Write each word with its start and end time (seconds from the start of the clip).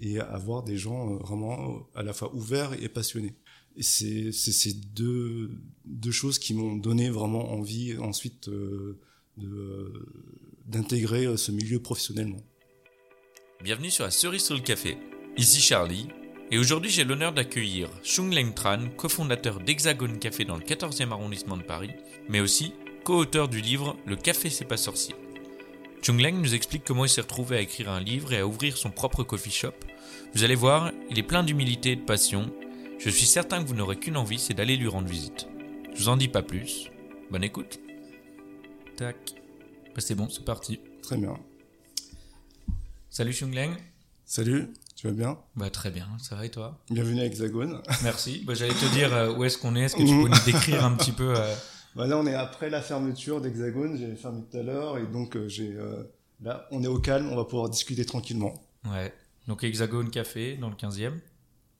et 0.00 0.20
avoir 0.20 0.62
des 0.62 0.76
gens 0.76 1.16
vraiment 1.16 1.88
à 1.94 2.02
la 2.02 2.12
fois 2.12 2.34
ouverts 2.34 2.72
et 2.82 2.88
passionnés. 2.88 3.34
Et 3.76 3.82
c'est 3.82 4.32
ces 4.32 4.74
deux, 4.74 5.50
choses 6.10 6.38
qui 6.38 6.54
m'ont 6.54 6.76
donné 6.76 7.10
vraiment 7.10 7.52
envie 7.52 7.96
ensuite 7.98 8.50
d'intégrer 10.66 11.36
ce 11.36 11.52
milieu 11.52 11.80
professionnellement. 11.80 12.42
Bienvenue 13.62 13.90
sur 13.90 14.04
la 14.04 14.10
cerise 14.10 14.44
sur 14.44 14.54
le 14.54 14.62
café. 14.62 14.96
Ici 15.36 15.60
Charlie, 15.60 16.08
et 16.50 16.58
aujourd'hui 16.58 16.90
j'ai 16.90 17.04
l'honneur 17.04 17.32
d'accueillir 17.32 17.88
Chung 18.02 18.32
Leng 18.32 18.54
Tran, 18.54 18.88
cofondateur 18.96 19.60
d'Hexagone 19.60 20.18
Café 20.18 20.44
dans 20.44 20.56
le 20.56 20.64
14e 20.64 21.10
arrondissement 21.10 21.56
de 21.56 21.62
Paris, 21.62 21.90
mais 22.28 22.40
aussi 22.40 22.72
co-auteur 23.04 23.48
du 23.48 23.60
livre 23.60 23.96
Le 24.06 24.16
café 24.16 24.50
c'est 24.50 24.64
pas 24.64 24.76
sorcier. 24.76 25.14
Chung 26.02 26.18
Leng 26.18 26.40
nous 26.40 26.54
explique 26.54 26.84
comment 26.84 27.04
il 27.04 27.10
s'est 27.10 27.20
retrouvé 27.20 27.56
à 27.56 27.60
écrire 27.60 27.90
un 27.90 28.00
livre 28.00 28.32
et 28.32 28.38
à 28.38 28.46
ouvrir 28.46 28.76
son 28.76 28.90
propre 28.90 29.22
coffee 29.22 29.50
shop. 29.50 29.74
Vous 30.34 30.44
allez 30.44 30.54
voir, 30.54 30.92
il 31.10 31.18
est 31.18 31.22
plein 31.22 31.42
d'humilité 31.42 31.92
et 31.92 31.96
de 31.96 32.04
passion. 32.04 32.50
Je 32.98 33.10
suis 33.10 33.26
certain 33.26 33.62
que 33.62 33.68
vous 33.68 33.74
n'aurez 33.74 33.98
qu'une 33.98 34.16
envie, 34.16 34.38
c'est 34.38 34.54
d'aller 34.54 34.76
lui 34.76 34.88
rendre 34.88 35.08
visite. 35.08 35.46
Je 35.94 35.98
vous 35.98 36.08
en 36.08 36.16
dis 36.16 36.28
pas 36.28 36.42
plus. 36.42 36.90
Bonne 37.30 37.44
écoute. 37.44 37.80
Tac. 38.96 39.34
Bah, 39.94 40.00
c'est 40.00 40.14
bon, 40.14 40.28
c'est 40.30 40.44
parti. 40.44 40.80
Très 41.02 41.16
bien. 41.18 41.34
Salut 43.10 43.32
Chung 43.32 43.54
Leng. 43.54 43.74
Salut. 44.24 44.68
Tu 44.96 45.06
vas 45.06 45.12
bien? 45.12 45.38
Bah, 45.56 45.70
Très 45.70 45.90
bien, 45.90 46.08
ça 46.18 46.36
va 46.36 46.46
et 46.46 46.50
toi? 46.50 46.78
Bienvenue 46.90 47.20
à 47.20 47.24
Hexagone. 47.24 47.82
Merci. 48.02 48.42
Bah, 48.46 48.54
J'allais 48.54 48.74
te 48.74 48.92
dire 48.94 49.12
euh, 49.14 49.32
où 49.34 49.44
est-ce 49.44 49.58
qu'on 49.58 49.76
est? 49.76 49.82
Est-ce 49.82 49.96
que 49.96 50.02
tu 50.02 50.22
peux 50.22 50.28
nous 50.28 50.44
décrire 50.46 50.84
un 50.84 50.92
petit 50.94 51.12
peu 51.12 51.34
euh... 51.36 51.54
bah, 51.94 52.06
Là, 52.06 52.18
on 52.18 52.26
est 52.26 52.34
après 52.34 52.70
la 52.70 52.80
fermeture 52.80 53.40
d'Hexagone. 53.40 53.96
J'ai 53.96 54.14
fermé 54.14 54.42
tout 54.50 54.56
à 54.56 54.62
l'heure. 54.62 54.98
Et 54.98 55.06
donc, 55.06 55.36
euh, 55.36 55.48
j'ai 55.48 55.72
euh, 55.74 56.04
là, 56.42 56.66
on 56.70 56.82
est 56.82 56.88
au 56.88 56.98
calme. 56.98 57.28
On 57.30 57.36
va 57.36 57.44
pouvoir 57.44 57.68
discuter 57.68 58.04
tranquillement. 58.04 58.54
Ouais. 58.84 59.12
Donc, 59.48 59.64
Hexagone 59.64 60.10
Café 60.10 60.56
dans 60.56 60.68
le 60.68 60.76
15e 60.76 61.14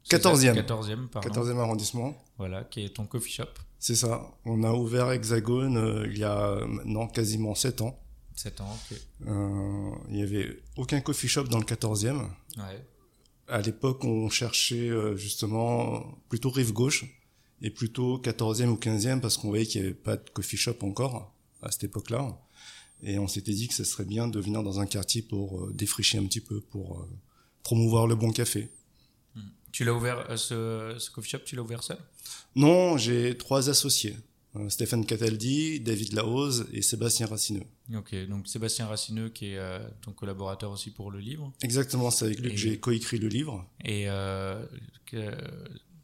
14e. 0.08 0.54
14e, 0.54 1.08
pardon. 1.08 1.28
14e 1.28 1.58
arrondissement. 1.58 2.14
Voilà, 2.38 2.64
qui 2.64 2.84
est 2.84 2.94
ton 2.96 3.04
coffee 3.06 3.32
shop. 3.32 3.44
C'est 3.78 3.94
ça. 3.94 4.32
On 4.44 4.64
a 4.64 4.72
ouvert 4.72 5.10
Hexagone 5.10 6.06
il 6.10 6.18
y 6.18 6.24
a 6.24 6.58
maintenant 6.66 7.06
quasiment 7.06 7.54
7 7.54 7.82
ans. 7.82 7.98
7 8.34 8.60
ans, 8.62 8.78
ok. 8.90 8.96
il 10.08 10.14
n'y 10.14 10.22
avait 10.22 10.62
aucun 10.78 11.00
coffee 11.02 11.28
shop 11.28 11.44
dans 11.44 11.58
le 11.58 11.64
14e. 11.64 12.28
Ouais 12.56 12.84
à 13.50 13.60
l'époque, 13.60 14.04
on 14.04 14.28
cherchait 14.28 14.88
euh, 14.88 15.16
justement 15.16 16.18
plutôt 16.28 16.50
rive 16.50 16.72
gauche 16.72 17.04
et 17.62 17.70
plutôt 17.70 18.18
14e 18.18 18.68
ou 18.68 18.76
15e 18.76 19.20
parce 19.20 19.36
qu'on 19.36 19.48
voyait 19.48 19.66
qu'il 19.66 19.80
n'y 19.80 19.88
avait 19.88 19.96
pas 19.96 20.16
de 20.16 20.28
coffee 20.30 20.56
shop 20.56 20.76
encore 20.82 21.34
à 21.62 21.70
cette 21.70 21.84
époque-là. 21.84 22.38
Et 23.02 23.18
on 23.18 23.28
s'était 23.28 23.52
dit 23.52 23.68
que 23.68 23.74
ce 23.74 23.84
serait 23.84 24.04
bien 24.04 24.28
de 24.28 24.38
venir 24.40 24.62
dans 24.62 24.80
un 24.80 24.86
quartier 24.86 25.22
pour 25.22 25.60
euh, 25.60 25.72
défricher 25.72 26.18
un 26.18 26.24
petit 26.24 26.40
peu, 26.40 26.60
pour 26.60 27.00
euh, 27.00 27.08
promouvoir 27.62 28.06
le 28.06 28.14
bon 28.14 28.30
café. 28.30 28.70
Hmm. 29.34 29.40
Tu 29.72 29.84
l'as 29.84 29.94
ouvert, 29.94 30.38
ce, 30.38 30.96
ce, 30.98 31.10
coffee 31.10 31.30
shop, 31.30 31.38
tu 31.44 31.56
l'as 31.56 31.62
ouvert 31.62 31.82
seul? 31.82 31.98
Non, 32.56 32.98
j'ai 32.98 33.36
trois 33.38 33.70
associés. 33.70 34.16
Euh, 34.56 34.68
Stéphane 34.68 35.06
Cataldi, 35.06 35.78
David 35.78 36.12
Laose 36.14 36.66
et 36.72 36.82
Sébastien 36.82 37.26
Racineux. 37.26 37.62
Ok, 37.94 38.14
donc 38.26 38.48
Sébastien 38.48 38.86
Racineux 38.86 39.28
qui 39.28 39.52
est 39.52 39.58
euh, 39.58 39.78
ton 40.02 40.12
collaborateur 40.12 40.72
aussi 40.72 40.90
pour 40.90 41.12
le 41.12 41.20
livre. 41.20 41.52
Exactement, 41.62 42.10
c'est 42.10 42.24
avec 42.24 42.40
lui 42.40 42.50
que 42.50 42.56
j'ai 42.56 42.78
coécrit 42.78 43.18
le 43.18 43.28
livre. 43.28 43.64
Et 43.84 44.08
euh, 44.08 44.64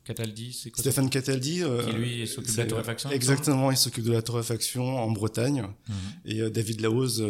Cataldi, 0.07 0.53
c'est 0.53 0.71
quoi 0.71 0.83
Stéphane 0.83 1.11
Cataldi, 1.11 1.63
qui 1.85 1.93
lui 1.93 2.27
s'occupe 2.27 2.53
de 2.53 2.59
la 2.59 2.67
torréfaction. 2.67 3.11
Exactement, 3.11 3.71
il 3.71 3.77
s'occupe 3.77 4.05
de 4.05 4.13
la 4.13 4.23
torréfaction 4.23 4.99
en 4.99 5.11
Bretagne. 5.11 5.63
Mhm. 5.89 5.95
Et 6.27 6.51
David 6.51 6.81
Laose, 6.81 7.25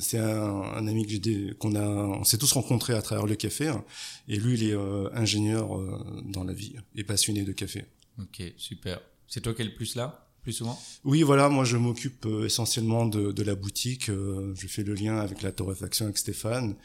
c'est 0.00 0.18
un, 0.18 0.86
ami 0.86 1.04
que 1.06 1.12
j'ai, 1.12 1.54
qu'on 1.58 1.74
a, 1.74 1.86
on 1.86 2.24
s'est 2.24 2.38
tous 2.38 2.52
rencontrés 2.52 2.94
à 2.94 3.02
travers 3.02 3.26
le 3.26 3.36
café. 3.36 3.68
Hein. 3.68 3.84
et 4.28 4.36
lui, 4.36 4.54
il 4.54 4.70
est 4.70 4.76
ingénieur 5.12 5.78
dans 6.24 6.44
la 6.44 6.52
vie 6.52 6.74
et 6.94 7.04
passionné 7.04 7.42
de 7.42 7.52
café. 7.52 7.84
Ok, 8.18 8.42
super. 8.56 9.00
C'est 9.26 9.40
toi 9.40 9.54
qui 9.54 9.62
es 9.62 9.64
le 9.64 9.74
plus 9.74 9.94
là 9.94 10.26
plus 10.42 10.52
souvent? 10.52 10.80
Oui, 11.04 11.22
voilà, 11.22 11.48
moi 11.48 11.64
je 11.64 11.76
m'occupe 11.76 12.24
euh, 12.26 12.46
essentiellement 12.46 13.06
de, 13.06 13.32
de, 13.32 13.42
la 13.42 13.54
boutique. 13.54 14.08
Euh, 14.08 14.54
je 14.54 14.66
fais 14.66 14.82
le 14.82 14.94
lien 14.94 15.18
avec 15.18 15.42
la 15.42 15.52
torréfaction 15.52 16.06
avec 16.06 16.18
Stéphane 16.18 16.76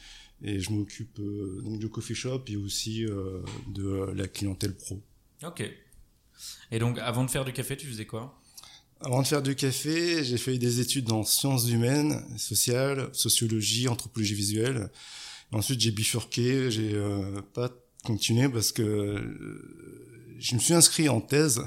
et 0.42 0.60
je 0.60 0.72
m'occupe 0.72 1.20
euh, 1.20 1.62
donc 1.64 1.80
du 1.80 1.90
coffee 1.90 2.16
shop 2.16 2.44
et 2.48 2.56
aussi 2.56 3.06
de 3.68 4.12
la 4.14 4.28
clientèle 4.28 4.76
pro. 4.76 5.02
Ok. 5.44 5.64
Et 6.72 6.80
donc 6.80 7.00
avant 7.00 7.24
de 7.24 7.30
faire 7.30 7.46
du 7.46 7.54
café, 7.54 7.78
tu 7.78 7.88
faisais 7.88 8.06
quoi? 8.06 8.40
Avant 9.02 9.22
de 9.22 9.28
faire 9.28 9.42
du 9.42 9.56
café, 9.56 10.24
j'ai 10.24 10.38
fait 10.38 10.58
des 10.58 10.80
études 10.80 11.12
en 11.12 11.24
sciences 11.24 11.70
humaines, 11.70 12.24
sociales, 12.38 13.10
sociologie, 13.14 13.88
anthropologie 13.88 14.34
visuelle. 14.34 14.90
ensuite, 15.52 15.82
j'ai 15.82 15.92
bifurqué, 15.92 16.72
j'ai 16.72 16.96
pas 17.54 17.70
continué 18.04 18.48
parce 18.50 18.72
que 18.72 19.22
je 20.40 20.56
me 20.56 20.60
suis 20.60 20.74
inscrit 20.74 21.10
en 21.10 21.22
thèse 21.22 21.62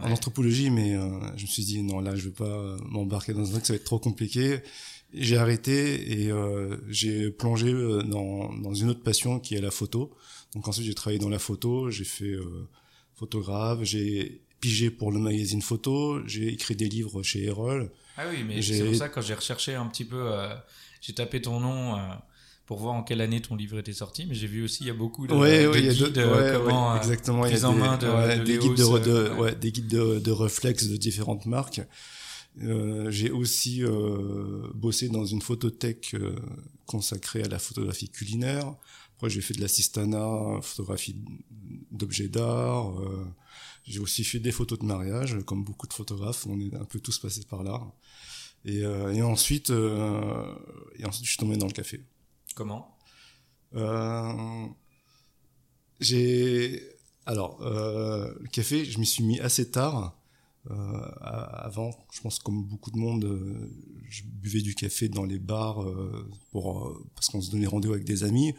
en 0.00 0.10
anthropologie, 0.10 0.70
mais 0.70 0.94
euh, 0.94 1.20
je 1.36 1.42
me 1.42 1.48
suis 1.48 1.64
dit 1.64 1.82
non, 1.82 2.00
là, 2.00 2.16
je 2.16 2.22
veux 2.22 2.32
pas 2.32 2.76
m'embarquer 2.88 3.34
dans 3.34 3.48
un 3.48 3.52
truc, 3.52 3.66
ça 3.66 3.72
va 3.74 3.76
être 3.76 3.84
trop 3.84 3.98
compliqué. 3.98 4.60
J'ai 5.14 5.36
arrêté 5.36 6.22
et 6.22 6.30
euh, 6.30 6.76
j'ai 6.88 7.30
plongé 7.30 7.72
euh, 7.72 8.02
dans, 8.02 8.52
dans 8.54 8.74
une 8.74 8.90
autre 8.90 9.02
passion 9.02 9.40
qui 9.40 9.54
est 9.54 9.60
la 9.60 9.70
photo. 9.70 10.10
Donc 10.54 10.68
ensuite, 10.68 10.86
j'ai 10.86 10.94
travaillé 10.94 11.18
dans 11.18 11.28
la 11.28 11.38
photo, 11.38 11.90
j'ai 11.90 12.04
fait 12.04 12.34
photographe, 13.14 13.80
j'ai 13.82 14.42
pigé 14.60 14.90
pour 14.90 15.12
le 15.12 15.18
magazine 15.18 15.62
photo, 15.62 16.20
j'ai 16.26 16.48
écrit 16.48 16.76
des 16.76 16.88
livres 16.88 17.22
chez 17.22 17.44
Erol. 17.44 17.90
Ah 18.16 18.24
oui, 18.30 18.44
mais 18.46 18.60
c'est 18.60 18.84
pour 18.84 18.94
ça 18.94 19.08
quand 19.08 19.22
j'ai 19.22 19.34
recherché 19.34 19.74
un 19.74 19.86
petit 19.86 20.04
peu, 20.04 20.30
j'ai 21.00 21.14
tapé 21.14 21.40
ton 21.40 21.58
nom 21.60 21.96
pour 22.66 22.78
voir 22.78 22.94
en 22.94 23.02
quelle 23.02 23.20
année 23.20 23.40
ton 23.40 23.56
livre 23.56 23.78
était 23.78 23.92
sorti, 23.92 24.26
mais 24.26 24.34
j'ai 24.34 24.46
vu 24.46 24.64
aussi 24.64 24.84
il 24.84 24.86
y 24.86 24.90
a 24.90 24.94
beaucoup 24.94 25.26
de, 25.26 25.34
ouais, 25.34 25.64
de 25.64 25.90
guides, 25.90 26.18
ouais, 26.18 26.52
comment, 26.54 26.96
exactement, 26.96 27.44
il 27.46 27.52
y 27.52 27.54
a 27.54 27.58
des, 27.58 27.64
en 27.64 27.72
main 27.72 27.98
de, 27.98 28.44
des, 28.44 28.58
guides 28.58 28.74
de, 28.74 29.30
ouais. 29.34 29.54
des 29.54 29.72
guides 29.72 29.88
de, 29.88 30.18
de 30.20 30.30
réflexes 30.30 30.86
de 30.86 30.96
différentes 30.96 31.46
marques. 31.46 31.80
Euh, 32.60 33.10
j'ai 33.10 33.30
aussi 33.30 33.82
euh, 33.82 34.68
bossé 34.74 35.08
dans 35.08 35.24
une 35.24 35.40
photothèque 35.40 36.14
euh, 36.14 36.36
consacrée 36.86 37.42
à 37.42 37.48
la 37.48 37.58
photographie 37.58 38.10
culinaire. 38.10 38.74
Après, 39.16 39.30
j'ai 39.30 39.40
fait 39.40 39.54
de 39.54 39.60
l'assistanat, 39.60 40.60
photographie 40.62 41.16
d'objets 41.90 42.28
d'art. 42.28 43.00
Euh, 43.00 43.24
j'ai 43.84 44.00
aussi 44.00 44.24
fait 44.24 44.38
des 44.40 44.52
photos 44.52 44.78
de 44.78 44.84
mariage, 44.84 45.38
comme 45.46 45.64
beaucoup 45.64 45.86
de 45.86 45.94
photographes. 45.94 46.46
On 46.46 46.60
est 46.60 46.74
un 46.74 46.84
peu 46.84 47.00
tous 47.00 47.18
passés 47.18 47.44
par 47.48 47.62
là. 47.62 47.80
Et, 48.64 48.84
euh, 48.84 49.12
et 49.12 49.22
ensuite, 49.22 49.70
et 49.70 51.04
ensuite, 51.04 51.24
je 51.24 51.30
suis 51.30 51.38
tombé 51.38 51.56
dans 51.56 51.66
le 51.66 51.72
café. 51.72 52.00
Comment? 52.54 52.96
Euh, 53.74 54.66
J'ai 56.00 56.92
alors 57.26 57.62
euh, 57.62 58.32
le 58.40 58.48
café, 58.48 58.84
je 58.84 58.98
m'y 58.98 59.06
suis 59.06 59.22
mis 59.24 59.40
assez 59.40 59.70
tard. 59.70 60.18
Euh, 60.70 60.74
avant, 61.20 61.90
je 62.12 62.20
pense 62.20 62.38
comme 62.38 62.64
beaucoup 62.64 62.92
de 62.92 62.96
monde, 62.96 63.24
euh, 63.24 63.68
je 64.08 64.22
buvais 64.24 64.60
du 64.60 64.74
café 64.74 65.08
dans 65.08 65.24
les 65.24 65.40
bars 65.40 65.82
euh, 65.82 66.28
pour 66.52 67.02
parce 67.16 67.28
qu'on 67.28 67.40
se 67.40 67.50
donnait 67.50 67.66
rendez-vous 67.66 67.94
avec 67.94 68.04
des 68.04 68.22
amis 68.22 68.54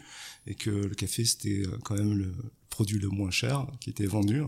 et 0.46 0.54
que 0.54 0.70
le 0.70 0.94
café 0.94 1.24
c'était 1.24 1.62
quand 1.82 1.94
même 1.94 2.12
le 2.12 2.34
produit 2.68 2.98
le 2.98 3.08
moins 3.08 3.30
cher 3.30 3.66
qui 3.80 3.90
était 3.90 4.06
vendu. 4.06 4.42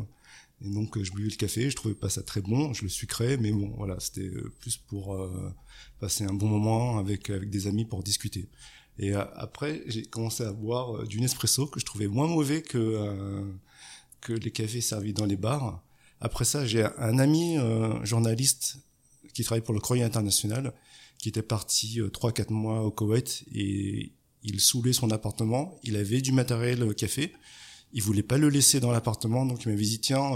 Et 0.62 0.68
donc 0.68 1.02
je 1.02 1.12
buvais 1.12 1.30
le 1.30 1.36
café, 1.36 1.70
je 1.70 1.76
trouvais 1.76 1.94
pas 1.94 2.10
ça 2.10 2.22
très 2.22 2.42
bon, 2.42 2.74
je 2.74 2.82
le 2.82 2.88
sucrais, 2.90 3.38
mais 3.38 3.52
bon 3.52 3.72
voilà, 3.76 3.98
c'était 4.00 4.30
plus 4.60 4.76
pour 4.76 5.18
passer 5.98 6.24
un 6.24 6.34
bon 6.34 6.48
moment 6.48 6.98
avec 6.98 7.30
avec 7.30 7.48
des 7.50 7.66
amis 7.66 7.86
pour 7.86 8.02
discuter. 8.02 8.48
Et 8.98 9.12
après, 9.14 9.82
j'ai 9.86 10.04
commencé 10.04 10.42
à 10.42 10.52
boire 10.52 11.06
du 11.06 11.20
Nespresso 11.20 11.66
que 11.66 11.80
je 11.80 11.84
trouvais 11.84 12.06
moins 12.06 12.28
mauvais 12.28 12.62
que 12.62 12.78
euh, 12.78 13.44
que 14.20 14.32
les 14.32 14.50
cafés 14.50 14.80
servis 14.80 15.12
dans 15.12 15.26
les 15.26 15.36
bars. 15.36 15.82
Après 16.20 16.44
ça, 16.44 16.66
j'ai 16.66 16.84
un 16.98 17.18
ami 17.18 17.56
journaliste 18.02 18.78
qui 19.34 19.44
travaille 19.44 19.62
pour 19.62 19.74
le 19.74 19.80
Courrier 19.80 20.02
International, 20.02 20.72
qui 21.18 21.28
était 21.28 21.42
parti 21.42 22.00
trois 22.12 22.32
quatre 22.32 22.50
mois 22.50 22.82
au 22.82 22.90
Koweït 22.90 23.44
et 23.54 24.12
il 24.42 24.60
saoulait 24.60 24.92
son 24.94 25.10
appartement. 25.10 25.78
Il 25.82 25.96
avait 25.96 26.22
du 26.22 26.32
matériel 26.32 26.94
café. 26.94 27.32
Il 27.92 28.02
voulait 28.02 28.22
pas 28.22 28.38
le 28.38 28.48
laisser 28.48 28.80
dans 28.80 28.92
l'appartement, 28.92 29.44
donc 29.44 29.64
il 29.64 29.68
m'avait 29.68 29.82
dit 29.82 30.00
tiens, 30.00 30.30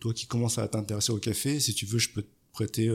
toi 0.00 0.14
qui 0.14 0.26
commences 0.26 0.58
à 0.58 0.68
t'intéresser 0.68 1.12
au 1.12 1.18
café, 1.18 1.58
si 1.58 1.74
tu 1.74 1.84
veux, 1.84 1.98
je 1.98 2.10
peux 2.10 2.22
te 2.22 2.28
prêter 2.52 2.88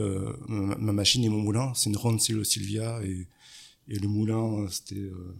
ma, 0.48 0.92
machine 0.92 1.24
et 1.24 1.28
mon 1.28 1.40
moulin. 1.40 1.72
C'est 1.74 1.90
une 1.90 1.96
Ronzillo 1.96 2.42
Silvia 2.44 3.02
et 3.04 3.26
et 3.88 3.98
le 3.98 4.08
moulin, 4.08 4.60
euh, 4.60 4.68
c'était, 4.68 4.96
euh, 4.96 5.34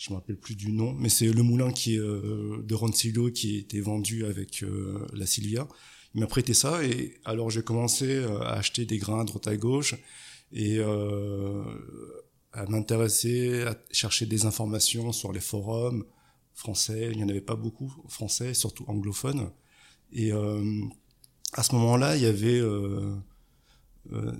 je 0.00 0.10
me 0.10 0.14
rappelle 0.14 0.38
plus 0.38 0.56
du 0.56 0.72
nom, 0.72 0.94
mais 0.94 1.10
c'est 1.10 1.26
le 1.26 1.42
moulin 1.42 1.72
qui 1.72 1.96
est 1.96 1.98
euh, 1.98 2.62
de 2.64 2.74
Roncillo 2.74 3.30
qui 3.30 3.58
était 3.58 3.80
vendu 3.80 4.24
avec 4.24 4.64
la 5.12 5.26
Silvia. 5.26 5.68
Il 6.14 6.20
m'a 6.20 6.26
prêté 6.26 6.54
ça 6.54 6.82
et 6.82 7.20
alors 7.26 7.50
j'ai 7.50 7.62
commencé 7.62 8.24
à 8.24 8.52
acheter 8.52 8.86
des 8.86 8.96
grains 8.96 9.20
à 9.20 9.24
droite 9.24 9.46
à 9.46 9.56
gauche 9.56 9.94
et 10.52 10.80
à 10.80 12.66
m'intéresser, 12.66 13.62
à 13.62 13.76
chercher 13.92 14.24
des 14.26 14.46
informations 14.46 15.12
sur 15.12 15.32
les 15.32 15.40
forums 15.40 16.04
français. 16.54 17.10
Il 17.12 17.18
n'y 17.18 17.24
en 17.24 17.28
avait 17.28 17.42
pas 17.42 17.54
beaucoup 17.54 17.92
français, 18.08 18.54
surtout 18.54 18.84
anglophones. 18.88 19.52
Et 20.12 20.32
à 20.32 21.62
ce 21.62 21.74
moment-là, 21.76 22.16
il 22.16 22.22
y 22.22 22.26
avait 22.26 22.60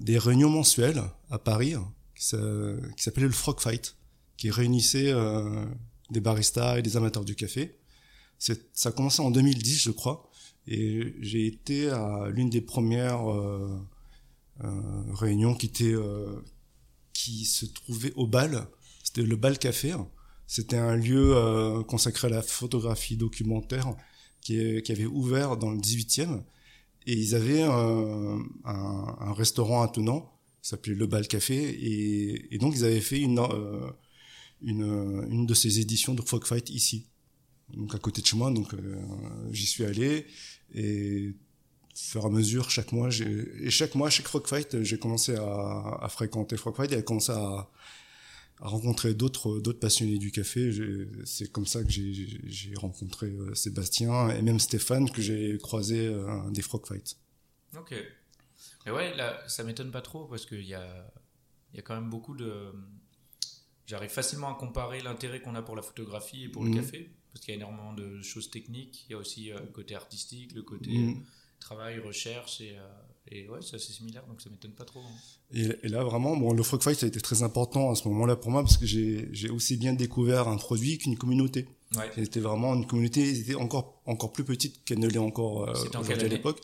des 0.00 0.18
réunions 0.18 0.50
mensuelles 0.50 1.04
à 1.30 1.38
Paris 1.38 1.74
qui 2.16 2.24
s'appelait 2.24 3.26
le 3.26 3.30
Frog 3.30 3.60
Fight, 3.60 3.94
qui 4.40 4.50
réunissait 4.50 5.12
euh, 5.12 5.66
des 6.10 6.20
baristas 6.20 6.78
et 6.78 6.82
des 6.82 6.96
amateurs 6.96 7.26
du 7.26 7.36
café. 7.36 7.76
Ça 8.38 8.54
a 8.86 8.92
commencé 8.92 9.20
en 9.20 9.30
2010, 9.30 9.82
je 9.82 9.90
crois, 9.90 10.30
et 10.66 11.14
j'ai 11.20 11.46
été 11.46 11.90
à 11.90 12.30
l'une 12.30 12.48
des 12.48 12.62
premières 12.62 13.30
euh, 13.30 13.68
euh, 14.64 15.12
réunions 15.12 15.54
qui 15.54 15.66
était 15.66 15.92
euh, 15.92 16.40
qui 17.12 17.44
se 17.44 17.66
trouvait 17.66 18.14
au 18.16 18.26
bal. 18.26 18.66
C'était 19.04 19.22
le 19.22 19.36
bal 19.36 19.58
café. 19.58 19.94
C'était 20.46 20.78
un 20.78 20.96
lieu 20.96 21.36
euh, 21.36 21.82
consacré 21.82 22.28
à 22.28 22.30
la 22.30 22.42
photographie 22.42 23.18
documentaire 23.18 23.94
qui, 24.40 24.80
qui 24.80 24.92
avait 24.92 25.04
ouvert 25.04 25.58
dans 25.58 25.70
le 25.70 25.78
18e. 25.78 26.42
Et 27.06 27.12
ils 27.12 27.34
avaient 27.34 27.62
un, 27.62 28.38
un, 28.64 29.32
restaurant 29.34 29.82
attenant 29.82 30.32
qui 30.62 30.70
s'appelait 30.70 30.94
Le 30.94 31.06
Bal 31.06 31.28
Café. 31.28 31.56
Et, 31.56 32.54
et, 32.54 32.58
donc, 32.58 32.74
ils 32.74 32.84
avaient 32.84 33.00
fait 33.00 33.20
une, 33.20 33.38
une, 34.62 35.26
une 35.30 35.46
de 35.46 35.54
ces 35.54 35.80
éditions 35.80 36.14
de 36.14 36.22
Frog 36.22 36.44
Fight 36.44 36.70
ici, 36.70 37.06
donc 37.74 37.94
à 37.94 37.98
côté 37.98 38.22
de 38.22 38.26
chez 38.26 38.36
moi. 38.36 38.50
Donc, 38.50 38.74
euh, 38.74 38.96
j'y 39.52 39.66
suis 39.66 39.84
allé. 39.84 40.26
Et 40.74 41.34
fur 41.94 42.22
et 42.22 42.26
à 42.26 42.28
mesure, 42.30 42.70
chaque 42.70 42.92
mois, 42.92 43.10
et 43.10 43.70
chaque 43.70 43.94
mois, 43.94 44.10
chaque 44.10 44.28
Frog 44.28 44.46
Fight, 44.46 44.82
j'ai 44.82 44.98
commencé 44.98 45.34
à, 45.34 45.98
à 46.00 46.08
fréquenter 46.08 46.56
Frog 46.56 46.76
Fight 46.76 46.92
et 46.92 46.96
à 46.96 47.02
commencer 47.02 47.32
à, 47.32 47.68
à 48.60 48.68
rencontrer 48.68 49.14
d'autres 49.14 49.58
d'autres 49.58 49.80
passionnés 49.80 50.18
du 50.18 50.30
café. 50.30 50.70
C'est 51.24 51.50
comme 51.50 51.66
ça 51.66 51.82
que 51.82 51.90
j'ai 51.90 52.74
rencontré 52.76 53.26
euh, 53.26 53.54
Sébastien 53.54 54.30
et 54.30 54.42
même 54.42 54.60
Stéphane 54.60 55.10
que 55.10 55.20
j'ai 55.20 55.58
croisé 55.58 56.06
euh, 56.06 56.50
des 56.50 56.62
Frog 56.62 56.86
Fights. 56.86 57.16
Ok. 57.76 57.92
Et 58.86 58.90
ouais, 58.90 59.14
là, 59.16 59.42
ça 59.46 59.62
m'étonne 59.64 59.90
pas 59.90 60.02
trop 60.02 60.24
parce 60.24 60.46
qu'il 60.46 60.64
y 60.64 60.74
a, 60.74 61.12
il 61.72 61.76
y 61.76 61.80
a 61.80 61.82
quand 61.82 61.94
même 61.94 62.08
beaucoup 62.10 62.34
de. 62.34 62.72
J'arrive 63.90 64.10
facilement 64.10 64.50
à 64.54 64.54
comparer 64.58 65.00
l'intérêt 65.02 65.40
qu'on 65.42 65.56
a 65.56 65.62
pour 65.62 65.74
la 65.74 65.82
photographie 65.82 66.44
et 66.44 66.48
pour 66.48 66.62
le 66.62 66.70
Mhm. 66.70 66.76
café 66.76 67.10
parce 67.32 67.44
qu'il 67.44 67.52
y 67.52 67.56
a 67.56 67.60
énormément 67.60 67.92
de 67.92 68.22
choses 68.22 68.48
techniques. 68.50 69.04
Il 69.08 69.12
y 69.12 69.14
a 69.16 69.18
aussi 69.18 69.50
euh, 69.50 69.58
le 69.58 69.66
côté 69.66 69.96
artistique, 69.96 70.52
le 70.54 70.62
côté 70.62 70.90
Mhm. 70.96 71.22
travail, 71.58 71.98
recherche 71.98 72.60
et, 72.60 72.76
euh, 72.78 72.86
et 73.32 73.48
ouais, 73.48 73.58
c'est 73.62 73.74
assez 73.76 73.92
similaire 73.92 74.24
donc 74.28 74.40
ça 74.40 74.48
m'étonne 74.48 74.72
pas 74.74 74.84
trop. 74.84 75.00
hein. 75.00 75.16
Et, 75.52 75.68
et 75.82 75.88
là, 75.88 76.04
vraiment, 76.04 76.36
bon, 76.36 76.52
le 76.52 76.62
Frog 76.62 76.82
Fight, 76.82 76.98
ça 77.00 77.06
a 77.06 77.08
été 77.08 77.20
très 77.20 77.42
important 77.42 77.90
à 77.90 77.96
ce 77.96 78.06
moment-là 78.08 78.36
pour 78.36 78.52
moi 78.52 78.62
parce 78.62 78.76
que 78.76 78.86
j'ai 78.86 79.50
aussi 79.50 79.76
bien 79.76 79.92
découvert 79.92 80.46
un 80.46 80.56
produit 80.56 80.98
qu'une 80.98 81.16
communauté. 81.18 81.66
Ouais. 81.96 82.08
C'était 82.14 82.38
vraiment 82.40 82.74
une 82.76 82.86
communauté, 82.86 83.28
ils 83.28 83.40
étaient 83.40 83.54
encore, 83.56 84.00
encore 84.06 84.32
plus 84.32 84.44
petite 84.44 84.84
qu'elle 84.84 85.00
ne 85.00 85.08
l'est 85.08 85.18
encore 85.18 85.68
euh, 85.68 85.72
aujourd'hui 85.98 86.12
à 86.26 86.28
l'époque. 86.28 86.60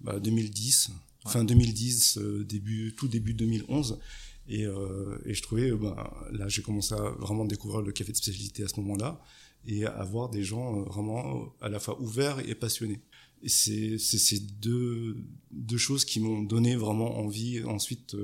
Bah, 0.00 0.18
2010, 0.18 0.88
Ouais. 1.26 1.30
fin 1.30 1.44
2010, 1.44 2.18
euh, 2.18 2.44
début, 2.44 2.94
tout 2.96 3.06
début 3.08 3.34
2011. 3.34 4.00
Et, 4.48 4.66
euh, 4.66 5.18
et 5.24 5.34
je 5.34 5.42
trouvais, 5.42 5.70
bah, 5.72 6.12
là, 6.32 6.48
j'ai 6.48 6.62
commencé 6.62 6.94
à 6.94 7.10
vraiment 7.18 7.44
découvrir 7.44 7.80
le 7.82 7.92
café 7.92 8.12
de 8.12 8.16
spécialité 8.16 8.64
à 8.64 8.68
ce 8.68 8.80
moment-là 8.80 9.20
et 9.66 9.86
à 9.86 10.02
voir 10.04 10.28
des 10.30 10.42
gens 10.42 10.80
euh, 10.80 10.82
vraiment 10.84 11.54
à 11.60 11.68
la 11.68 11.78
fois 11.78 12.00
ouverts 12.00 12.40
et 12.40 12.54
passionnés. 12.54 13.00
Et 13.42 13.48
c'est 13.48 13.98
ces 13.98 14.40
deux, 14.40 15.16
deux 15.50 15.78
choses 15.78 16.04
qui 16.04 16.20
m'ont 16.20 16.42
donné 16.42 16.76
vraiment 16.76 17.18
envie 17.18 17.62
ensuite 17.64 18.16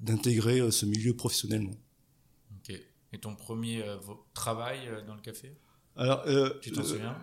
d'intégrer 0.00 0.70
ce 0.70 0.86
milieu 0.86 1.14
professionnellement. 1.14 1.76
Ok. 2.56 2.80
Et 3.12 3.18
ton 3.18 3.34
premier 3.34 3.82
euh, 3.82 3.96
travail 4.34 4.78
dans 5.06 5.14
le 5.14 5.20
café? 5.20 5.56
Alors, 5.96 6.22
euh, 6.26 6.50
Tu 6.62 6.70
t'en 6.70 6.84
souviens? 6.84 7.16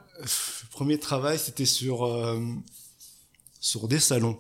premier 0.71 0.99
travail, 0.99 1.39
c'était 1.39 1.65
sur 1.65 2.05
sur 3.59 3.87
des 3.87 3.99
salons. 3.99 4.39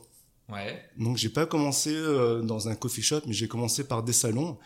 Ouais. 0.49 0.81
Donc, 0.97 1.17
j'ai 1.17 1.29
pas 1.29 1.45
commencé 1.45 1.91
euh, 1.93 2.41
dans 2.41 2.69
un 2.69 2.75
coffee 2.75 3.01
shop, 3.01 3.21
mais 3.27 3.33
j'ai 3.33 3.47
commencé 3.47 3.83
par 3.85 4.03
des 4.03 4.13
salons. 4.13 4.57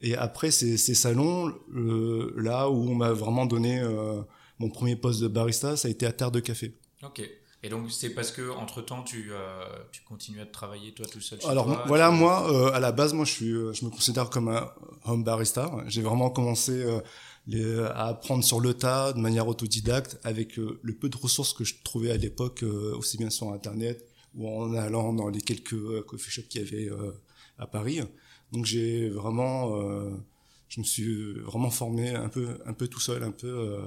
Et 0.00 0.14
après 0.14 0.50
ces, 0.50 0.76
ces 0.76 0.94
salons, 0.94 1.54
euh, 1.74 2.32
là 2.36 2.68
où 2.70 2.88
on 2.90 2.94
m'a 2.94 3.12
vraiment 3.12 3.46
donné 3.46 3.80
euh, 3.80 4.20
mon 4.58 4.68
premier 4.70 4.94
poste 4.96 5.20
de 5.20 5.28
barista, 5.28 5.76
ça 5.76 5.88
a 5.88 5.90
été 5.90 6.04
à 6.06 6.12
Terre 6.12 6.30
de 6.30 6.40
Café. 6.40 6.74
Ok. 7.02 7.22
Et 7.62 7.68
donc 7.70 7.90
c'est 7.90 8.10
parce 8.10 8.30
que 8.30 8.50
entre 8.50 8.82
temps 8.82 9.02
tu, 9.02 9.28
euh, 9.32 9.64
tu 9.90 10.02
continues 10.02 10.40
à 10.42 10.46
travailler 10.46 10.92
toi 10.92 11.06
tout 11.10 11.20
seul 11.22 11.40
chez 11.40 11.48
Alors 11.48 11.64
toi 11.64 11.82
voilà, 11.86 12.10
tu- 12.10 12.14
moi, 12.16 12.74
à 12.74 12.78
la 12.80 12.92
base, 12.92 13.14
moi, 13.14 13.24
je 13.24 13.32
suis, 13.32 13.50
je 13.50 13.84
me 13.86 13.90
considère 13.90 14.28
comme 14.30 14.48
un 14.48 14.70
home 15.06 15.24
barista. 15.24 15.70
J'ai 15.86 16.02
vraiment 16.02 16.28
commencé 16.30 16.84
les- 17.46 17.80
à 17.94 18.08
apprendre 18.08 18.44
sur 18.44 18.60
le 18.60 18.74
tas, 18.74 19.14
de 19.14 19.18
manière 19.18 19.48
autodidacte, 19.48 20.18
avec 20.24 20.56
le 20.58 20.92
peu 20.94 21.08
de 21.08 21.16
ressources 21.16 21.54
que 21.54 21.64
je 21.64 21.74
trouvais 21.82 22.10
à 22.10 22.16
l'époque, 22.18 22.62
aussi 22.98 23.16
bien 23.16 23.30
sur 23.30 23.50
Internet 23.52 24.06
ou 24.36 24.48
en 24.48 24.74
allant 24.74 25.12
dans 25.12 25.28
les 25.28 25.40
quelques 25.40 25.72
euh, 25.72 26.02
coffee 26.02 26.30
shops 26.30 26.48
qu'il 26.48 26.60
y 26.62 26.64
avait 26.64 26.90
euh, 26.90 27.12
à 27.58 27.66
Paris. 27.66 28.00
Donc 28.52 28.64
j'ai 28.66 29.08
vraiment, 29.08 29.76
euh, 29.80 30.10
je 30.68 30.80
me 30.80 30.84
suis 30.84 31.32
vraiment 31.40 31.70
formé 31.70 32.10
un 32.14 32.28
peu, 32.28 32.58
un 32.66 32.72
peu 32.74 32.86
tout 32.86 33.00
seul, 33.00 33.22
un 33.22 33.32
peu, 33.32 33.78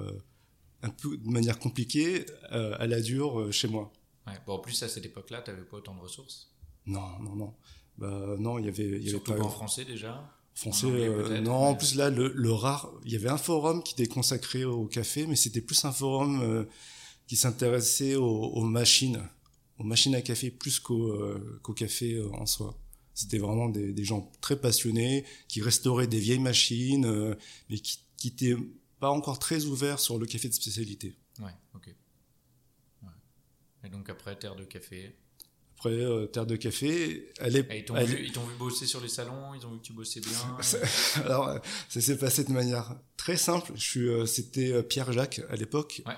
un 0.84 0.90
peu 0.90 1.16
de 1.18 1.30
manière 1.30 1.60
compliquée, 1.60 2.26
à 2.50 2.86
la 2.88 3.00
dure, 3.00 3.52
chez 3.54 3.68
moi. 3.68 3.92
Ouais. 4.28 4.34
Bon, 4.46 4.56
en 4.56 4.60
plus 4.60 4.84
à 4.84 4.90
cette 4.90 5.06
époque-là 5.06 5.42
tu 5.42 5.52
n'avais 5.52 5.64
pas 5.64 5.78
autant 5.78 5.96
de 5.96 6.02
ressources. 6.02 6.52
Non, 6.86 7.20
non, 7.22 7.36
non. 7.36 7.54
Bah, 7.98 8.36
non, 8.38 8.60
il 8.60 8.66
y 8.66 8.70
avait, 8.70 8.88
il 9.00 9.04
y 9.06 9.10
Surtout 9.10 9.32
pas 9.32 9.38
pas 9.38 9.44
en 9.46 9.50
français 9.50 9.86
déjà. 9.86 10.30
français. 10.56 10.88
En 10.88 10.90
anglais, 10.90 11.42
non, 11.42 11.54
en 11.56 11.76
plus 11.76 11.96
là, 11.96 12.10
le, 12.10 12.32
le 12.36 12.52
rare, 12.52 12.92
il 13.06 13.12
y 13.12 13.16
avait 13.16 13.30
un 13.30 13.38
forum 13.38 13.82
qui 13.84 13.94
était 13.94 14.08
consacré 14.08 14.66
au 14.66 14.86
café, 14.86 15.26
mais 15.28 15.36
c'était 15.36 15.62
plus 15.62 15.84
un 15.86 15.92
forum 15.92 16.42
euh, 16.42 16.66
qui 17.28 17.36
s'intéressait 17.36 18.16
aux, 18.16 18.26
aux 18.26 18.64
machines, 18.64 19.22
aux 19.80 19.84
machines 19.84 20.14
à 20.14 20.22
café 20.22 20.52
plus 20.52 20.80
qu'au 20.80 21.14
euh, 21.14 21.62
café 21.76 22.14
euh, 22.16 22.30
en 22.34 22.46
soi. 22.46 22.78
C'était 23.14 23.38
vraiment 23.40 23.68
des, 23.70 23.92
des 23.92 24.04
gens 24.04 24.32
très 24.42 24.60
passionnés 24.60 25.26
qui 25.48 25.62
restauraient 25.62 26.08
des 26.08 26.20
vieilles 26.20 26.40
machines, 26.40 27.06
euh, 27.06 27.36
mais 27.70 27.80
qui 27.80 28.00
qui 28.20 28.28
étaient 28.28 28.56
pas 29.00 29.10
encore 29.10 29.40
très 29.40 29.66
ouverts 29.66 30.00
sur 30.00 30.18
le 30.20 30.26
café 30.26 30.50
de 30.50 30.54
spécialité. 30.54 31.16
Ouais, 31.40 31.56
ok. 31.74 31.88
Ouais. 33.04 33.10
Et 33.86 33.90
donc 33.90 34.10
après 34.10 34.38
terre 34.38 34.56
de 34.56 34.66
café. 34.66 35.16
Après, 35.78 35.92
euh, 35.92 36.26
Terre 36.26 36.46
de 36.46 36.58
Café, 36.58 37.32
elle 37.40 37.56
est, 37.56 37.72
Et 37.72 37.78
ils 37.78 37.86
t'ont 37.86 37.96
vu, 38.04 38.18
vu 38.18 38.58
bosser 38.58 38.86
sur 38.86 39.00
les 39.00 39.08
salons, 39.08 39.54
ils 39.54 39.66
ont 39.66 39.72
vu 39.72 39.78
que 39.78 39.84
tu 39.86 39.94
bossais 39.94 40.20
bien. 40.20 40.58
Alors, 41.24 41.58
ça 41.88 42.02
s'est 42.02 42.18
passé 42.18 42.44
de 42.44 42.52
manière 42.52 43.00
très 43.16 43.38
simple. 43.38 43.72
Je 43.76 43.82
suis, 43.82 44.10
euh, 44.10 44.26
c'était 44.26 44.84
Pierre 44.84 45.14
Jacques 45.14 45.40
à 45.50 45.56
l'époque 45.56 46.02
Ouais. 46.06 46.16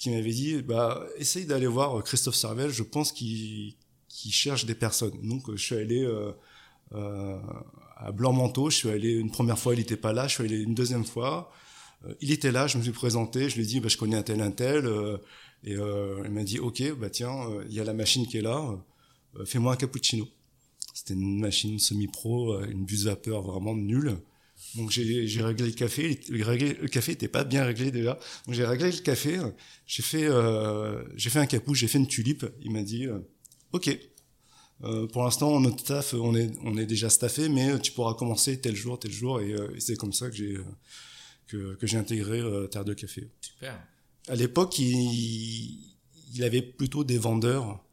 Qui 0.00 0.08
m'avait 0.08 0.32
dit, 0.32 0.62
bah, 0.62 1.06
essaye 1.18 1.44
d'aller 1.44 1.66
voir 1.66 1.98
euh, 1.98 2.00
Christophe 2.00 2.34
Servel. 2.34 2.70
Je 2.70 2.82
pense 2.82 3.12
qu'il 3.12 3.74
qu'il 4.08 4.32
cherche 4.32 4.64
des 4.64 4.74
personnes. 4.74 5.18
Donc, 5.22 5.48
euh, 5.48 5.56
je 5.56 5.64
suis 5.64 5.76
allé 5.76 6.02
euh, 6.02 6.32
euh, 6.94 7.38
à 7.96 8.10
Blanc-Manteau. 8.10 8.70
Je 8.70 8.76
suis 8.76 8.90
allé 8.90 9.12
une 9.12 9.30
première 9.30 9.58
fois, 9.58 9.74
il 9.74 9.78
n'était 9.78 9.96
pas 9.96 10.12
là. 10.12 10.26
Je 10.26 10.34
suis 10.34 10.44
allé 10.44 10.60
une 10.60 10.74
deuxième 10.74 11.04
fois. 11.04 11.52
Il 12.20 12.32
était 12.32 12.50
là. 12.50 12.66
Je 12.66 12.78
me 12.78 12.82
suis 12.82 12.92
présenté. 12.92 13.50
Je 13.50 13.56
lui 13.56 13.62
ai 13.62 13.66
dit, 13.66 13.80
bah, 13.80 13.88
je 13.88 13.98
connais 13.98 14.16
un 14.16 14.22
tel, 14.22 14.40
un 14.40 14.50
tel. 14.50 14.86
et 15.64 15.74
il 15.74 16.30
m'a 16.30 16.44
dit, 16.44 16.58
ok, 16.58 16.82
bah 16.98 17.10
tiens, 17.10 17.34
il 17.68 17.74
y 17.74 17.80
a 17.80 17.84
la 17.84 17.92
machine 17.92 18.26
qui 18.26 18.38
est 18.38 18.42
là. 18.42 18.74
Fais-moi 19.44 19.74
un 19.74 19.76
cappuccino. 19.76 20.26
C'était 20.94 21.14
une 21.14 21.40
machine 21.40 21.78
semi-pro, 21.78 22.62
une 22.64 22.84
buse 22.84 23.04
vapeur 23.06 23.42
vraiment 23.42 23.74
nulle. 23.74 24.16
Donc 24.76 24.90
j'ai 24.90 25.42
réglé 25.42 25.66
le 25.66 25.72
café. 25.72 26.20
Le, 26.28 26.44
réglé- 26.44 26.76
le 26.80 26.88
café 26.88 27.12
était 27.12 27.28
pas 27.28 27.44
bien 27.44 27.64
réglé 27.64 27.90
déjà. 27.90 28.18
Donc 28.46 28.54
j'ai 28.54 28.64
réglé 28.64 28.90
le 28.92 28.98
café. 28.98 29.40
J'ai 29.86 30.02
fait 30.02 30.24
euh, 30.26 31.02
j'ai 31.16 31.30
fait 31.30 31.40
un 31.40 31.46
capou, 31.46 31.74
j'ai 31.74 31.88
fait 31.88 31.98
une 31.98 32.06
tulipe. 32.06 32.46
Il 32.62 32.70
m'a 32.70 32.82
dit 32.82 33.06
euh, 33.06 33.18
OK. 33.72 33.96
Euh, 34.82 35.06
pour 35.08 35.24
l'instant, 35.24 35.60
notre 35.60 35.80
staff, 35.80 36.14
on 36.14 36.34
est 36.34 36.52
on 36.62 36.76
est 36.78 36.86
déjà 36.86 37.10
staffé, 37.10 37.48
mais 37.48 37.78
tu 37.80 37.92
pourras 37.92 38.14
commencer 38.14 38.60
tel 38.60 38.74
jour, 38.76 38.98
tel 38.98 39.10
jour. 39.10 39.40
Et, 39.40 39.52
euh, 39.52 39.74
et 39.76 39.80
c'est 39.80 39.96
comme 39.96 40.12
ça 40.12 40.30
que 40.30 40.36
j'ai 40.36 40.54
euh, 40.56 40.64
que, 41.48 41.74
que 41.74 41.86
j'ai 41.86 41.96
intégré 41.98 42.40
euh, 42.40 42.66
Terre 42.68 42.84
de 42.84 42.94
Café. 42.94 43.28
Super. 43.40 43.78
À 44.28 44.34
l'époque, 44.36 44.78
il, 44.78 45.80
il 46.34 46.44
avait 46.44 46.62
plutôt 46.62 47.02
des 47.04 47.18
vendeurs 47.18 47.84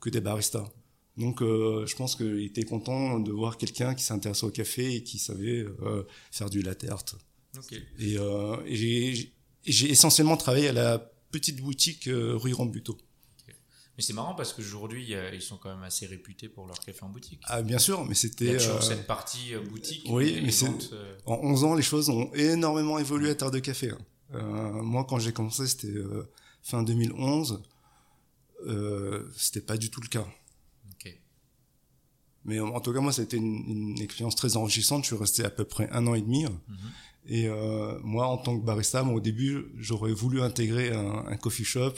que 0.00 0.10
des 0.10 0.20
baristas. 0.20 0.68
Donc, 1.16 1.40
euh, 1.42 1.86
je 1.86 1.96
pense 1.96 2.14
qu'il 2.16 2.42
était 2.44 2.64
content 2.64 3.18
de 3.18 3.32
voir 3.32 3.56
quelqu'un 3.56 3.94
qui 3.94 4.04
s'intéressait 4.04 4.44
au 4.46 4.50
café 4.50 4.96
et 4.96 5.02
qui 5.02 5.18
savait 5.18 5.64
euh, 5.82 6.02
faire 6.30 6.50
du 6.50 6.60
latte 6.62 6.84
art. 6.90 7.04
Et, 7.98 8.18
euh, 8.18 8.56
et 8.66 8.76
j'ai- 9.64 9.90
essentiellement 9.90 10.36
travaillé 10.36 10.68
à 10.68 10.72
la 10.72 10.98
petite 11.30 11.60
boutique 11.62 12.08
rue 12.12 12.52
Rambuteau. 12.52 12.98
Mais 13.96 14.02
c'est 14.02 14.12
marrant 14.12 14.34
parce 14.34 14.52
qu'aujourd'hui, 14.52 15.10
ils 15.32 15.40
sont 15.40 15.56
quand 15.56 15.70
même 15.74 15.82
assez 15.82 16.04
réputés 16.04 16.50
pour 16.50 16.66
leur 16.66 16.78
café 16.80 16.98
en 17.02 17.08
boutique. 17.08 17.40
Ah, 17.44 17.62
bien 17.62 17.78
sûr, 17.78 18.02
mais 18.04 18.10
Il 18.10 18.12
y 18.12 18.16
c'était... 18.16 18.54
a 18.56 18.58
toujours 18.58 18.74
euh, 18.76 18.80
cette 18.82 19.06
partie 19.06 19.54
boutique. 19.70 20.04
oui, 20.10 20.40
mais 20.44 20.50
c'est- 20.50 20.66
vente, 20.66 20.90
euh, 20.92 21.16
En 21.24 21.36
11 21.42 21.64
ans, 21.64 21.74
les 21.74 21.82
choses 21.82 22.10
ont 22.10 22.30
énormément 22.34 22.98
évolué 22.98 23.30
à 23.30 23.34
Terre 23.34 23.50
de 23.50 23.58
Café. 23.58 23.92
hein. 23.92 24.80
Moi, 24.82 25.06
quand 25.08 25.18
j'ai 25.18 25.32
commencé, 25.32 25.66
c'était 25.66 25.94
fin 26.62 26.82
2011. 26.82 27.62
Euh, 28.66 29.30
c'était 29.36 29.60
pas 29.62 29.78
du 29.78 29.90
tout 29.90 30.00
le 30.02 30.08
cas. 30.08 30.26
Mais 32.44 32.60
en 32.60 32.80
tout 32.80 32.92
cas, 32.92 33.00
moi, 33.00 33.12
c'était 33.12 33.38
une, 33.38 33.64
une 33.94 34.00
expérience 34.00 34.36
très 34.36 34.56
enrichissante. 34.56 35.02
Je 35.02 35.08
suis 35.08 35.16
resté 35.16 35.44
à 35.44 35.50
peu 35.50 35.64
près 35.64 35.88
un 35.90 36.06
an 36.06 36.14
et 36.14 36.20
demi. 36.20 36.44
Mhm. 36.44 36.76
Et 37.28 37.48
euh, 37.48 37.98
moi, 38.04 38.28
en 38.28 38.38
tant 38.38 38.56
que 38.56 38.64
barista, 38.64 39.02
moi, 39.02 39.16
au 39.16 39.20
début, 39.20 39.66
j'aurais 39.76 40.12
voulu 40.12 40.40
intégrer 40.40 40.92
un, 40.92 41.26
un 41.26 41.36
coffee 41.36 41.64
shop 41.64 41.94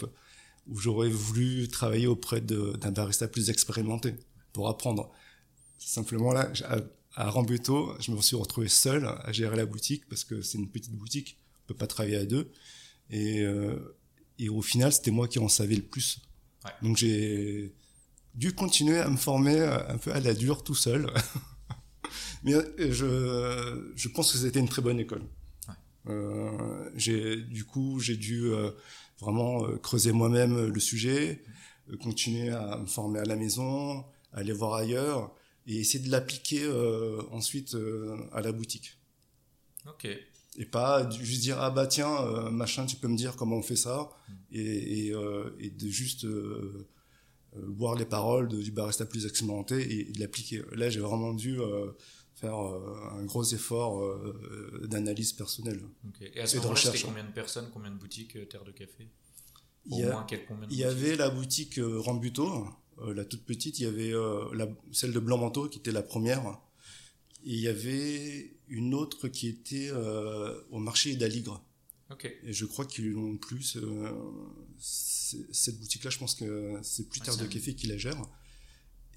où 0.67 0.79
j'aurais 0.79 1.11
voulu 1.11 1.69
travailler 1.69 2.07
auprès 2.07 2.41
d'un 2.41 2.91
barista 2.91 3.29
plus 3.29 3.51
expérimenté 3.51 4.15
pour 4.55 4.69
apprendre. 4.69 5.11
Simplement 5.79 6.33
là, 6.33 6.51
à 6.65 6.79
à 7.19 7.31
Rambuteau, 7.31 7.95
je 7.99 8.13
me 8.13 8.21
suis 8.21 8.37
retrouvé 8.37 8.69
seul 8.69 9.05
à 9.05 9.33
gérer 9.33 9.57
la 9.57 9.67
boutique 9.67 10.09
parce 10.09 10.23
que 10.23 10.41
c'est 10.41 10.57
une 10.57 10.69
petite 10.69 10.95
boutique, 10.95 11.37
on 11.65 11.67
peut 11.67 11.75
pas 11.75 11.89
travailler 11.89 12.17
à 12.17 12.25
deux. 12.25 12.53
Et, 13.11 13.41
euh, 13.41 13.97
et 14.39 14.49
au 14.49 14.63
final, 14.63 14.93
c'était 14.93 15.11
moi 15.11 15.27
qui 15.27 15.41
en 15.41 15.49
savais 15.49 15.75
le 15.75 15.83
plus. 15.83 16.21
Ouais. 16.65 16.71
Donc 16.81 16.97
j'ai 16.97 17.75
dû 18.39 18.53
continuer 18.55 18.99
à 19.01 19.09
me 19.11 19.17
former 19.17 19.61
un 19.61 19.99
peu 19.99 20.13
à 20.13 20.21
la 20.21 20.33
dure 20.33 20.63
tout 20.63 20.77
seul. 20.77 21.13
Mais 22.45 22.55
euh, 22.55 22.93
je, 22.93 23.93
je 23.97 24.09
pense 24.09 24.33
que 24.33 24.39
c'était 24.39 24.61
une 24.61 24.69
très 24.69 24.81
bonne 24.81 25.01
école. 25.01 25.23
Ouais. 25.69 25.75
Euh, 26.13 26.91
j'ai 26.95 27.37
du 27.37 27.65
coup 27.65 27.99
j'ai 27.99 28.17
dû 28.17 28.45
euh, 28.45 28.71
vraiment 29.21 29.67
euh, 29.67 29.77
creuser 29.79 30.13
moi-même 30.13 30.67
le 30.67 30.81
sujet, 30.81 31.43
euh, 31.91 31.97
continuer 31.97 32.51
à 32.51 32.79
me 32.79 32.87
former 32.87 33.19
à 33.19 33.25
la 33.25 33.35
maison, 33.35 34.05
aller 34.33 34.53
voir 34.53 34.75
ailleurs 34.75 35.35
et 35.67 35.81
essayer 35.81 36.03
de 36.05 36.11
l'appliquer 36.11 36.63
euh, 36.63 37.21
ensuite 37.33 37.75
euh, 37.75 38.17
à 38.33 38.41
la 38.41 38.53
boutique. 38.53 38.99
Ok. 39.89 40.07
Et 40.61 40.65
pas 40.65 41.11
juste 41.11 41.43
dire 41.43 41.61
ah 41.61 41.71
bah 41.71 41.89
tiens 41.89 42.23
euh, 42.23 42.51
machin 42.51 42.87
tu 42.87 42.97
peux 42.97 43.09
me 43.09 43.17
dire 43.17 43.35
comment 43.35 43.57
on 43.57 43.63
fait 43.63 43.77
ça 43.77 44.11
et, 44.53 45.07
et, 45.07 45.13
euh, 45.13 45.57
et 45.59 45.71
de 45.71 45.89
juste 45.89 46.25
euh, 47.57 47.61
boire 47.67 47.95
les 47.97 48.05
paroles 48.07 48.49
de, 48.49 48.61
du 48.61 48.73
barista 48.73 49.05
plus 49.07 49.25
expérimenté 49.27 49.77
et, 49.81 50.09
et 50.09 50.13
de 50.13 50.21
l'appliquer. 50.21 50.63
Là 50.73 50.91
j'ai 50.91 51.01
vraiment 51.01 51.33
dû 51.35 51.61
euh, 51.61 51.93
faire 52.35 52.59
euh, 52.59 53.19
un 53.19 53.25
gros 53.25 53.45
effort 53.45 53.93
d'analyse 54.87 55.33
personnelle. 55.33 55.83
Et 56.21 56.41
à 56.41 56.47
ce 56.47 56.57
moment-là, 56.59 56.77
c'était 56.77 56.89
recherche, 56.91 57.05
combien 57.05 57.25
de 57.25 57.33
personnes, 57.33 57.69
combien 57.73 57.91
de 57.91 57.99
boutiques 57.99 58.49
Terre 58.49 58.65
de 58.65 58.73
Café? 58.73 59.09
Il 59.87 59.99
y 59.99 60.03
a- 60.03 60.13
moins, 60.13 60.27
Il 60.71 60.77
y 60.77 60.85
avait 60.85 61.17
la 61.17 61.31
boutique 61.31 61.79
euh, 61.79 61.99
Rambuteau, 61.99 62.67
euh, 63.01 63.15
la 63.15 63.25
toute 63.25 63.45
petite, 63.45 63.79
il 63.81 63.85
y 63.85 63.87
avait 63.87 64.13
euh, 64.13 64.45
la, 64.55 64.69
celle 64.93 65.13
de 65.13 65.19
Blanc-Manteau 65.19 65.69
qui 65.69 65.79
était 65.79 65.93
la 65.93 66.03
première. 66.03 66.61
Et 67.45 67.55
il 67.55 67.61
y 67.61 67.69
avait 67.69 68.57
une 68.69 68.93
autre 68.95 69.29
qui 69.29 69.47
était 69.49 69.91
au 70.71 70.79
marché 70.79 71.15
d'Aligre. 71.17 71.63
Et 72.45 72.53
je 72.53 72.65
crois 72.65 72.87
qu'ils 72.87 73.11
l'ont 73.11 73.37
plus. 73.37 73.77
euh, 73.77 74.13
cette 74.79 75.79
boutique-là, 75.79 76.11
je 76.11 76.19
pense 76.19 76.35
que 76.35 76.79
c'est 76.83 77.09
plus 77.09 77.21
Ouais, 77.21 77.27
Terre 77.27 77.37
de 77.37 77.47
Café 77.47 77.75
qui 77.75 77.87
la 77.87 77.99
gère. 77.99 78.23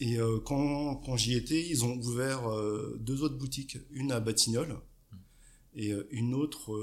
Et 0.02 0.20
euh, 0.20 0.40
quand, 0.40 0.96
quand 0.96 1.16
j'y 1.16 1.36
étais, 1.36 1.66
ils 1.66 1.86
ont 1.86 1.96
ouvert 1.96 2.52
euh, 2.52 2.98
deux 3.00 3.22
autres 3.22 3.38
boutiques, 3.38 3.78
une 3.92 4.12
à 4.12 4.20
Batignolles 4.20 4.80
et 5.74 5.94
euh, 5.94 6.08
une 6.12 6.34
autre, 6.34 6.74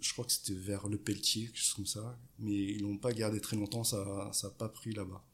je 0.00 0.12
crois 0.12 0.24
que 0.26 0.30
c'était 0.30 0.52
vers 0.52 0.86
Le 0.86 0.98
Pelletier, 0.98 1.46
quelque 1.46 1.56
chose 1.58 1.74
comme 1.74 1.86
ça. 1.86 2.18
Mais 2.38 2.52
ils 2.52 2.82
l'ont 2.82 2.98
pas 2.98 3.12
gardé 3.12 3.40
très 3.40 3.56
longtemps, 3.56 3.82
ça 3.82 4.30
ça 4.32 4.48
a 4.48 4.50
pas 4.50 4.68
pris 4.68 4.92
là-bas. 4.92 5.24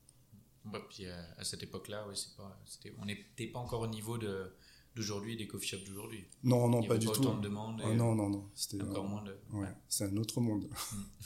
Bah, 0.65 0.81
puis 0.89 1.07
à 1.07 1.45
cette 1.45 1.63
époque-là, 1.65 2.07
ouais, 2.07 2.15
c'est 2.15 2.35
pas, 2.37 2.59
c'était, 2.65 2.95
on 2.99 3.05
n'était 3.05 3.49
pas 3.49 3.59
encore 3.59 3.83
au 3.83 3.87
niveau 3.89 4.19
de, 4.19 4.53
d'aujourd'hui, 4.97 5.37
des 5.37 5.47
coffee 5.47 5.69
shops 5.69 5.85
d'aujourd'hui. 5.87 6.25
Non, 6.43 6.69
non, 6.69 6.81
Il 6.81 6.87
y 6.87 6.89
pas 6.89 6.99
du 6.99 7.07
tout. 7.07 7.23
de 7.23 7.41
demandes. 7.41 7.81
Ah, 7.85 7.95
non, 7.95 8.15
non, 8.15 8.29
non. 8.31 8.49
C'était 8.55 8.83
Encore 8.83 9.05
euh, 9.05 9.09
moins 9.09 9.23
de. 9.23 9.37
ouais, 9.53 9.69
c'est 9.89 10.05
un 10.05 10.17
autre 10.17 10.41
monde. 10.41 10.69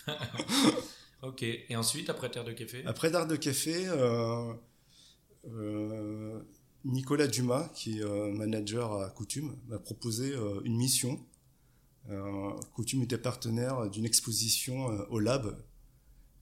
Ok. 1.23 1.43
Et 1.43 1.77
ensuite, 1.77 2.09
après 2.09 2.31
Terre 2.31 2.45
de 2.45 2.53
Café? 2.53 2.83
Après 2.87 3.11
D'Art 3.11 3.27
de 3.27 3.37
Café, 3.37 3.87
euh, 3.89 4.53
euh, 5.49 6.41
Nicolas 6.85 7.27
Dumas, 7.27 7.69
qui 7.75 7.99
est 7.99 8.03
euh, 8.03 8.33
manager 8.33 8.95
à 8.95 9.11
Coutume, 9.11 9.55
m'a 9.69 9.79
proposé 9.79 10.35
une 10.65 10.77
mission. 10.77 11.21
Coutume 12.75 13.03
était 13.03 13.19
partenaire 13.19 13.89
d'une 13.91 14.07
exposition 14.07 14.87
au 15.11 15.19
Lab, 15.21 15.63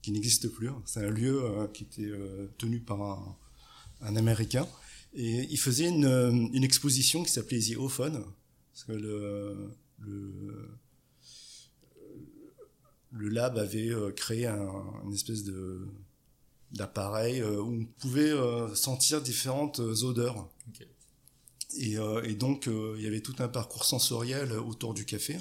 qui 0.00 0.12
n'existe 0.12 0.48
plus. 0.48 0.70
C'est 0.86 1.04
un 1.04 1.10
lieu 1.10 1.42
qui 1.74 1.82
était 1.82 2.10
tenu 2.56 2.80
par 2.80 3.02
un, 3.02 3.36
un 4.00 4.16
Américain. 4.16 4.66
Et 5.14 5.46
il 5.50 5.58
faisait 5.58 5.88
une, 5.88 6.04
euh, 6.04 6.30
une 6.30 6.64
exposition 6.64 7.22
qui 7.22 7.30
s'appelait 7.30 7.60
The 7.60 7.76
Ophone, 7.76 8.24
parce 8.72 8.84
que 8.84 8.92
le, 8.92 9.70
le, 9.98 10.68
le 13.12 13.28
lab 13.28 13.58
avait 13.58 13.90
euh, 13.90 14.10
créé 14.10 14.46
un, 14.46 14.68
une 15.04 15.14
espèce 15.14 15.44
de 15.44 15.86
d'appareil 16.70 17.40
euh, 17.40 17.62
où 17.62 17.80
on 17.80 17.84
pouvait 17.98 18.34
sentir 18.74 19.22
différentes 19.22 19.78
odeurs. 19.78 20.50
Et, 21.78 21.96
et 22.24 22.34
donc 22.34 22.66
il 22.66 23.02
y 23.02 23.06
avait 23.06 23.20
tout 23.20 23.36
un 23.38 23.48
parcours 23.48 23.84
sensoriel 23.84 24.52
autour 24.52 24.92
du 24.94 25.04
café. 25.04 25.36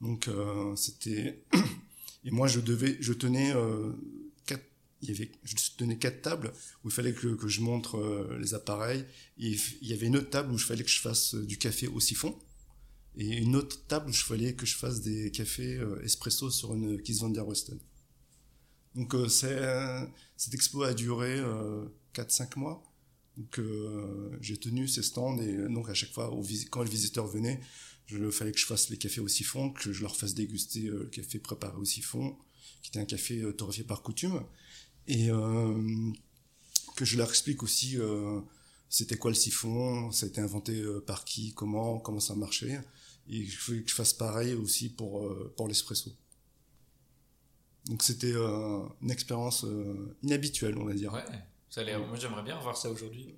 Donc 0.00 0.28
c'était 0.76 1.42
et 2.24 2.30
moi 2.30 2.46
je 2.48 2.60
devais 2.60 2.96
je 3.00 3.12
tenais 3.12 3.52
il 5.02 5.08
y 5.08 5.12
avait 5.12 5.30
je 5.44 5.54
tenais 5.76 5.96
quatre 5.96 6.22
tables 6.22 6.52
où 6.84 6.88
il 6.88 6.92
fallait 6.92 7.12
que, 7.12 7.48
je 7.48 7.60
montre 7.60 7.98
euh, 7.98 8.36
les 8.40 8.54
appareils 8.54 9.04
il 9.36 9.58
y 9.82 9.92
avait 9.92 10.06
une 10.06 10.16
autre 10.16 10.30
table 10.30 10.50
où 10.52 10.56
il 10.56 10.60
fallait 10.60 10.84
que 10.84 10.90
je 10.90 11.00
fasse 11.00 11.34
euh, 11.34 11.46
du 11.46 11.58
café 11.58 11.86
au 11.86 12.00
siphon 12.00 12.36
et 13.16 13.36
une 13.36 13.56
autre 13.56 13.84
table 13.86 14.08
où 14.08 14.12
il 14.12 14.16
fallait 14.16 14.54
que 14.54 14.66
je 14.66 14.76
fasse 14.76 15.00
des 15.00 15.30
cafés 15.30 15.76
euh, 15.76 16.02
espresso 16.04 16.50
sur 16.50 16.74
une 16.74 17.02
Kiss 17.02 17.20
van 17.20 17.30
der. 17.30 17.44
Donc 18.94 19.14
euh, 19.14 19.28
euh, 19.44 20.06
cette 20.36 20.54
expo 20.54 20.82
a 20.82 20.94
duré 20.94 21.38
euh, 21.38 21.84
4-5 22.14 22.58
mois. 22.58 22.82
Donc 23.36 23.58
euh, 23.58 24.36
j'ai 24.40 24.56
tenu 24.56 24.88
ces 24.88 25.02
stands 25.02 25.38
et 25.38 25.54
euh, 25.54 25.68
donc 25.68 25.88
à 25.88 25.94
chaque 25.94 26.12
fois 26.12 26.32
quand 26.70 26.82
les 26.82 26.90
visiteurs 26.90 27.26
venaient, 27.26 27.60
je 28.06 28.30
fallait 28.30 28.52
que 28.52 28.58
je 28.58 28.66
fasse 28.66 28.88
les 28.90 28.96
cafés 28.96 29.20
au 29.20 29.28
siphon, 29.28 29.70
que 29.70 29.92
je 29.92 30.02
leur 30.02 30.16
fasse 30.16 30.34
déguster 30.34 30.86
euh, 30.86 31.04
le 31.04 31.06
café 31.06 31.38
préparé 31.38 31.76
au 31.76 31.84
siphon, 31.84 32.36
qui 32.82 32.90
était 32.90 32.98
un 33.00 33.04
café 33.04 33.40
euh, 33.40 33.52
torréfié 33.52 33.84
par 33.84 34.02
coutume, 34.02 34.42
et 35.08 35.30
euh, 35.30 36.12
que 36.96 37.04
je 37.04 37.16
leur 37.18 37.28
explique 37.28 37.62
aussi 37.62 37.98
euh, 37.98 38.40
c'était 38.88 39.16
quoi 39.16 39.30
le 39.30 39.36
siphon, 39.36 40.10
ça 40.12 40.26
a 40.26 40.28
été 40.28 40.40
inventé 40.40 40.80
euh, 40.80 41.00
par 41.04 41.24
qui, 41.24 41.52
comment, 41.54 41.98
comment 41.98 42.20
ça 42.20 42.34
marchait, 42.34 42.80
et 43.28 43.36
il 43.36 43.50
fallait 43.50 43.82
que 43.82 43.90
je 43.90 43.94
fasse 43.94 44.14
pareil 44.14 44.54
aussi 44.54 44.88
pour 44.88 45.28
pour 45.56 45.68
l'espresso. 45.68 46.12
Donc 47.88 48.02
c'était 48.02 48.34
euh, 48.34 48.80
une 49.00 49.10
expérience 49.10 49.64
euh, 49.64 50.14
inhabituelle, 50.22 50.76
on 50.78 50.84
va 50.84 50.92
dire. 50.92 51.12
Ouais. 51.12 51.24
Ça 51.70 51.82
l'air. 51.82 51.98
Moi, 52.06 52.16
j'aimerais 52.16 52.42
bien 52.42 52.56
revoir 52.56 52.76
ça 52.76 52.90
aujourd'hui. 52.90 53.34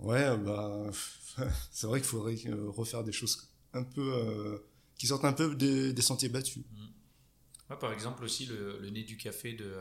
Ouais, 0.00 0.36
bah, 0.38 0.90
c'est 1.70 1.86
vrai 1.86 2.00
qu'il 2.00 2.08
faudrait 2.08 2.36
refaire 2.68 3.04
des 3.04 3.12
choses 3.12 3.48
un 3.72 3.84
peu 3.84 4.12
euh, 4.14 4.58
qui 4.98 5.06
sortent 5.06 5.24
un 5.24 5.32
peu 5.32 5.54
des, 5.54 5.92
des 5.92 6.02
sentiers 6.02 6.28
battus. 6.28 6.64
Ouais, 7.68 7.76
par 7.78 7.92
exemple, 7.92 8.24
aussi 8.24 8.46
le, 8.46 8.80
le 8.80 8.90
nez 8.90 9.04
du 9.04 9.16
café 9.16 9.52
de. 9.52 9.72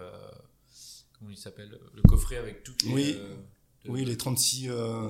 Euh, 1.19 1.25
comment 1.25 1.31
il 1.31 1.37
s'appelle 1.37 1.77
Le 1.93 2.01
coffret 2.03 2.37
avec 2.37 2.63
toutes 2.63 2.83
les. 2.83 2.93
Oui. 2.93 3.13
euh, 3.17 3.35
de- 3.85 3.89
Oui, 3.91 4.05
les 4.05 4.17
36. 4.17 4.69
Euh, 4.69 5.09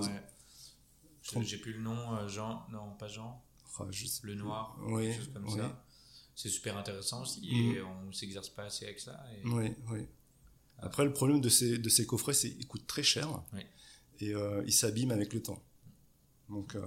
Ouais. 1.36 1.44
J'ai 1.44 1.58
plus 1.58 1.74
le 1.74 1.82
nom, 1.82 2.16
euh, 2.16 2.28
Jean. 2.28 2.66
Non, 2.72 2.96
pas 2.98 3.08
Jean. 3.08 3.44
ah, 3.80 3.84
Le 4.24 4.34
noir. 4.36 4.76
Oui, 4.82 5.04
quelque 5.10 5.18
chose 5.18 5.34
comme 5.34 5.46
oui. 5.46 5.58
ça. 5.58 5.86
C'est 6.36 6.50
super 6.50 6.78
intéressant 6.78 7.22
aussi 7.22 7.48
et 7.54 7.82
on 7.82 8.12
s'exerce 8.14 8.50
pas 8.50 8.64
assez 8.64 8.86
avec 8.86 9.00
ça. 9.00 9.24
Et... 9.36 9.46
Oui, 9.48 9.74
oui. 9.92 10.08
Après, 10.80 11.04
le 11.04 11.12
problème 11.14 11.42
de 11.42 11.50
ces, 11.50 11.78
de 11.78 11.90
ces 11.90 12.06
coffrets, 12.06 12.34
c'est 12.34 12.52
qu'ils 12.56 12.66
coûtent 12.68 12.88
très 12.88 13.04
cher 13.04 13.44
Oui. 13.54 13.62
et 14.22 14.34
euh, 14.34 14.64
ils 14.66 14.72
s'abîment 14.74 15.12
avec 15.12 15.34
le 15.34 15.44
temps. 15.44 15.62
Donc, 16.48 16.74
euh, 16.76 16.86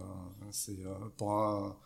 c'est 0.51 0.81
euh, 0.85 0.95
pour 1.19 1.33
un, 1.39 1.79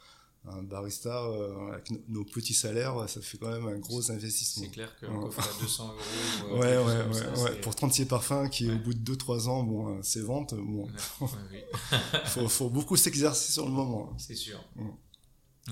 un 0.49 0.63
barista 0.63 1.25
euh, 1.25 1.73
avec 1.73 1.91
no- 1.91 1.99
nos 2.09 2.25
petits 2.25 2.55
salaires, 2.55 3.09
ça 3.09 3.21
fait 3.21 3.37
quand 3.39 3.51
même 3.51 3.67
un 3.67 3.79
gros 3.79 4.11
investissement. 4.13 4.63
C'est 4.65 4.71
clair 4.71 4.97
qu'un 4.99 5.13
Ouais. 5.15 5.25
coffret 5.25 5.43
à 5.43 5.61
200 5.61 5.89
euros. 5.89 5.97
euh, 6.53 6.59
Ouais, 6.59 6.77
ouais, 6.79 7.07
ouais, 7.09 7.13
ça, 7.15 7.29
ouais. 7.43 7.51
c'est- 7.55 7.61
Pour 7.63 7.75
36 7.75 8.05
parfums 8.07 8.49
qui, 8.51 8.71
au 8.71 8.79
bout 8.79 8.95
de 8.95 9.01
2-3 9.15 9.49
ans, 9.49 9.63
bon, 9.65 9.97
euh, 9.97 10.01
c'est 10.03 10.21
vente, 10.21 10.55
bon, 10.55 10.89
oui, 11.21 11.29
faut, 12.27 12.49
faut 12.49 12.71
beaucoup 12.71 12.97
s'exercer 12.97 13.53
sur 13.53 13.65
le 13.67 13.73
moment. 13.73 14.15
c'est 14.19 14.37
sûr. 14.37 14.63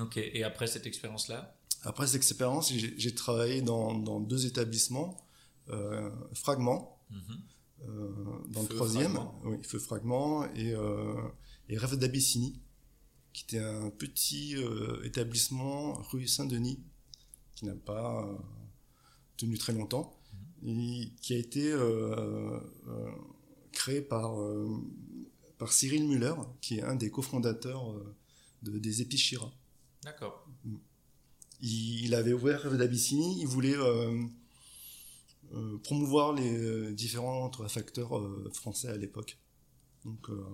Ok, 0.00 0.16
et 0.16 0.42
après 0.42 0.66
cette 0.66 0.86
expérience-là? 0.86 1.56
Après 1.84 2.06
cette 2.06 2.16
expérience, 2.16 2.72
j'ai 2.72 3.14
travaillé 3.14 3.62
dans, 3.62 3.94
dans 3.96 4.18
deux 4.18 4.46
établissements, 4.46 5.16
euh, 5.70 6.10
Fragment, 6.34 6.98
Mhm. 7.10 7.20
euh, 7.86 8.12
dans 8.48 8.62
le 8.62 8.68
troisième, 8.68 9.12
Fragment. 9.12 9.40
oui, 9.44 9.56
Feu 9.62 9.78
Fragment, 9.78 10.46
et, 10.56 10.74
et 11.68 11.78
Rêve 11.78 11.96
d'Abyssinie, 11.96 12.58
qui 13.34 13.44
était 13.44 13.58
un 13.58 13.90
petit 13.90 14.56
euh, 14.56 15.04
établissement 15.04 15.92
rue 16.10 16.26
Saint-Denis, 16.26 16.80
qui 17.54 17.66
n'a 17.66 17.74
pas 17.74 18.26
euh, 18.26 18.38
tenu 19.36 19.58
très 19.58 19.74
longtemps, 19.74 20.18
et 20.64 21.10
qui 21.20 21.34
a 21.34 21.36
été 21.36 21.70
euh, 21.70 22.58
créé 23.72 24.00
par, 24.00 24.34
par 25.58 25.72
Cyril 25.72 26.08
Muller, 26.08 26.34
qui 26.62 26.78
est 26.78 26.82
un 26.82 26.94
des 26.94 27.10
cofondateurs 27.10 27.94
de, 28.62 28.78
des 28.78 29.02
Épices 29.02 29.20
Chira. 29.20 29.52
D'accord. 30.04 30.46
Il, 31.60 32.04
il 32.04 32.14
avait 32.14 32.32
ouvert 32.32 32.74
d'Abyssinie, 32.74 33.40
il 33.40 33.46
voulait 33.46 33.76
euh, 33.76 34.26
promouvoir 35.82 36.32
les 36.32 36.94
différents 36.94 37.50
facteurs 37.68 38.16
euh, 38.16 38.50
français 38.52 38.88
à 38.88 38.96
l'époque. 38.96 39.38
Donc, 40.04 40.30
euh, 40.30 40.44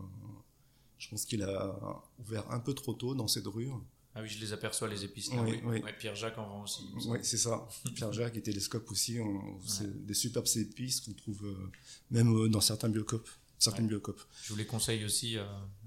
je 1.00 1.08
pense 1.08 1.24
qu'il 1.24 1.42
a 1.42 1.76
ouvert 2.20 2.48
un 2.52 2.60
peu 2.60 2.72
trop 2.74 2.94
tôt 2.94 3.14
dans 3.16 3.26
cette 3.26 3.46
rue. 3.48 3.70
Ah 4.14 4.22
oui, 4.22 4.28
je 4.28 4.38
les 4.40 4.52
aperçois, 4.52 4.86
les 4.88 5.02
épices. 5.04 5.30
Oui. 5.32 5.60
Ouais, 5.64 5.92
Pierre-Jacques 5.98 6.36
en 6.38 6.46
vend 6.46 6.62
aussi. 6.64 6.82
Oui, 7.06 7.18
c'est 7.22 7.36
ça. 7.38 7.66
Pierre-Jacques 7.94 8.36
et 8.36 8.42
Télescope 8.42 8.88
aussi, 8.90 9.18
on- 9.20 9.58
c'est 9.66 10.04
des 10.06 10.14
superbes 10.14 10.46
épices 10.56 11.00
qu'on 11.00 11.12
trouve 11.12 11.44
euh, 11.46 11.70
même 12.10 12.32
euh, 12.36 12.48
dans 12.48 12.60
certains 12.60 12.88
biocopes. 12.88 13.28
certaines 13.58 13.86
biocopes. 13.88 14.20
Je 14.42 14.52
vous 14.52 14.58
les 14.58 14.66
conseille 14.66 15.04
aussi, 15.04 15.36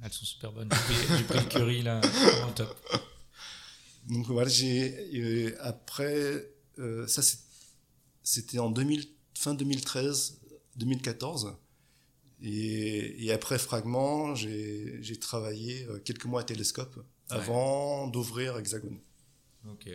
elles 0.01 0.12
sont 0.13 0.25
super 0.25 0.51
bonnes. 0.51 0.70
J'ai 1.17 1.24
pris 1.25 1.39
le 1.39 1.46
curry 1.50 1.82
là, 1.84 2.01
au 2.48 2.51
top. 2.51 2.75
Donc 4.10 4.25
voilà, 4.27 4.50
j'ai 4.50 5.55
après 5.60 6.50
ça 7.08 7.22
c'était 8.24 8.60
en 8.60 8.70
2000, 8.72 9.05
fin 9.36 9.53
2013, 9.53 10.39
2014. 10.77 11.55
Et, 12.44 13.32
après 13.32 13.58
Fragment, 13.58 14.36
j'ai 14.36 15.18
travaillé 15.20 15.88
quelques 16.04 16.26
mois 16.26 16.42
à 16.42 16.44
Télescope 16.44 17.04
avant 17.30 18.08
d'ouvrir 18.08 18.58
Hexagone. 18.58 19.00
Ok. 19.70 19.90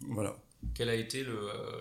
Voilà. 0.00 0.36
Quel 0.74 0.88
a 0.88 0.94
été 0.94 1.24
le, 1.24 1.48
euh, 1.48 1.80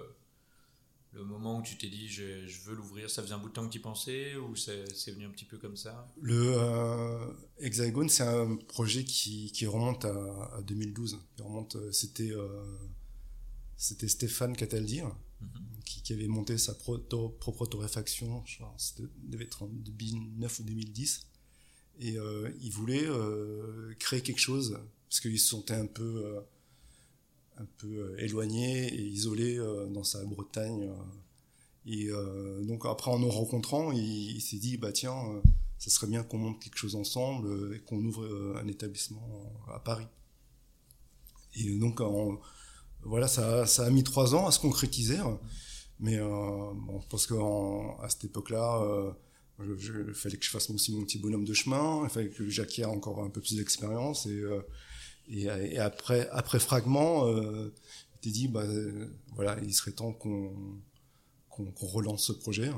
le 1.13 1.23
moment 1.23 1.59
où 1.59 1.61
tu 1.61 1.77
t'es 1.77 1.89
dit 1.89 2.07
je, 2.07 2.47
je 2.47 2.61
veux 2.61 2.75
l'ouvrir 2.75 3.09
Ça 3.09 3.21
faisait 3.21 3.33
un 3.33 3.37
bout 3.37 3.49
de 3.49 3.53
temps 3.53 3.65
que 3.67 3.71
tu 3.71 3.79
pensais 3.79 4.35
ou 4.35 4.55
c'est 4.55 5.11
venu 5.11 5.25
un 5.25 5.29
petit 5.29 5.45
peu 5.45 5.57
comme 5.57 5.75
ça? 5.75 6.07
Le 6.21 6.53
euh, 6.57 7.33
Hexagone, 7.59 8.09
c'est 8.09 8.23
un 8.23 8.55
projet 8.55 9.03
qui, 9.03 9.51
qui 9.51 9.65
remonte 9.65 10.05
à, 10.05 10.49
à, 10.55 10.61
2012. 10.61 11.19
remonte, 11.39 11.75
euh, 11.75 11.91
c'était 11.91 12.31
c'était 13.77 14.07
Stéphane 14.07 14.55
Cataldi 14.55 15.01
mhm. 15.01 15.11
Qui, 15.85 16.13
avait 16.13 16.27
monté 16.27 16.57
sa 16.57 16.73
propre 16.73 17.65
torréfaction, 17.65 18.43
je 18.45 18.63
devait 19.23 19.45
être 19.45 19.63
en 19.63 19.67
2009 19.67 20.59
ou 20.59 20.63
2010. 20.63 21.27
Et 21.99 22.15
il 22.61 22.71
voulait 22.71 23.07
créer 23.99 24.21
quelque 24.21 24.39
chose 24.39 24.79
parce 25.07 25.19
qu'il 25.19 25.39
se 25.39 25.49
sentait 25.49 25.75
un 25.75 25.85
peu 25.85 26.41
un 27.61 27.65
peu 27.77 27.87
euh, 27.87 28.15
éloigné 28.19 28.87
et 28.87 29.01
isolé 29.01 29.57
euh, 29.57 29.87
dans 29.87 30.03
sa 30.03 30.23
Bretagne. 30.25 30.89
Euh. 30.89 30.93
Et 31.85 32.11
donc 32.67 32.85
après, 32.85 33.09
en 33.09 33.17
nous 33.17 33.31
rencontrant, 33.31 33.91
il, 33.91 34.39
s'est 34.39 34.57
dit, 34.57 34.77
bah 34.77 34.91
tiens, 34.91 35.41
ça 35.79 35.89
serait 35.89 36.05
bien 36.05 36.21
qu'on 36.21 36.37
monte 36.37 36.59
quelque 36.59 36.77
chose 36.77 36.95
ensemble 36.95 37.73
et 37.75 37.79
qu'on 37.79 37.97
ouvre 38.05 38.55
un 38.61 38.67
établissement 38.67 39.51
à 39.73 39.79
Paris. 39.79 40.05
Et 41.55 41.75
donc, 41.79 41.99
voilà, 43.01 43.27
ça, 43.27 43.65
ça, 43.65 43.85
a 43.85 43.89
mis 43.89 44.03
trois 44.03 44.35
ans 44.35 44.45
à 44.45 44.51
se 44.51 44.59
concrétiser. 44.59 45.17
Mais 46.01 46.17
bon, 46.19 46.99
je 46.99 47.07
pense 47.07 47.27
qu'à 47.27 48.09
cette 48.09 48.25
époque-là, 48.25 49.13
il 49.59 50.13
fallait 50.13 50.37
que 50.37 50.45
je 50.45 50.49
fasse 50.49 50.69
aussi 50.69 50.93
mon 50.93 51.03
petit 51.03 51.19
bonhomme 51.19 51.45
de 51.45 51.53
chemin, 51.53 52.01
il 52.03 52.09
fallait 52.09 52.29
que 52.29 52.49
j'acquière 52.49 52.89
encore 52.89 53.23
un 53.23 53.29
peu 53.29 53.39
plus 53.39 53.55
d'expérience. 53.55 54.25
Et, 54.25 54.43
et, 55.27 55.79
après, 55.79 56.27
après 56.31 56.59
Fragment, 56.59 57.27
euh, 57.27 57.73
t'es 58.21 58.31
dit, 58.31 58.47
bah, 58.47 58.65
voilà, 59.35 59.57
il 59.63 59.73
serait 59.73 59.91
temps 59.91 60.13
qu'on 60.13 60.81
qu'on 61.49 61.87
relance 61.87 62.27
ce 62.27 62.31
projet. 62.31 62.71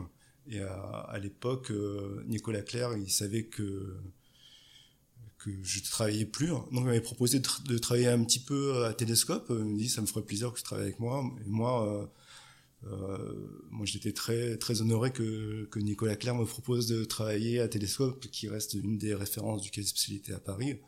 Et 0.47 0.59
à, 0.59 1.17
l'époque, 1.21 1.71
euh, 1.71 2.23
Nicolas 2.27 2.63
Claire, 2.63 2.97
il 2.97 3.09
savait 3.09 3.45
que 3.45 3.97
que 5.37 5.51
je 5.61 5.79
ne 5.79 5.85
travaillais 5.85 6.25
plus. 6.25 6.47
Donc, 6.47 6.67
il 6.71 6.83
m'avait 6.83 7.01
proposé 7.01 7.39
de, 7.39 7.77
travailler 7.77 8.07
un 8.07 8.23
petit 8.23 8.39
peu 8.39 8.85
à 8.85 8.93
Télescope. 8.93 9.47
Il 9.49 9.65
me 9.65 9.77
dit, 9.77 9.89
ça 9.89 10.01
me 10.01 10.07
ferait 10.07 10.23
plaisir 10.23 10.51
que 10.51 10.57
tu 10.57 10.63
travailles 10.63 10.85
avec 10.85 10.99
moi. 10.99 11.23
Et 11.45 11.49
moi, 11.49 11.87
euh, 11.87 12.05
euh, 12.87 13.63
moi, 13.71 13.85
j'étais 13.85 14.11
très 14.11 14.57
très 14.57 14.81
honoré 14.81 15.11
que, 15.11 15.65
que 15.71 15.79
Nicolas 15.79 16.15
Claire 16.15 16.35
me 16.35 16.45
propose 16.45 16.87
de 16.87 17.05
travailler 17.05 17.59
à 17.59 17.67
Télescope, 17.67 18.27
qui 18.27 18.47
reste 18.49 18.73
une 18.73 18.97
des 18.97 19.13
références 19.15 19.61
du 19.61 19.71
cas 19.71 19.81
spécialité 19.83 20.33
à 20.33 20.39
Paris 20.39 20.79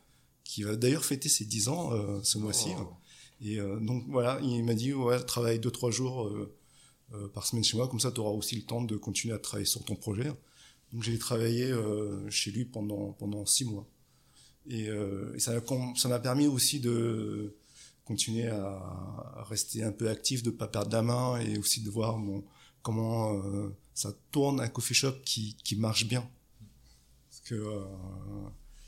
qui 0.45 0.63
va 0.63 0.77
d'ailleurs 0.77 1.03
fêter 1.03 1.27
ses 1.27 1.43
10 1.43 1.67
ans 1.67 1.91
euh, 1.91 2.19
ce 2.23 2.37
mois-ci. 2.37 2.69
Oh. 2.79 2.93
Et 3.41 3.59
euh, 3.59 3.79
donc 3.79 4.05
voilà, 4.07 4.39
il 4.41 4.63
m'a 4.63 4.75
dit 4.75 4.93
ouais, 4.93 5.19
travaille 5.19 5.59
2-3 5.59 5.91
jours 5.91 6.27
euh, 6.27 6.55
par 7.33 7.45
semaine 7.45 7.63
chez 7.63 7.75
moi, 7.75 7.89
comme 7.89 7.99
ça 7.99 8.11
tu 8.11 8.21
auras 8.21 8.31
aussi 8.31 8.55
le 8.55 8.61
temps 8.61 8.81
de 8.81 8.95
continuer 8.95 9.33
à 9.33 9.39
travailler 9.39 9.65
sur 9.65 9.83
ton 9.83 9.95
projet. 9.95 10.31
Donc 10.93 11.03
j'ai 11.03 11.17
travaillé 11.19 11.73
chez 12.29 12.51
lui 12.51 12.63
pendant 12.63 13.11
pendant 13.13 13.45
6 13.45 13.65
mois. 13.65 13.89
Et, 14.67 14.85
et 14.85 15.39
ça 15.39 15.61
m'a 16.05 16.19
permis 16.19 16.47
aussi 16.47 16.79
de 16.79 17.55
continuer 18.05 18.47
à, 18.47 19.43
rester 19.49 19.83
un 19.83 19.91
peu 19.91 20.09
actif, 20.09 20.43
de 20.43 20.49
pas 20.49 20.67
perdre 20.67 20.91
la 20.93 21.01
main 21.01 21.39
et 21.39 21.57
aussi 21.57 21.81
de 21.81 21.89
voir 21.89 22.17
comment 22.81 23.41
ça 23.93 24.13
tourne 24.31 24.61
un 24.61 24.67
coffee 24.67 24.93
shop 24.93 25.15
qui, 25.23 25.55
qui 25.63 25.75
marche 25.75 26.05
bien. 26.05 26.27
Parce 27.29 27.41
que 27.41 27.83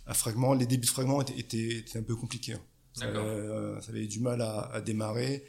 à 0.05 0.13
fragment, 0.13 0.53
les 0.53 0.65
débuts 0.65 0.85
de 0.85 0.91
fragments 0.91 1.21
étaient, 1.21 1.77
étaient, 1.77 1.99
un 1.99 2.03
peu 2.03 2.15
compliqués. 2.15 2.53
Hein. 2.53 2.61
Euh, 3.03 3.79
ça, 3.81 3.89
avait 3.89 4.07
du 4.07 4.19
mal 4.19 4.41
à, 4.41 4.61
à 4.71 4.81
démarrer. 4.81 5.45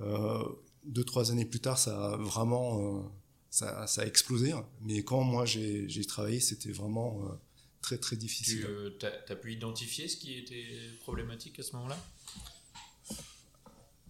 Euh, 0.00 0.42
deux, 0.84 1.04
trois 1.04 1.30
années 1.30 1.44
plus 1.44 1.60
tard, 1.60 1.78
ça 1.78 2.12
a 2.12 2.16
vraiment 2.16 2.98
euh, 2.98 3.02
ça, 3.50 3.86
ça, 3.86 4.02
a 4.02 4.06
explosé. 4.06 4.52
Hein. 4.52 4.66
Mais 4.82 5.02
quand 5.04 5.22
moi 5.22 5.44
j'ai 5.44 6.04
travaillé, 6.06 6.40
c'était 6.40 6.72
vraiment 6.72 7.22
euh, 7.24 7.34
très 7.82 7.98
très 7.98 8.16
difficile. 8.16 8.66
Tu 8.98 9.06
as, 9.06 9.36
pu 9.36 9.52
identifier 9.52 10.08
ce 10.08 10.16
qui 10.16 10.38
était 10.38 10.66
problématique 11.00 11.58
à 11.58 11.62
ce 11.62 11.76
moment-là? 11.76 11.98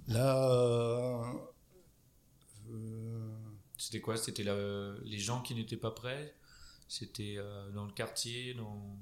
Là. 0.08 1.32
C'était 3.78 4.00
quoi? 4.00 4.16
C'était 4.16 4.44
les 5.04 5.18
gens 5.18 5.42
qui 5.42 5.54
n'étaient 5.54 5.76
pas 5.76 5.90
prêts? 5.90 6.34
C'était 6.88 7.38
dans 7.74 7.84
le 7.84 7.92
quartier 7.92 8.54
dans... 8.54 8.98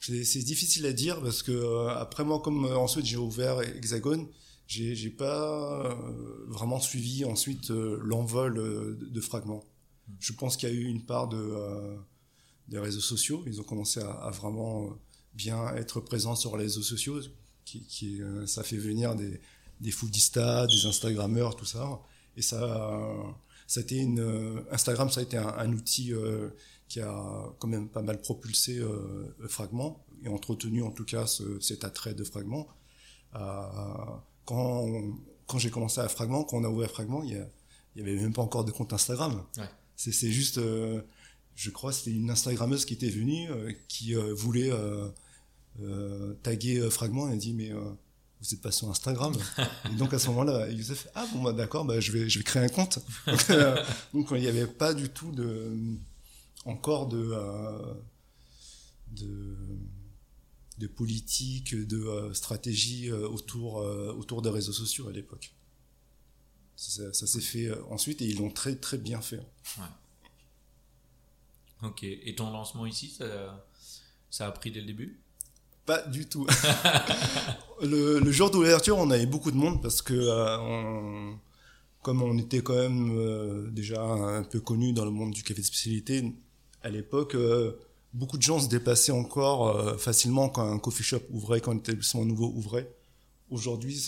C'est 0.00 0.42
difficile 0.42 0.84
à 0.84 0.92
dire 0.92 1.22
parce 1.22 1.42
que 1.42 1.50
euh, 1.50 1.88
après 1.88 2.24
moi, 2.24 2.40
comme 2.40 2.66
euh, 2.66 2.76
ensuite 2.76 3.06
j'ai 3.06 3.16
ouvert 3.16 3.62
Hexagone, 3.62 4.28
j'ai 4.66 5.10
pas 5.10 5.86
euh, 5.86 6.44
vraiment 6.46 6.78
suivi 6.78 7.24
ensuite 7.24 7.70
l'envol 7.70 8.98
de, 8.98 9.20
fragments. 9.22 9.64
Je 10.20 10.34
pense 10.34 10.58
qu'il 10.58 10.68
y 10.68 10.72
a 10.72 10.74
eu 10.74 10.84
une 10.84 11.06
part 11.06 11.28
de 11.28 11.96
des 12.68 12.78
réseaux 12.78 13.00
sociaux. 13.00 13.42
Ils 13.46 13.60
ont 13.60 13.64
commencé 13.64 14.00
à, 14.00 14.30
vraiment 14.30 14.90
bien 15.32 15.74
être 15.74 16.00
présents 16.00 16.36
sur 16.36 16.56
les 16.58 16.64
réseaux 16.64 16.82
sociaux, 16.82 17.20
qui, 17.64 17.86
qui 17.86 18.20
ça 18.46 18.62
fait 18.62 18.76
venir 18.76 19.14
des 19.14 19.40
des 19.84 19.92
foodistas, 19.92 20.66
des 20.66 20.86
instagrammeurs, 20.86 21.54
tout 21.54 21.64
ça. 21.64 22.00
Et 22.36 22.42
ça, 22.42 22.58
ça 23.68 23.80
a 23.80 23.82
été 23.82 23.98
une 23.98 24.64
Instagram, 24.72 25.08
ça 25.08 25.20
a 25.20 25.22
été 25.22 25.36
un, 25.36 25.46
un 25.46 25.72
outil 25.72 26.12
qui 26.88 27.00
a 27.00 27.52
quand 27.58 27.68
même 27.68 27.88
pas 27.88 28.02
mal 28.02 28.20
propulsé 28.20 28.78
euh, 28.78 29.34
Fragment 29.48 30.04
et 30.22 30.28
entretenu 30.28 30.82
en 30.82 30.90
tout 30.90 31.04
cas 31.04 31.26
cet 31.60 31.84
attrait 31.84 32.14
de 32.14 32.24
Fragment. 32.24 32.68
Euh, 33.34 33.40
quand 34.44 34.86
quand 35.46 35.58
j'ai 35.58 35.70
commencé 35.70 36.00
à 36.00 36.08
Fragment, 36.08 36.44
quand 36.44 36.58
on 36.58 36.64
a 36.64 36.68
ouvert 36.68 36.90
Fragment, 36.90 37.22
il 37.22 37.46
y, 37.96 38.00
avait 38.00 38.16
même 38.16 38.32
pas 38.32 38.42
encore 38.42 38.64
de 38.64 38.70
compte 38.70 38.92
Instagram. 38.92 39.44
C'est 39.96 40.30
juste, 40.30 40.56
euh, 40.58 41.02
je 41.54 41.70
crois, 41.70 41.92
c'était 41.92 42.12
une 42.12 42.30
Instagrammeuse 42.30 42.86
qui 42.86 42.94
était 42.94 43.10
venue, 43.10 43.48
qui 43.88 44.14
voulait 44.14 44.72
taguer 46.42 46.88
Fragment 46.90 47.28
et 47.28 47.34
a 47.34 47.36
dit 47.36 47.52
mais 47.52 47.72
vous 48.44 48.54
n'êtes 48.54 48.60
pas 48.60 48.70
sur 48.70 48.90
Instagram. 48.90 49.34
et 49.90 49.94
donc 49.94 50.12
à 50.12 50.18
ce 50.18 50.28
moment-là, 50.28 50.68
Youssef, 50.68 51.08
ah 51.14 51.26
bon 51.32 51.42
bah 51.42 51.52
d'accord, 51.52 51.84
bah, 51.84 52.00
je 52.00 52.12
vais 52.12 52.28
je 52.28 52.38
vais 52.38 52.44
créer 52.44 52.62
un 52.62 52.68
compte. 52.68 52.98
donc 54.14 54.28
il 54.32 54.40
n'y 54.40 54.48
avait 54.48 54.66
pas 54.66 54.92
du 54.92 55.08
tout 55.08 55.32
de 55.32 55.96
encore 56.64 57.08
de, 57.08 57.30
euh, 57.32 57.94
de, 59.12 59.56
de, 60.78 60.86
politique, 60.86 61.74
de 61.74 61.98
euh, 61.98 62.34
stratégie 62.34 63.10
euh, 63.10 63.28
autour, 63.28 63.76
autour 63.76 64.42
des 64.42 64.50
réseaux 64.50 64.72
sociaux 64.72 65.08
à 65.08 65.12
l'époque. 65.12 65.52
Ça, 66.76 67.12
s'est 67.12 67.40
fait 67.40 67.70
ensuite 67.90 68.20
et 68.20 68.26
ils 68.26 68.38
l'ont 68.38 68.50
très 68.50 68.74
très 68.76 68.98
bien 68.98 69.20
fait. 69.20 69.40
Ouais. 69.78 69.84
Ok. 71.82 72.02
Et 72.02 72.34
ton 72.34 72.50
lancement 72.50 72.84
ici, 72.84 73.10
ça, 73.10 73.64
ça 74.28 74.48
a 74.48 74.50
pris 74.50 74.72
dès 74.72 74.80
le 74.80 74.86
début? 74.86 75.23
Pas 75.86 76.02
du 76.02 76.26
tout. 76.26 76.46
le, 77.82 78.32
jour 78.32 78.50
d'ouverture, 78.50 78.96
on 78.98 79.10
avait 79.10 79.26
beaucoup 79.26 79.50
de 79.50 79.56
monde 79.56 79.82
parce 79.82 80.00
que 80.02 80.14
comme 82.02 82.22
on 82.22 82.36
était 82.38 82.60
quand 82.60 82.74
même 82.74 83.70
déjà 83.70 84.02
un 84.02 84.44
peu 84.44 84.60
connu 84.60 84.92
dans 84.92 85.04
le 85.04 85.10
monde 85.10 85.32
du 85.32 85.42
café 85.42 85.60
de 85.60 85.66
spécialité, 85.66 86.34
à 86.84 86.90
l'époque, 86.90 87.34
euh, 87.34 87.72
beaucoup 88.12 88.36
de 88.36 88.42
gens 88.42 88.60
se 88.60 88.68
déplaçaient 88.68 89.10
encore 89.10 89.68
euh, 89.68 89.96
facilement 89.96 90.50
quand 90.50 90.70
un 90.70 90.78
coffee 90.78 91.02
shop 91.02 91.22
ouvrait, 91.30 91.60
quand 91.62 91.72
un 91.72 91.78
établissement 91.78 92.26
nouveau 92.26 92.52
ouvrait. 92.54 92.94
Aujourd'hui, 93.50 94.04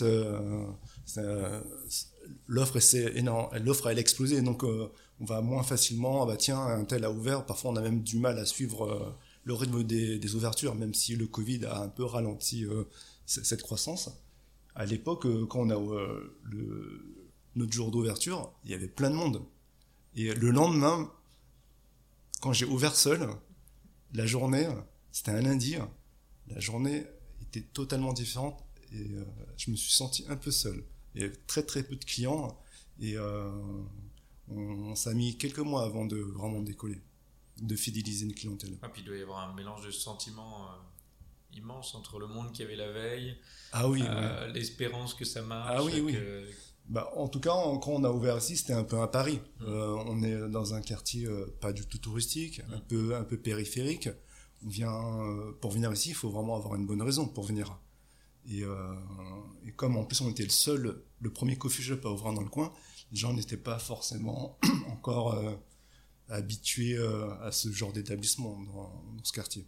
l'offre 2.47 2.79
l'offre 3.59 3.87
elle 3.87 3.99
explosé, 3.99 4.41
donc 4.41 4.63
euh, 4.63 4.91
on 5.19 5.25
va 5.25 5.41
moins 5.41 5.63
facilement. 5.63 6.23
Ah 6.23 6.25
bah 6.27 6.37
tiens, 6.37 6.59
un 6.59 6.85
tel 6.85 7.03
a 7.03 7.11
ouvert. 7.11 7.45
Parfois, 7.45 7.71
on 7.71 7.75
a 7.75 7.81
même 7.81 8.03
du 8.03 8.17
mal 8.19 8.37
à 8.37 8.45
suivre 8.45 9.15
le 9.47 9.53
rythme 9.53 9.83
des, 9.83 10.35
ouvertures, 10.35 10.75
même 10.75 10.93
si 10.93 11.15
le 11.15 11.25
Covid 11.25 11.65
a 11.65 11.81
un 11.81 11.87
peu 11.87 12.03
ralenti 12.03 12.65
cette 13.25 13.61
croissance. 13.61 14.09
À 14.75 14.85
l'époque, 14.85 15.25
quand 15.47 15.59
on 15.61 15.69
a 15.69 16.19
le, 16.43 17.17
notre 17.55 17.71
jour 17.71 17.89
d'ouverture, 17.89 18.51
il 18.65 18.71
y 18.71 18.73
avait 18.73 18.89
plein 18.89 19.09
de 19.09 19.15
monde. 19.15 19.41
Et 20.15 20.33
le 20.33 20.51
lendemain, 20.51 21.09
quand 22.41 22.51
j'ai 22.51 22.65
ouvert 22.65 22.95
seul, 22.95 23.29
la 24.13 24.25
journée, 24.25 24.67
c'était 25.11 25.31
un 25.31 25.41
lundi, 25.41 25.77
la 26.47 26.59
journée 26.59 27.05
était 27.41 27.61
totalement 27.61 28.13
différente 28.13 28.63
et 28.91 29.11
euh, 29.11 29.23
je 29.57 29.71
me 29.71 29.75
suis 29.75 29.91
senti 29.91 30.25
un 30.29 30.35
peu 30.35 30.51
seul. 30.51 30.83
Il 31.15 31.21
y 31.21 31.23
avait 31.23 31.35
très 31.47 31.63
très 31.63 31.83
peu 31.83 31.95
de 31.95 32.05
clients 32.05 32.59
et 32.99 33.17
euh, 33.17 33.49
on, 34.49 34.95
s'est 34.95 35.13
mis 35.13 35.37
quelques 35.37 35.59
mois 35.59 35.83
avant 35.83 36.05
de 36.05 36.17
vraiment 36.17 36.61
décoller. 36.61 37.01
De 37.61 37.75
fidéliser 37.75 38.25
une 38.25 38.33
clientèle. 38.33 38.77
Ah, 38.81 38.89
puis 38.89 39.01
il 39.01 39.05
doit 39.05 39.17
y 39.17 39.21
avoir 39.21 39.49
un 39.49 39.53
mélange 39.53 39.85
de 39.85 39.91
sentiments 39.91 40.65
euh, 40.65 41.57
immense 41.57 41.95
entre 41.95 42.19
le 42.19 42.27
monde 42.27 42.51
qu'il 42.51 42.61
y 42.65 42.67
avait 42.67 42.75
la 42.75 42.91
veille, 42.91 43.37
Ah 43.71 43.87
oui, 43.89 44.03
euh, 44.07 44.47
ouais. 44.47 44.53
l'espérance 44.53 45.13
que 45.13 45.25
ça 45.25 45.41
marche. 45.41 45.71
Ah 45.75 45.83
oui, 45.83 45.99
oui. 46.01 46.13
que- 46.13 46.45
Bah, 46.89 47.11
en 47.17 47.27
tout 47.27 47.39
cas, 47.41 47.51
quand 47.81 47.87
on 47.91 48.03
a 48.03 48.11
ouvert 48.11 48.37
ici, 48.37 48.55
c'était 48.57 48.73
un 48.73 48.83
peu 48.83 48.99
un 49.01 49.07
pari. 49.07 49.39
Mm. 49.59 49.63
Euh, 49.65 49.95
on 50.05 50.23
est 50.23 50.49
dans 50.49 50.73
un 50.73 50.81
quartier 50.81 51.25
euh, 51.25 51.45
pas 51.59 51.73
du 51.73 51.85
tout 51.85 51.97
touristique, 51.97 52.61
un 52.71 52.77
Mm. 52.77 52.81
peu 52.87 53.15
un 53.15 53.23
peu 53.23 53.37
périphérique. 53.37 54.09
On 54.65 54.69
vient 54.69 55.01
pour 55.61 55.71
venir 55.71 55.91
ici, 55.93 56.09
il 56.09 56.15
faut 56.15 56.29
vraiment 56.29 56.55
avoir 56.55 56.75
une 56.75 56.85
bonne 56.87 57.01
raison 57.01 57.27
pour 57.27 57.43
venir. 57.43 57.77
Et, 58.49 58.61
et 59.65 59.71
comme 59.73 59.97
en 59.97 60.05
plus 60.05 60.21
on 60.21 60.29
était 60.29 60.43
le 60.43 60.49
seul, 60.49 61.03
le 61.19 61.33
premier 61.33 61.57
coffee 61.57 61.83
shop 61.83 61.99
à 62.05 62.09
ouvrir 62.09 62.33
dans 62.33 62.41
le 62.41 62.49
coin, 62.49 62.71
les 63.11 63.17
gens 63.17 63.33
n'étaient 63.33 63.57
pas 63.57 63.77
forcément 63.77 64.57
encore 64.89 65.37
habitués 66.29 66.97
euh, 66.97 67.29
à 67.41 67.51
ce 67.51 67.71
genre 67.71 67.93
d'établissement 67.93 68.59
dans, 68.61 69.03
dans 69.15 69.23
ce 69.23 69.31
quartier. 69.31 69.65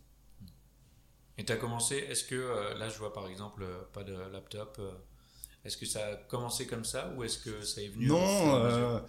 Et 1.38 1.46
tu 1.46 1.52
as 1.54 1.58
commencé, 1.58 1.96
est-ce 1.96 2.24
que, 2.26 2.36
euh, 2.36 2.78
là 2.78 2.90
je 2.90 2.98
vois 2.98 3.14
par 3.14 3.28
exemple 3.28 3.64
euh, 3.64 3.82
pas 3.94 4.04
de 4.04 4.14
laptop, 4.32 4.80
est-ce 5.64 5.78
que 5.78 5.86
ça 5.86 6.06
a 6.08 6.16
commencé 6.16 6.68
comme 6.68 6.84
ça 6.86 7.14
ou 7.16 7.24
est-ce 7.24 7.38
que 7.40 7.62
ça 7.62 7.82
est 7.82 7.88
venu 7.90 8.08
Non, 8.08 8.56
euh, 8.56 9.00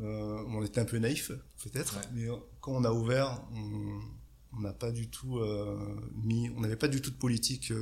euh, 0.00 0.44
on 0.48 0.62
était 0.64 0.80
un 0.80 0.84
peu 0.86 0.98
naïf, 0.98 1.30
peut-être, 1.62 1.96
Ouais. 1.96 2.02
mais 2.14 2.26
quand 2.60 2.72
on 2.72 2.84
a 2.84 2.92
ouvert, 2.92 3.42
on 3.52 4.60
n'a 4.60 4.72
pas 4.72 4.90
du 4.90 5.08
tout 5.10 5.38
euh, 5.38 6.00
mis, 6.22 6.48
on 6.56 6.60
n'avait 6.60 6.76
pas 6.76 6.88
du 6.88 7.00
tout 7.02 7.10
de 7.10 7.16
politique 7.16 7.72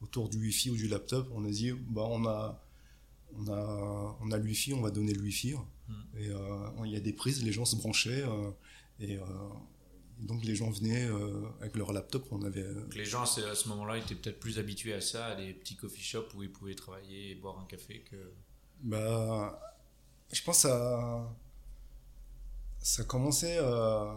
autour 0.00 0.28
du 0.28 0.38
Wi-Fi 0.38 0.70
ou 0.70 0.76
du 0.76 0.88
laptop. 0.88 1.28
On 1.32 1.44
a 1.44 1.50
dit, 1.50 1.72
bah, 1.72 2.02
on 2.08 2.24
a, 2.26 2.62
on 3.38 3.48
a, 3.48 4.16
on 4.20 4.30
a 4.30 4.36
le 4.36 4.44
Wi-Fi, 4.44 4.74
on 4.74 4.80
va 4.80 4.90
donner 4.90 5.12
le 5.12 5.22
Wi-Fi. 5.22 5.54
Mm. 5.54 5.92
Et 6.18 6.28
euh, 6.28 6.68
il 6.84 6.92
y 6.92 6.96
a 6.96 7.00
des 7.00 7.12
prises, 7.12 7.42
les 7.42 7.52
gens 7.52 7.64
se 7.64 7.76
branchaient, 7.76 8.22
euh, 8.22 8.50
et 9.00 9.16
euh, 9.16 9.24
donc 10.18 10.44
les 10.44 10.54
gens 10.54 10.70
venaient 10.70 11.08
avec 11.60 11.76
leur 11.76 11.92
laptop. 11.92 12.26
On 12.30 12.42
avait, 12.42 12.62
Donc 12.62 12.94
les 12.94 13.04
gens 13.04 13.22
à 13.22 13.26
ce, 13.26 13.40
à 13.40 13.54
ce 13.54 13.68
moment-là 13.68 13.98
étaient 13.98 14.14
peut-être 14.14 14.38
plus 14.40 14.58
habitués 14.58 14.94
à 14.94 15.00
ça, 15.00 15.26
à 15.26 15.34
des 15.36 15.52
petits 15.52 15.76
coffee 15.76 16.02
shops 16.02 16.34
où 16.34 16.42
ils 16.42 16.52
pouvaient 16.52 16.74
travailler 16.74 17.30
et 17.30 17.34
boire 17.34 17.58
un 17.58 17.64
café 17.64 18.00
que... 18.10 18.16
Bah, 18.82 19.58
je 20.32 20.42
pense 20.42 20.62
que 20.62 20.68
ça, 20.68 21.36
ça 22.80 23.04
commençait. 23.04 23.58
euh, 23.60 24.12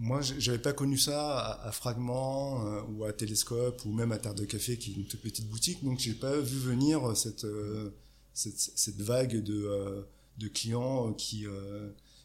moi, 0.00 0.22
j'avais 0.22 0.58
pas 0.58 0.72
connu 0.72 0.96
ça 0.96 1.38
à, 1.38 1.68
à 1.68 1.72
Fragment 1.72 2.66
euh, 2.66 2.82
ou 2.88 3.04
à 3.04 3.12
Télescope 3.12 3.84
ou 3.84 3.92
même 3.92 4.12
à 4.12 4.18
Terre 4.18 4.34
de 4.34 4.46
Café, 4.46 4.78
qui 4.78 4.92
est 4.92 4.94
une 4.94 5.04
toute 5.04 5.20
petite 5.20 5.46
boutique. 5.48 5.84
Donc, 5.84 5.98
j'ai 5.98 6.14
pas 6.14 6.38
vu 6.40 6.58
venir 6.58 7.14
cette, 7.14 7.44
euh, 7.44 7.90
cette, 8.32 8.58
cette 8.58 9.00
vague 9.02 9.42
de, 9.42 9.62
euh, 9.64 10.02
de 10.38 10.48
clients 10.48 11.12
qui, 11.12 11.44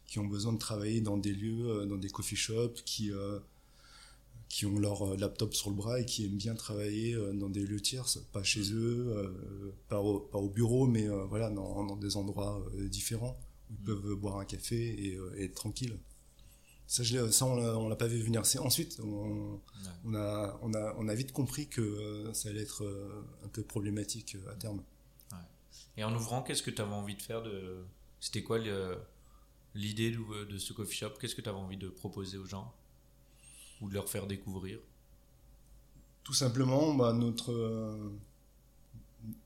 qui 0.07 0.19
ont 0.19 0.25
besoin 0.25 0.53
de 0.53 0.57
travailler 0.57 1.01
dans 1.01 1.17
des 1.17 1.33
lieux, 1.33 1.85
dans 1.85 1.97
des 1.97 2.09
coffee 2.09 2.38
shops, 2.38 2.81
qui, 2.85 3.11
qui 4.47 4.65
ont 4.65 4.79
leur 4.79 5.17
laptop 5.17 5.53
sur 5.53 5.69
le 5.69 5.75
bras 5.75 5.99
et 5.99 6.05
qui 6.05 6.25
aiment 6.25 6.38
bien 6.38 6.55
travailler 6.55 7.17
dans 7.33 7.49
des 7.49 7.65
lieux 7.65 7.81
tierces, 7.81 8.19
pas 8.31 8.43
chez 8.43 8.71
eux, 8.71 9.33
pas, 9.89 9.99
au, 9.99 10.21
pas 10.21 10.39
au 10.39 10.49
bureau, 10.49 10.88
mais 10.88 11.07
voilà, 11.27 11.49
dans, 11.49 11.83
dans 11.83 11.97
des 11.97 12.15
endroits 12.15 12.65
différents 12.89 13.38
où 13.69 13.73
ils 13.73 13.81
Mm. 13.81 13.85
peuvent 13.85 14.15
boire 14.15 14.38
un 14.38 14.45
café 14.45 14.77
et, 14.77 15.19
et 15.38 15.43
être 15.45 15.55
tranquilles. 15.55 15.97
Ça, 16.88 17.02
je 17.04 17.32
ça 17.32 17.45
on 17.45 17.89
l'a- 17.89 17.95
pas 17.95 18.08
vu 18.08 18.21
venir. 18.21 18.45
C'est 18.45 18.60
ensuite, 18.60 19.00
on, 19.04 19.54
Ouais. 19.54 19.60
on 20.06 20.13
a, 20.15 20.60
on 20.62 20.74
a, 20.74 20.95
on 20.98 21.08
a 21.08 21.15
vite 21.15 21.32
compris 21.32 21.67
que 21.67 21.82
euh, 21.82 22.34
ça 22.34 22.50
allait 22.50 22.62
être 22.62 22.84
euh, 22.84 23.24
un 23.43 23.48
peu 23.48 23.63
problématique 23.63 24.36
euh, 24.36 24.52
à 24.52 24.56
terme. 24.56 24.82
Et 25.98 26.04
en 26.04 26.13
ouvrant, 26.13 26.43
qu'est-ce 26.43 26.62
que 26.62 26.71
tu 26.71 26.82
avais 26.82 26.93
envie 26.93 27.15
de 27.15 27.21
faire 27.21 27.41
de... 27.41 27.86
C'était 28.19 28.43
quoi 28.43 28.60
l'idée 29.74 30.12
de, 30.12 30.58
ce 30.58 30.74
coffee 30.74 30.98
shop? 30.98 31.12
Qu'est-ce 31.21 31.36
que 31.36 31.41
tu 31.41 31.48
avais 31.48 31.58
envie 31.58 31.78
de 31.78 31.88
proposer 31.88 32.38
aux 32.38 32.45
gens? 32.45 32.74
Ou 33.82 33.88
de 33.89 33.93
leur 33.93 34.10
faire 34.10 34.28
découvrir? 34.28 34.80
Tout 36.24 36.34
simplement, 36.34 36.93
bah, 36.95 37.13
notre, 37.13 37.54
euh, 37.54 38.12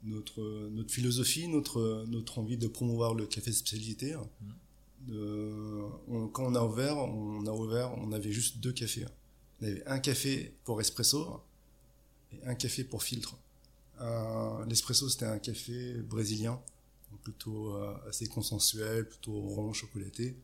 notre, 0.03 0.41
notre 0.69 0.91
philosophie, 0.91 1.47
notre, 1.47 2.05
notre 2.07 2.39
envie 2.39 2.57
de 2.57 2.67
promouvoir 2.67 3.13
le 3.13 3.27
café 3.27 3.51
spécialité. 3.51 4.15
De- 5.09 5.83
on- 6.07 6.27
quand 6.27 6.45
on 6.45 6.55
a 6.55 6.63
ouvert, 6.63 6.97
on 6.97 7.45
a 7.45 7.51
ouvert, 7.51 7.97
on 7.97 8.11
avait 8.11 8.31
juste 8.31 8.59
deux 8.59 8.71
cafés. 8.73 9.05
On 9.61 9.65
avait 9.65 9.83
un 9.87 9.99
café 9.99 10.53
pour 10.65 10.79
espresso 10.81 11.41
et 12.31 12.45
un 12.45 12.55
café 12.55 12.83
pour 12.83 13.01
filtre. 13.03 13.35
Un- 13.99 14.65
L'espresso, 14.67 15.09
c'était 15.09 15.25
un 15.25 15.39
café 15.39 15.93
brésilien, 15.95 16.59
plutôt 17.23 17.73
euh, 17.75 17.93
assez 18.07 18.27
consensuel, 18.27 19.07
plutôt 19.07 19.33
rond, 19.39 19.73
chocolaté. 19.73 20.35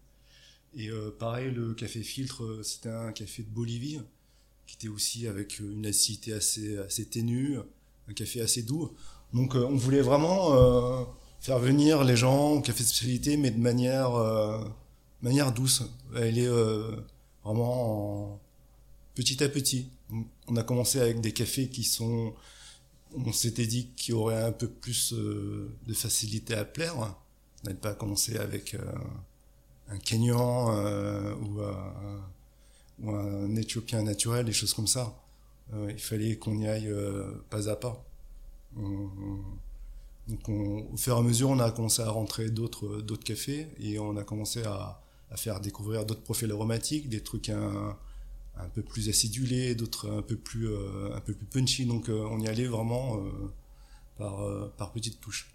Et 0.73 0.89
euh, 0.89 1.11
pareil, 1.17 1.51
le 1.51 1.73
café 1.73 2.01
filtre, 2.03 2.43
euh, 2.43 2.63
c'était 2.63 2.89
un 2.89 3.11
café 3.13 3.43
de 3.43 3.49
Bolivie, 3.49 4.01
qui 4.67 4.75
était 4.75 4.87
aussi 4.89 5.27
avec 5.27 5.61
euh, 5.61 5.71
une 5.71 5.85
acidité 5.85 6.33
assez, 6.33 6.77
assez 6.79 7.05
ténue, 7.05 7.57
un 8.09 8.13
café 8.13 8.41
assez 8.41 8.63
doux. 8.63 8.91
Donc 9.33 9.55
euh, 9.55 9.63
on 9.65 9.75
voulait 9.75 10.01
vraiment 10.01 10.53
euh, 10.55 11.05
faire 11.45 11.59
venir 11.59 12.03
les 12.03 12.15
gens 12.17 12.53
au 12.53 12.61
café 12.61 12.81
de 12.83 12.87
spécialité, 12.87 13.37
mais 13.37 13.51
de 13.51 13.59
manière, 13.59 14.15
euh, 14.15 14.63
manière 15.21 15.51
douce. 15.51 15.83
Elle 16.15 16.39
est 16.39 16.47
euh, 16.47 16.95
vraiment 17.43 18.31
en- 18.33 18.39
petit 19.13 19.43
à 19.43 19.49
petit. 19.49 19.89
On 20.47 20.55
a 20.55 20.63
commencé 20.63 20.99
avec 20.99 21.21
des 21.21 21.33
cafés 21.33 21.69
qui 21.69 21.83
sont, 21.83 22.33
on 23.15 23.31
s'était 23.31 23.67
dit 23.67 23.89
qu'il 23.95 24.15
y 24.15 24.17
aurait 24.17 24.41
un 24.41 24.51
peu 24.51 24.67
plus 24.67 25.13
euh, 25.13 25.69
de 25.85 25.93
facilité 25.93 26.55
à 26.55 26.65
plaire. 26.65 26.95
On 26.97 27.67
n'avait 27.67 27.77
pas 27.79 27.93
commencé 27.93 28.37
avec 28.37 28.75
un 29.89 29.97
Kenyan 29.99 30.73
ou, 31.41 31.61
un- 33.07 33.55
Éthiopien 33.55 34.01
naturel, 34.01 34.45
des 34.45 34.53
choses 34.53 34.73
comme 34.73 34.87
ça. 34.87 35.15
Il 35.89 35.99
fallait 35.99 36.37
qu'on 36.37 36.57
y 36.57 36.67
aille 36.67 36.91
pas 37.51 37.69
à 37.69 37.75
pas. 37.75 38.03
Donc 40.27 40.49
on- 40.49 40.87
au 40.93 40.97
fur 40.97 41.15
et 41.15 41.19
à 41.19 41.21
mesure, 41.21 41.49
on 41.49 41.59
a 41.59 41.71
commencé 41.71 42.01
à 42.01 42.09
rentrer 42.09 42.49
d'autres 42.49 43.01
d'autres 43.01 43.23
cafés 43.23 43.67
et 43.79 43.99
on 43.99 44.17
a 44.17 44.23
commencé 44.23 44.63
à, 44.63 45.01
à 45.31 45.37
faire 45.37 45.59
découvrir 45.61 46.05
d'autres 46.05 46.23
profils 46.23 46.51
aromatiques, 46.51 47.09
des 47.09 47.21
trucs 47.21 47.49
un, 47.49 47.95
un 48.57 48.69
peu 48.69 48.81
plus 48.81 49.09
acidulés, 49.09 49.75
d'autres 49.75 50.09
un 50.11 50.21
peu 50.21 50.35
plus 50.37 50.67
euh, 50.69 51.15
un 51.15 51.19
peu 51.21 51.33
plus 51.33 51.45
punchy. 51.47 51.85
Donc 51.85 52.09
euh, 52.09 52.25
on 52.31 52.39
y 52.39 52.47
allait 52.47 52.67
vraiment 52.67 53.17
euh, 53.17 53.21
par 54.17 54.41
euh, 54.41 54.71
par 54.77 54.91
petites 54.91 55.19
touches, 55.21 55.51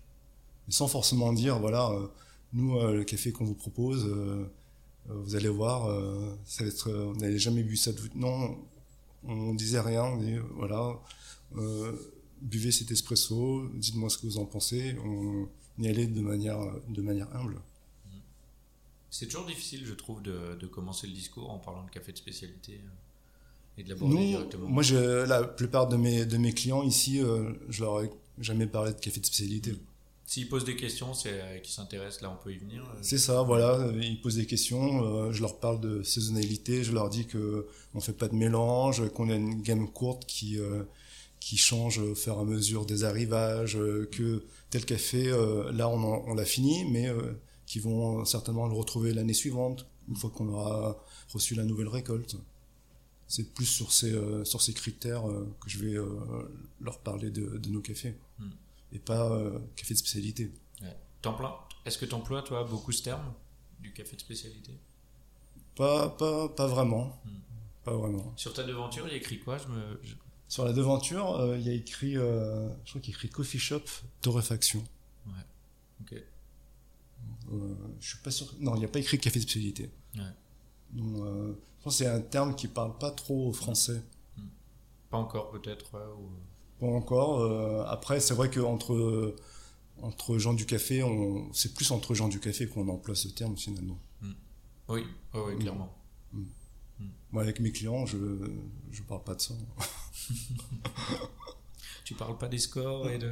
sans 0.69 0.89
forcément 0.89 1.33
dire 1.33 1.59
voilà 1.59 1.91
nous 2.53 2.81
le 2.81 3.05
café 3.05 3.31
qu'on 3.33 3.45
vous 3.45 3.55
propose, 3.55 4.13
vous 5.09 5.37
allez 5.37 5.49
voir, 5.49 5.89
ça 6.45 6.65
va 6.65 6.69
être, 6.69 6.91
on 6.91 7.15
n'avait 7.15 7.39
jamais 7.39 7.63
bu 7.63 7.77
ça 7.77 7.93
de 7.93 8.01
vous. 8.01 8.09
Non, 8.17 8.59
on 9.25 9.55
disait 9.55 9.81
rien, 9.81 10.03
on 10.05 10.17
dit 10.17 10.37
voilà. 10.57 10.99
euh, 11.57 11.93
buvez 12.41 12.73
cet 12.73 12.91
espresso, 12.91 13.69
dites-moi 13.75 14.11
ce 14.11 14.19
que 14.19 14.27
vous 14.27 14.39
en 14.39 14.45
pensez. 14.47 14.97
On 15.05 15.49
y 15.79 15.89
allait 15.89 16.07
de 16.07 16.21
manière, 16.21 16.59
de 16.89 17.03
manière 17.03 17.29
humble. 17.35 17.61
C'est 19.11 19.27
toujours 19.27 19.47
difficile, 19.47 19.85
je 19.85 19.95
trouve, 19.95 20.23
de, 20.23 20.57
de 20.61 20.67
commencer 20.67 21.07
le 21.07 21.13
discours 21.13 21.51
en 21.51 21.59
parlant 21.59 21.85
de 21.85 21.91
café 21.91 22.13
de 22.13 22.17
spécialité 22.19 22.75
euh, 22.75 23.79
et 23.81 23.83
de 23.83 23.89
l'aborder 23.89 24.17
directement. 24.27 24.69
moi, 24.69 24.83
je, 24.85 25.25
la 25.27 25.43
plupart 25.43 25.89
de 25.89 25.97
mes, 25.97 26.25
de 26.27 26.37
mes 26.37 26.53
clients 26.53 26.85
ici, 26.85 27.21
euh, 27.21 27.53
je 27.69 27.83
leur 27.83 28.03
ai 28.03 28.11
jamais 28.39 28.67
parlé 28.67 28.93
de 28.93 28.99
café 29.01 29.19
de 29.21 29.27
spécialité. 29.27 29.75
S'ils 30.27 30.49
posent 30.49 30.65
des 30.65 30.77
questions, 30.77 31.13
c'est 31.13 31.41
euh, 31.43 31.59
qui 31.59 31.73
s'intéressent, 31.73 32.23
là 32.23 32.31
on 32.31 32.41
peut 32.45 32.53
y 32.53 32.59
venir. 32.59 32.85
euh. 32.85 32.99
C'est 33.03 33.19
ça, 33.19 33.43
voilà. 33.43 33.91
Ils 34.01 34.21
posent 34.21 34.37
des 34.37 34.47
questions, 34.47 35.03
euh, 35.05 35.33
je 35.33 35.41
leur 35.41 35.59
parle 35.59 35.81
de 35.81 36.05
saisonnalité, 36.05 36.85
je 36.85 36.93
leur 36.93 37.11
dis 37.11 37.27
que 37.27 37.67
on 37.95 38.01
fait 38.01 38.13
pas 38.13 38.29
de 38.29 38.37
mélange, 38.37 39.09
qu'on 39.13 39.29
a 39.29 39.35
une 39.35 39.61
gamme 39.61 39.91
courte 39.91 40.25
qui 40.25 40.57
qui 41.41 41.57
change 41.57 41.99
au 41.99 42.15
fur 42.15 42.37
et 42.37 42.41
à 42.41 42.45
mesure 42.45 42.85
des 42.87 43.03
arrivages, 43.05 43.77
euh, 43.77 44.09
que 44.13 44.45
tel 44.71 44.85
café, 44.85 45.29
euh, 45.29 45.73
là 45.73 45.89
on, 45.89 45.99
en- 46.03 46.25
on 46.27 46.35
l'a 46.35 46.45
fini, 46.45 46.85
mais 46.91 47.09
euh, 47.09 47.33
qui 47.67 47.79
vont 47.81 48.25
certainement 48.25 48.67
le 48.67 48.75
retrouver 48.75 49.13
l'année 49.15 49.33
suivante, 49.35 49.87
une 50.09 50.17
fois 50.17 50.31
qu'on 50.31 50.49
aura 50.49 51.03
reçu 51.33 51.55
la 51.55 51.65
nouvelle 51.65 51.89
récolte. 51.89 52.37
C'est 53.29 53.55
plus 53.55 53.65
sur 53.67 53.93
ces, 53.93 54.13
sur 54.45 54.61
ces 54.61 54.73
critères 54.75 55.23
que 55.61 55.71
je 55.71 55.79
vais 55.79 55.95
leur 56.81 56.99
parler 56.99 57.31
de, 57.31 57.59
de 57.59 57.69
nos 57.71 57.81
cafés, 57.81 58.17
Hmm. 58.41 58.51
et 58.93 58.99
pas 58.99 59.41
café 59.77 59.95
de 59.95 59.99
spécialité. 59.99 60.51
Ouais. 60.83 60.97
T'emploies- 61.23 61.69
Est-ce 61.85 61.97
que 61.99 62.07
tu 62.07 62.15
emploies, 62.15 62.43
toi, 62.43 62.65
beaucoup 62.65 62.91
ce 62.91 63.03
terme 63.05 63.33
du 63.79 63.93
café 63.93 64.17
de 64.17 64.21
spécialité? 64.21 64.73
Pas, 65.77 66.09
pas, 66.11 66.49
pas 66.49 66.67
vraiment. 66.67 67.21
Hmm. 67.25 67.31
Pas 67.85 67.97
vraiment. 67.97 68.33
Sur 68.37 68.53
ta 68.53 68.65
devanture, 68.65 69.07
il 69.07 69.13
y 69.13 69.15
a 69.15 69.19
écrit 69.19 69.39
quoi? 69.39 69.59
Je 69.59 69.69
me... 69.69 70.01
je- 70.51 70.55
Sur 70.55 70.65
la 70.65 70.73
devanture, 70.73 71.37
euh, 71.37 71.57
il 71.59 71.65
y 71.67 71.71
a 71.71 71.73
écrit, 71.73 72.17
euh, 72.17 72.69
je 72.85 72.91
crois 72.91 73.01
qu'il 73.01 73.13
y 73.13 73.15
a 73.15 73.17
écrit 73.17 73.29
coffee 73.31 73.59
shop 73.59 73.83
torréfaction. 74.21 74.83
Ok. 76.03 76.15
Euh, 77.53 77.75
je 78.01 78.09
suis 78.09 78.19
pas 78.19 78.31
sûr. 78.31 78.47
Non, 78.61 78.75
il 78.75 78.81
n'y 78.81 78.85
a 78.85 78.89
pas 78.89 78.99
écrit 78.99 79.19
café 79.19 79.39
de 79.39 79.43
spécialité. 79.45 79.91
Ouais. 80.17 80.23
Donc, 80.93 81.17
je 81.17 81.83
pense 81.85 81.99
que 81.99 82.05
c'est 82.05 82.07
un 82.11 82.21
terme 82.21 82.55
qui 82.55 82.69
parle 82.69 82.97
pas 82.99 83.11
trop 83.11 83.53
français. 83.53 84.03
Pas 85.11 85.19
encore, 85.19 85.51
peut-être. 85.51 85.93
ouais, 85.95 86.07
ou- 86.19 86.31
Pas 86.81 86.87
encore. 86.87 87.89
après, 87.89 88.21
c'est 88.21 88.35
vrai 88.35 88.51
que 88.51 88.61
entre 88.61 89.35
entre 90.03 90.39
gens 90.39 90.55
du 90.55 90.65
café, 90.65 91.03
on, 91.03 91.53
c'est 91.53 91.75
plus 91.75 91.91
entre 91.91 92.15
gens 92.15 92.29
du 92.29 92.41
café 92.41 92.67
qu'on 92.67 92.89
emploie 92.89 93.15
ce 93.15 93.29
terme 93.29 93.57
finalement. 93.59 93.99
Oui, 94.89 95.05
oui, 95.35 95.59
clairement. 95.59 95.93
Moi, 97.33 97.43
avec 97.43 97.61
mes 97.61 97.71
clients, 97.71 98.07
je 98.07 98.17
ne 98.17 99.07
parle 99.09 99.23
pas 99.25 99.35
de 99.35 99.41
ça. 99.43 99.55
tu 102.05 102.15
parles 102.15 102.39
pas 102.39 102.49
des 102.49 102.59
scores 102.59 103.11
et 103.11 103.19
de 103.19 103.31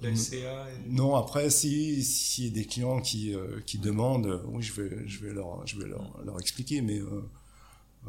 la 0.00 0.14
SCA 0.14 0.66
Non, 0.86 1.16
après, 1.16 1.50
si 1.50 2.44
y 2.44 2.46
a 2.46 2.50
des 2.50 2.64
clients 2.64 3.00
qui, 3.00 3.34
euh, 3.34 3.60
qui 3.66 3.78
demandent, 3.78 4.42
oui, 4.46 4.62
je 4.62 4.80
vais, 4.80 5.08
je 5.08 5.24
vais, 5.24 5.32
leur, 5.32 5.66
je 5.66 5.78
vais 5.78 5.86
leur, 5.86 6.22
leur 6.24 6.38
expliquer, 6.38 6.82
mais 6.82 6.98
euh, 6.98 7.28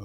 euh, 0.00 0.04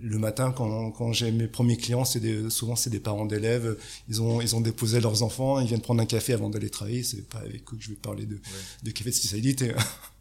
le 0.00 0.18
matin, 0.18 0.52
quand, 0.52 0.90
quand 0.92 1.12
j'ai 1.12 1.30
mes 1.30 1.48
premiers 1.48 1.76
clients, 1.76 2.04
c'est 2.04 2.20
des, 2.20 2.50
souvent 2.50 2.76
c'est 2.76 2.90
des 2.90 3.00
parents 3.00 3.26
d'élèves. 3.26 3.76
Ils 4.08 4.20
ont, 4.22 4.40
ils 4.40 4.54
ont 4.54 4.60
déposé 4.60 5.00
leurs 5.00 5.22
enfants, 5.22 5.60
ils 5.60 5.66
viennent 5.66 5.80
prendre 5.80 6.02
un 6.02 6.06
café 6.06 6.32
avant 6.32 6.50
d'aller 6.50 6.70
travailler. 6.70 7.02
C'est 7.02 7.28
pas 7.28 7.38
avec 7.38 7.62
eux 7.72 7.76
que 7.76 7.82
je 7.82 7.90
vais 7.90 7.96
parler 7.96 8.26
de, 8.26 8.40
de 8.82 8.90
café 8.90 9.10
de 9.10 9.14
spécialité. 9.14 9.72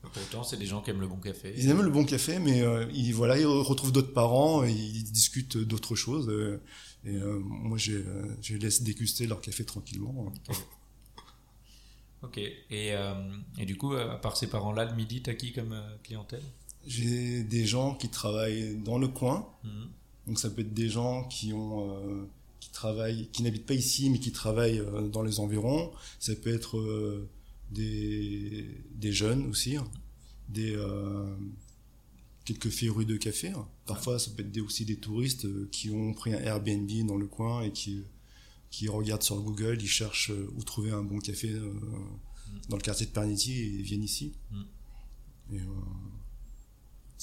Pourtant, 0.01 0.43
c'est 0.43 0.57
des 0.57 0.65
gens 0.65 0.81
qui 0.81 0.89
aiment 0.91 1.01
le 1.01 1.07
bon 1.07 1.17
café. 1.17 1.53
Ils 1.57 1.69
aiment 1.69 1.81
le 1.81 1.89
bon 1.89 2.03
café, 2.03 2.37
mais 2.39 2.61
euh, 2.61 2.85
ils, 2.93 3.13
voilà, 3.13 3.37
ils 3.39 3.45
retrouvent 3.45 3.91
d'autres 3.91 4.13
parents, 4.13 4.63
ils 4.63 5.03
discutent 5.03 5.57
d'autres 5.57 5.95
choses. 5.95 6.29
Euh, 6.29 6.61
et 7.05 7.15
euh, 7.15 7.39
moi, 7.39 7.77
je 7.77 8.55
laisse 8.55 8.83
déguster 8.83 9.27
leur 9.27 9.41
café 9.41 9.63
tranquillement. 9.65 10.31
Ok. 12.21 12.37
Et, 12.37 12.93
et, 13.57 13.65
du 13.65 13.77
coup, 13.77 13.93
à 13.93 14.19
part 14.19 14.37
ces 14.37 14.47
parents-là, 14.47 14.85
le 14.85 14.95
midi, 14.95 15.21
t'as 15.21 15.33
qui 15.33 15.51
comme 15.51 15.75
clientèle? 16.03 16.43
J'ai 16.85 17.43
des 17.43 17.65
gens 17.65 17.95
qui 17.95 18.09
travaillent 18.09 18.75
dans 18.77 18.97
le 18.97 19.07
coin. 19.07 19.47
Mhm. 19.63 19.89
Donc 20.27 20.39
ça 20.39 20.49
peut 20.49 20.61
être 20.61 20.73
des 20.73 20.89
gens 20.89 21.25
qui 21.27 21.53
ont 21.53 21.89
euh, 21.89 22.25
qui 22.59 22.69
travaillent, 22.71 23.27
qui 23.31 23.43
n'habitent 23.43 23.65
pas 23.65 23.73
ici, 23.73 24.09
mais 24.09 24.19
qui 24.19 24.31
travaillent 24.31 24.79
euh, 24.79 25.07
dans 25.07 25.21
les 25.21 25.39
environs. 25.39 25.91
Ça 26.19 26.35
peut 26.35 26.53
être 26.53 26.77
euh, 26.77 27.29
des, 27.71 28.69
des 28.95 29.11
jeunes 29.11 29.47
aussi, 29.47 29.75
hein. 29.75 29.85
des 30.49 30.77
quelques 32.45 32.69
férus 32.69 33.07
de 33.07 33.15
café. 33.15 33.49
Hein. 33.49 33.67
Parfois, 33.85 34.19
ça 34.19 34.31
peut 34.31 34.41
être 34.41 34.51
des, 34.51 34.61
aussi 34.61 34.85
des 34.85 34.97
touristes 34.97 35.69
qui 35.71 35.89
ont 35.89 36.13
pris 36.13 36.33
un 36.33 36.39
Airbnb 36.39 36.89
dans 37.07 37.17
le 37.17 37.27
coin 37.27 37.63
et 37.63 37.71
qui 37.71 38.03
qui 38.69 38.87
regardent 38.87 39.21
sur 39.21 39.39
Google, 39.39 39.77
ils 39.79 39.87
cherchent 39.87 40.31
où 40.31 40.63
trouver 40.63 40.89
un 40.89 41.03
bon 41.03 41.19
café 41.19 41.51
mhm. 41.51 42.09
dans 42.69 42.75
le 42.75 42.81
quartier 42.81 43.05
de 43.05 43.11
Pernity 43.11 43.53
et 43.53 43.65
ils 43.65 43.83
viennent 43.83 44.03
ici. 44.03 44.33
Mhm. 44.51 44.65
Et, 45.53 45.59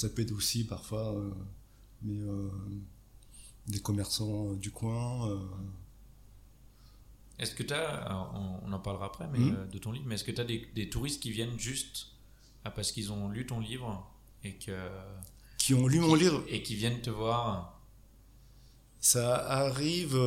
ça 0.00 0.08
peut 0.08 0.22
être 0.22 0.32
aussi 0.32 0.64
parfois 0.64 1.14
euh, 1.14 1.30
mais, 2.02 2.18
euh, 2.18 2.48
des 3.66 3.80
commerçants 3.80 4.52
euh, 4.52 4.56
du 4.56 4.70
coin. 4.70 5.38
Est-ce 7.38 7.54
que 7.54 7.62
tu 7.62 7.74
as, 7.74 8.30
on, 8.64 8.72
en 8.72 8.78
parlera 8.78 9.06
après 9.06 9.28
mais, 9.28 9.38
hmm? 9.38 9.68
de 9.70 9.78
ton 9.78 9.92
livre, 9.92 10.04
mais 10.06 10.14
est-ce 10.14 10.24
que 10.24 10.30
tu 10.30 10.40
as 10.40 10.44
des, 10.44 10.88
touristes 10.88 11.22
qui 11.22 11.30
viennent 11.30 11.58
juste 11.58 12.08
ah, 12.64 12.70
parce 12.70 12.92
qu'ils 12.92 13.12
ont 13.12 13.28
lu 13.28 13.46
ton 13.46 13.60
livre 13.60 14.10
et 14.42 14.54
que. 14.54 14.76
Qui 15.58 15.74
ont 15.74 15.86
lu 15.86 16.00
mon 16.00 16.14
livre 16.14 16.42
Et 16.48 16.62
qui 16.62 16.74
viennent 16.74 17.00
te 17.02 17.10
voir? 17.10 17.78
Ça 19.00 19.36
arrive 19.36 20.18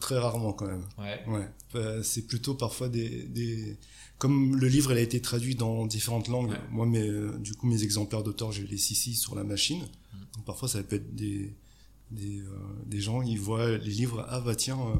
très 0.00 0.18
rarement 0.18 0.54
quand 0.54 0.66
même. 0.66 0.86
Ouais. 0.98 1.22
ouais. 1.26 2.02
c'est 2.02 2.26
plutôt 2.26 2.54
parfois 2.54 2.88
des, 2.88 3.78
comme 4.18 4.56
le 4.56 4.68
livre 4.68 4.92
il 4.92 4.98
a 4.98 5.00
été 5.00 5.20
traduit 5.20 5.54
dans 5.54 5.86
différentes 5.86 6.28
langues, 6.28 6.56
moi 6.70 6.86
mais 6.86 7.06
euh, 7.06 7.36
du 7.38 7.54
coup 7.54 7.66
mes 7.66 7.82
exemplaires 7.82 8.22
d'auteur 8.22 8.52
je 8.52 8.62
les 8.62 8.92
ici 8.92 9.14
sur 9.14 9.34
la 9.34 9.44
machine. 9.44 9.80
Mm. 9.80 10.18
Donc 10.36 10.44
parfois 10.44 10.68
ça 10.68 10.82
peut 10.82 10.96
être 10.96 11.14
des 11.14 11.54
des, 12.10 12.40
euh, 12.40 12.48
des, 12.86 13.00
gens 13.00 13.22
ils 13.22 13.40
voient 13.40 13.78
les 13.78 13.90
livres 13.90 14.26
ah 14.28 14.40
bah 14.40 14.54
tiens 14.54 14.78
euh, 14.78 14.94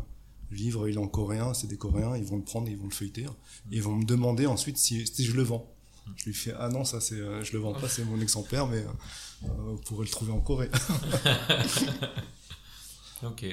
le 0.50 0.56
livre 0.56 0.88
il 0.88 0.94
est 0.94 0.98
en 0.98 1.06
coréen 1.06 1.54
c'est 1.54 1.66
des 1.66 1.76
coréens 1.76 2.16
ils 2.16 2.24
vont 2.24 2.38
le 2.38 2.42
prendre 2.42 2.68
ils 2.68 2.78
vont 2.78 2.86
le 2.86 2.94
feuilleter 2.94 3.24
mm. 3.24 3.72
et 3.72 3.76
ils 3.76 3.82
vont 3.82 3.94
me 3.94 4.04
demander 4.04 4.46
ensuite 4.46 4.78
si, 4.78 5.06
si 5.06 5.24
je 5.24 5.32
le 5.32 5.42
vends. 5.42 5.70
Mm. 6.06 6.10
Je 6.16 6.24
lui 6.24 6.34
fais 6.34 6.54
ah 6.58 6.68
non 6.68 6.84
ça 6.84 7.00
c'est 7.00 7.16
je 7.16 7.52
le 7.52 7.58
vends 7.58 7.74
pas 7.74 7.88
c'est 7.88 8.04
mon 8.04 8.20
exemplaire 8.20 8.66
mais 8.66 8.84
vous 9.42 9.76
pourrez 9.78 10.06
le 10.06 10.10
trouver 10.10 10.32
en 10.32 10.40
Corée. 10.40 10.70
ok 13.22 13.44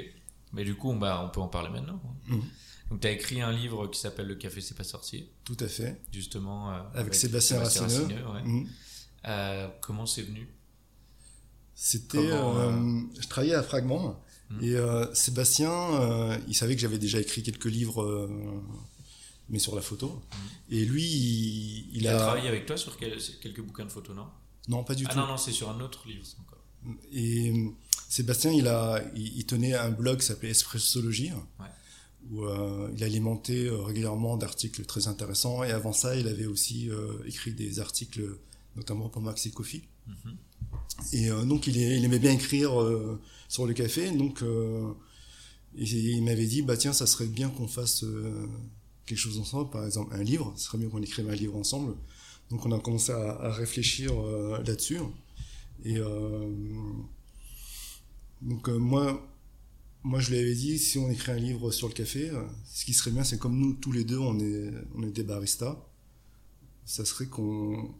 mais 0.53 0.65
du 0.65 0.75
coup 0.75 0.89
on, 0.89 0.95
bah, 0.95 1.23
on 1.25 1.29
peut 1.29 1.41
en 1.41 1.47
parler 1.47 1.69
maintenant. 1.69 2.01
Donc, 2.91 2.99
tu 2.99 3.07
as 3.07 3.11
écrit 3.11 3.39
un 3.39 3.53
livre 3.53 3.87
qui 3.87 3.97
s'appelle 3.97 4.27
Le 4.27 4.35
café, 4.35 4.59
c'est 4.59 4.75
pas 4.75 4.83
sorcier. 4.83 5.31
Tout 5.45 5.55
à 5.61 5.67
fait. 5.67 6.01
Justement. 6.11 6.71
Euh, 6.71 6.81
avec, 6.93 7.15
Sébastien, 7.15 7.59
Racineux. 7.59 8.05
Mm. 8.43 8.65
Euh, 9.27 9.69
comment 9.79 10.05
c'est 10.05 10.23
venu? 10.23 10.49
C'était. 11.73 12.17
Euh, 12.17 13.01
je 13.17 13.27
travaillais 13.29 13.55
à 13.55 13.63
Fragment. 13.63 14.21
Mm. 14.49 14.63
Et 14.63 15.15
Sébastien, 15.15 16.37
il 16.49 16.53
savait 16.53 16.75
que 16.75 16.81
j'avais 16.81 16.99
déjà 16.99 17.21
écrit 17.21 17.43
quelques 17.43 17.65
livres, 17.65 18.29
mais 19.47 19.59
sur 19.59 19.73
la 19.73 19.81
photo. 19.81 20.07
Mm. 20.09 20.73
Et 20.73 20.85
lui, 20.85 21.03
il, 21.03 21.89
il, 21.93 22.07
a... 22.09 22.17
travaillé 22.17 22.49
avec 22.49 22.65
toi 22.65 22.75
sur 22.75 22.97
quelques 22.97 23.61
bouquins 23.61 23.85
de 23.85 23.91
photos, 23.91 24.17
non? 24.17 24.27
Non, 24.67 24.83
pas 24.83 24.95
du 24.95 25.05
ah 25.07 25.13
tout. 25.13 25.17
Ah 25.17 25.21
non, 25.21 25.27
non, 25.27 25.37
c'est 25.37 25.53
sur 25.53 25.69
un 25.69 25.79
autre 25.79 26.09
livre 26.09 26.25
encore. 26.41 26.59
Et 27.13 27.53
Sébastien, 28.09 28.51
il, 28.51 28.67
a, 28.67 29.01
il, 29.15 29.45
tenait 29.45 29.75
un 29.75 29.91
blog 29.91 30.19
qui 30.19 30.25
s'appelait 30.25 30.49
Espressologie. 30.49 31.31
Ouais 31.57 31.67
où 32.31 32.45
euh, 32.45 32.89
il 32.95 33.03
alimentait 33.03 33.65
euh, 33.65 33.81
régulièrement 33.81 34.37
d'articles 34.37 34.85
très 34.85 35.07
intéressants. 35.07 35.63
Et 35.63 35.71
avant 35.71 35.93
ça, 35.93 36.15
il 36.15 36.27
avait 36.27 36.45
aussi 36.45 36.89
euh, 36.89 37.11
écrit 37.25 37.51
des 37.51 37.79
articles, 37.79 38.37
notamment 38.75 39.09
pour 39.09 39.21
Maxi 39.21 39.51
Coffee. 39.51 39.83
Mm-hmm. 40.07 41.13
Et 41.13 41.29
donc, 41.45 41.67
il, 41.67 41.77
il, 41.77 42.05
aimait 42.05 42.19
bien 42.19 42.31
écrire 42.31 42.71
sur 43.47 43.65
le 43.65 43.73
café. 43.73 44.11
Donc, 44.11 44.43
il 45.75 46.23
m'avait 46.23 46.45
dit, 46.45 46.61
bah 46.61 46.77
tiens, 46.77 46.93
ça 46.93 47.07
serait 47.07 47.27
bien 47.27 47.49
qu'on 47.49 47.67
fasse 47.67 48.05
quelque 49.05 49.17
chose 49.17 49.39
ensemble, 49.39 49.69
par 49.71 49.85
exemple 49.85 50.13
un 50.13 50.21
livre. 50.21 50.53
Ce 50.57 50.65
serait 50.65 50.77
mieux 50.77 50.89
qu'on 50.89 51.01
écrive 51.01 51.29
un 51.29 51.35
livre 51.35 51.55
ensemble. 51.55 51.95
Donc, 52.49 52.65
on 52.65 52.71
a 52.71 52.79
commencé 52.79 53.11
à, 53.11 53.31
à 53.31 53.51
réfléchir 53.51 54.13
là-dessus. 54.63 54.99
Et 55.85 55.97
donc, 58.41 58.67
moi, 58.67 59.27
moi, 60.03 60.19
je 60.19 60.31
lui 60.31 60.39
avais 60.39 60.55
dit, 60.55 60.79
si 60.79 60.97
on 60.97 61.09
écrit 61.09 61.31
un 61.31 61.37
livre 61.37 61.71
sur 61.71 61.87
le 61.87 61.93
café, 61.93 62.29
euh, 62.29 62.43
ce 62.65 62.85
qui 62.85 62.93
serait 62.93 63.11
bien, 63.11 63.23
c'est 63.23 63.37
comme 63.37 63.57
nous, 63.57 63.73
tous 63.73 63.91
les 63.91 64.03
deux, 64.03 64.17
on 64.17 64.39
est, 64.39 64.71
on 64.95 65.03
est 65.03 65.11
des 65.11 65.23
baristas, 65.23 65.77
ça 66.85 67.05
serait 67.05 67.27
qu'on 67.27 67.95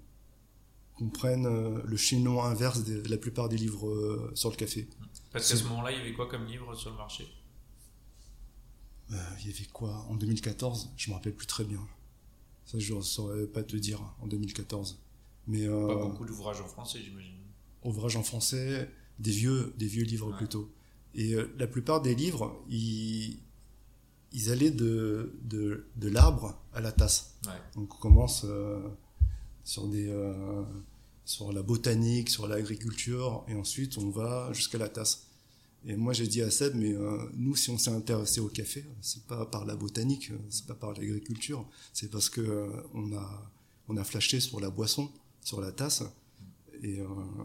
qu'on 0.96 1.10
prenne 1.10 1.46
euh, 1.46 1.82
le 1.86 1.98
chinois 1.98 2.48
inverse 2.48 2.84
de 2.84 3.08
la 3.10 3.18
plupart 3.18 3.50
des 3.50 3.58
livres 3.58 3.88
euh, 3.88 4.32
sur 4.36 4.52
le 4.52 4.56
café. 4.56 4.88
Parce 5.32 5.50
qu'à 5.50 5.56
ce 5.56 5.64
moment-là, 5.64 5.92
il 5.92 5.98
y 5.98 6.02
avait 6.02 6.14
quoi 6.14 6.28
comme 6.28 6.46
livre 6.46 6.76
sur 6.76 6.92
le 6.92 6.98
marché? 6.98 7.28
Il 9.10 9.48
y 9.48 9.54
avait 9.54 9.66
quoi? 9.74 10.06
En 10.10 10.16
2014 10.16 10.92
Je 10.98 11.10
me 11.10 11.16
rappelle 11.16 11.34
plus 11.36 11.48
très 11.48 11.64
bien. 11.64 11.86
Ça, 12.66 12.78
je 12.80 12.94
ne 12.94 13.02
saurais 13.02 13.48
pas 13.48 13.64
te 13.64 13.76
dire, 13.76 14.00
en 14.22 14.28
2014. 14.28 15.02
Mais, 15.48 15.68
pas 15.68 15.96
beaucoup 15.96 16.26
d'ouvrages 16.26 16.62
en 16.62 16.68
français, 16.68 17.00
j'imagine. 17.04 17.36
Ouvrages 17.84 18.16
en 18.16 18.24
français, 18.24 18.90
des 19.20 19.32
vieux, 19.32 19.74
des 19.78 19.88
vieux 19.88 20.04
livres 20.04 20.36
plutôt. 20.38 20.72
Et 21.16 21.34
euh, 21.34 21.54
la 21.58 21.68
plupart 21.68 22.02
des 22.02 22.16
livres, 22.16 22.64
ils, 22.70 23.40
ils 24.32 24.50
allaient 24.50 24.72
de, 24.72 25.34
de, 25.44 25.86
de 25.96 26.08
l'arbre 26.08 26.58
à 26.74 26.82
la 26.82 26.92
tasse. 26.92 27.36
Donc 27.76 27.94
on 27.96 27.98
commence 27.98 28.44
euh, 28.46 28.80
sur, 29.64 29.88
des, 29.88 30.08
euh, 30.08 30.64
sur 31.26 31.52
la 31.52 31.62
botanique, 31.62 32.30
sur 32.30 32.48
l'agriculture, 32.48 33.44
et 33.48 33.56
ensuite 33.56 33.98
on 33.98 34.10
va 34.10 34.52
jusqu'à 34.54 34.78
la 34.78 34.90
tasse. 34.90 35.28
Et 35.86 35.96
moi 35.96 36.14
j'ai 36.14 36.28
dit 36.28 36.42
à 36.44 36.52
Seb, 36.52 36.76
mais 36.76 36.96
nous 37.34 37.56
si 37.56 37.72
on 37.72 37.78
s'est 37.80 37.90
intéressé 37.90 38.40
au 38.40 38.50
café, 38.50 38.86
c'est 39.02 39.26
pas 39.26 39.48
par 39.48 39.66
la 39.66 39.76
botanique, 39.76 40.32
c'est 40.50 40.68
pas 40.68 40.76
par 40.76 40.94
l'agriculture, 40.94 41.68
c'est 41.92 42.12
parce 42.12 42.30
que 42.30 42.70
on 42.94 43.12
a 43.18 43.52
on 43.88 43.98
a 43.98 44.04
flashé 44.04 44.40
sur 44.40 44.60
la 44.60 44.70
boisson, 44.70 45.10
sur 45.44 45.60
la 45.60 45.72
tasse, 45.72 46.04
et 46.84 47.00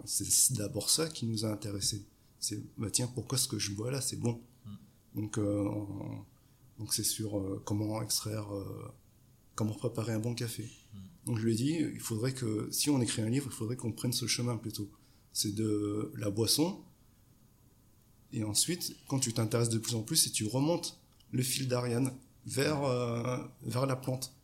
c'est 0.04 0.52
d'abord 0.52 0.90
ça 0.90 1.08
qui 1.08 1.24
nous 1.24 1.46
a 1.46 1.48
intéressés 1.48 2.04
c'est 2.46 2.62
bah 2.78 2.90
tiens 2.90 3.08
pourquoi 3.08 3.38
ce 3.38 3.48
que 3.48 3.58
je 3.58 3.72
bois 3.72 3.90
là 3.90 4.00
c'est 4.00 4.20
bon 4.20 4.40
mm. 4.64 4.70
donc 5.16 5.38
euh, 5.38 5.68
donc 6.78 6.94
c'est 6.94 7.02
sur 7.02 7.38
euh, 7.38 7.60
comment 7.64 8.00
extraire 8.02 8.54
euh, 8.54 8.92
comment 9.56 9.74
préparer 9.74 10.12
un 10.12 10.20
bon 10.20 10.34
café 10.34 10.62
mm. 10.62 10.98
donc 11.26 11.38
je 11.38 11.44
lui 11.44 11.52
ai 11.54 11.56
dit 11.56 11.76
il 11.94 12.00
faudrait 12.00 12.32
que 12.32 12.68
si 12.70 12.88
on 12.88 13.00
écrit 13.00 13.22
un 13.22 13.28
livre 13.28 13.48
il 13.50 13.52
faudrait 13.52 13.76
qu'on 13.76 13.90
prenne 13.90 14.12
ce 14.12 14.28
chemin 14.28 14.56
plutôt 14.56 14.88
c'est 15.32 15.54
de 15.54 16.12
la 16.16 16.30
boisson 16.30 16.84
et 18.32 18.44
ensuite 18.44 18.96
quand 19.08 19.18
tu 19.18 19.32
t'intéresses 19.32 19.68
de 19.68 19.78
plus 19.78 19.96
en 19.96 20.02
plus 20.02 20.28
et 20.28 20.30
tu 20.30 20.46
remontes 20.46 21.00
le 21.32 21.42
fil 21.42 21.66
d'Ariane 21.66 22.12
vers 22.46 22.80
vers 23.62 23.86
la 23.86 23.96
plante 23.96 24.36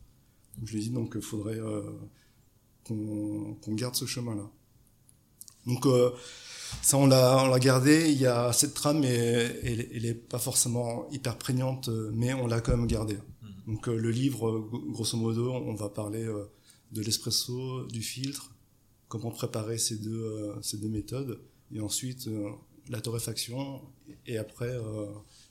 donc 0.57 0.67
je 0.67 0.73
lui 0.73 0.81
ai 0.81 0.83
dit 0.83 0.89
donc 0.89 1.13
il 1.15 1.21
faudrait 1.21 1.59
qu'on 2.83 3.73
garde 3.75 3.95
ce 3.95 4.05
chemin 4.05 4.35
là 4.35 4.51
donc 5.65 5.85
ça, 6.81 6.97
on 6.97 7.07
l'a, 7.07 7.43
on 7.43 7.47
l'a 7.47 7.59
gardé. 7.59 8.11
Il 8.11 8.17
y 8.19 8.25
a 8.25 8.51
cette 8.51 8.73
trame, 8.73 8.99
mais 8.99 9.09
elle, 9.63 10.05
est 10.05 10.13
pas 10.13 10.39
forcément 10.39 11.09
hyper 11.11 11.37
prégnante, 11.37 11.89
mais 12.11 12.33
on 12.33 12.47
l'a 12.47 12.61
quand 12.61 12.75
même 12.75 12.87
gardée. 12.87 13.17
Mhm. 13.41 13.73
Donc 13.73 13.87
euh, 13.87 13.97
le 13.97 14.11
livre, 14.11 14.59
grosso 14.89 15.17
modo, 15.17 15.51
on 15.51 15.75
va 15.75 15.89
parler 15.89 16.23
euh, 16.23 16.49
de 16.91 17.01
l'espresso, 17.01 17.85
du 17.85 18.01
filtre, 18.01 18.51
comment 19.07 19.31
préparer 19.31 19.77
ces 19.77 19.97
deux, 19.97 20.23
euh, 20.23 20.61
ces 20.61 20.77
deux 20.77 20.89
méthodes, 20.89 21.39
et 21.73 21.79
ensuite 21.79 22.29
la 22.89 23.01
torréfaction, 23.01 23.81
et 24.27 24.37
après 24.37 24.75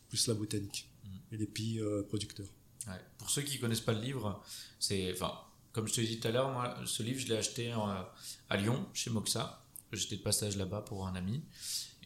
plus 0.09 0.27
la 0.29 0.35
botanique 0.35 0.91
mhm. 1.05 1.11
et 1.33 1.37
les 1.39 1.47
pays 1.47 1.81
producteurs. 2.09 2.49
Pour 3.17 3.31
ceux 3.31 3.43
qui 3.43 3.59
connaissent 3.59 3.81
pas 3.81 3.93
le 3.93 4.01
livre, 4.01 4.43
c'est, 4.79 5.13
enfin, 5.13 5.33
comme 5.73 5.87
je 5.87 5.95
te 5.95 6.01
dit 6.01 6.19
tout 6.21 6.29
à 6.29 6.31
l'heure, 6.33 6.51
moi, 6.51 6.77
ce 6.85 7.03
livre, 7.03 7.21
je 7.21 7.29
l'ai 7.29 7.37
acheté 7.37 7.73
à 7.73 8.57
Lyon, 8.57 8.87
chez 8.93 9.11
Moxa. 9.11 9.62
J'étais 9.93 10.17
de 10.17 10.23
passage 10.23 10.57
là-bas 10.57 10.83
pour 10.83 11.07
un 11.07 11.15
ami. 11.15 11.43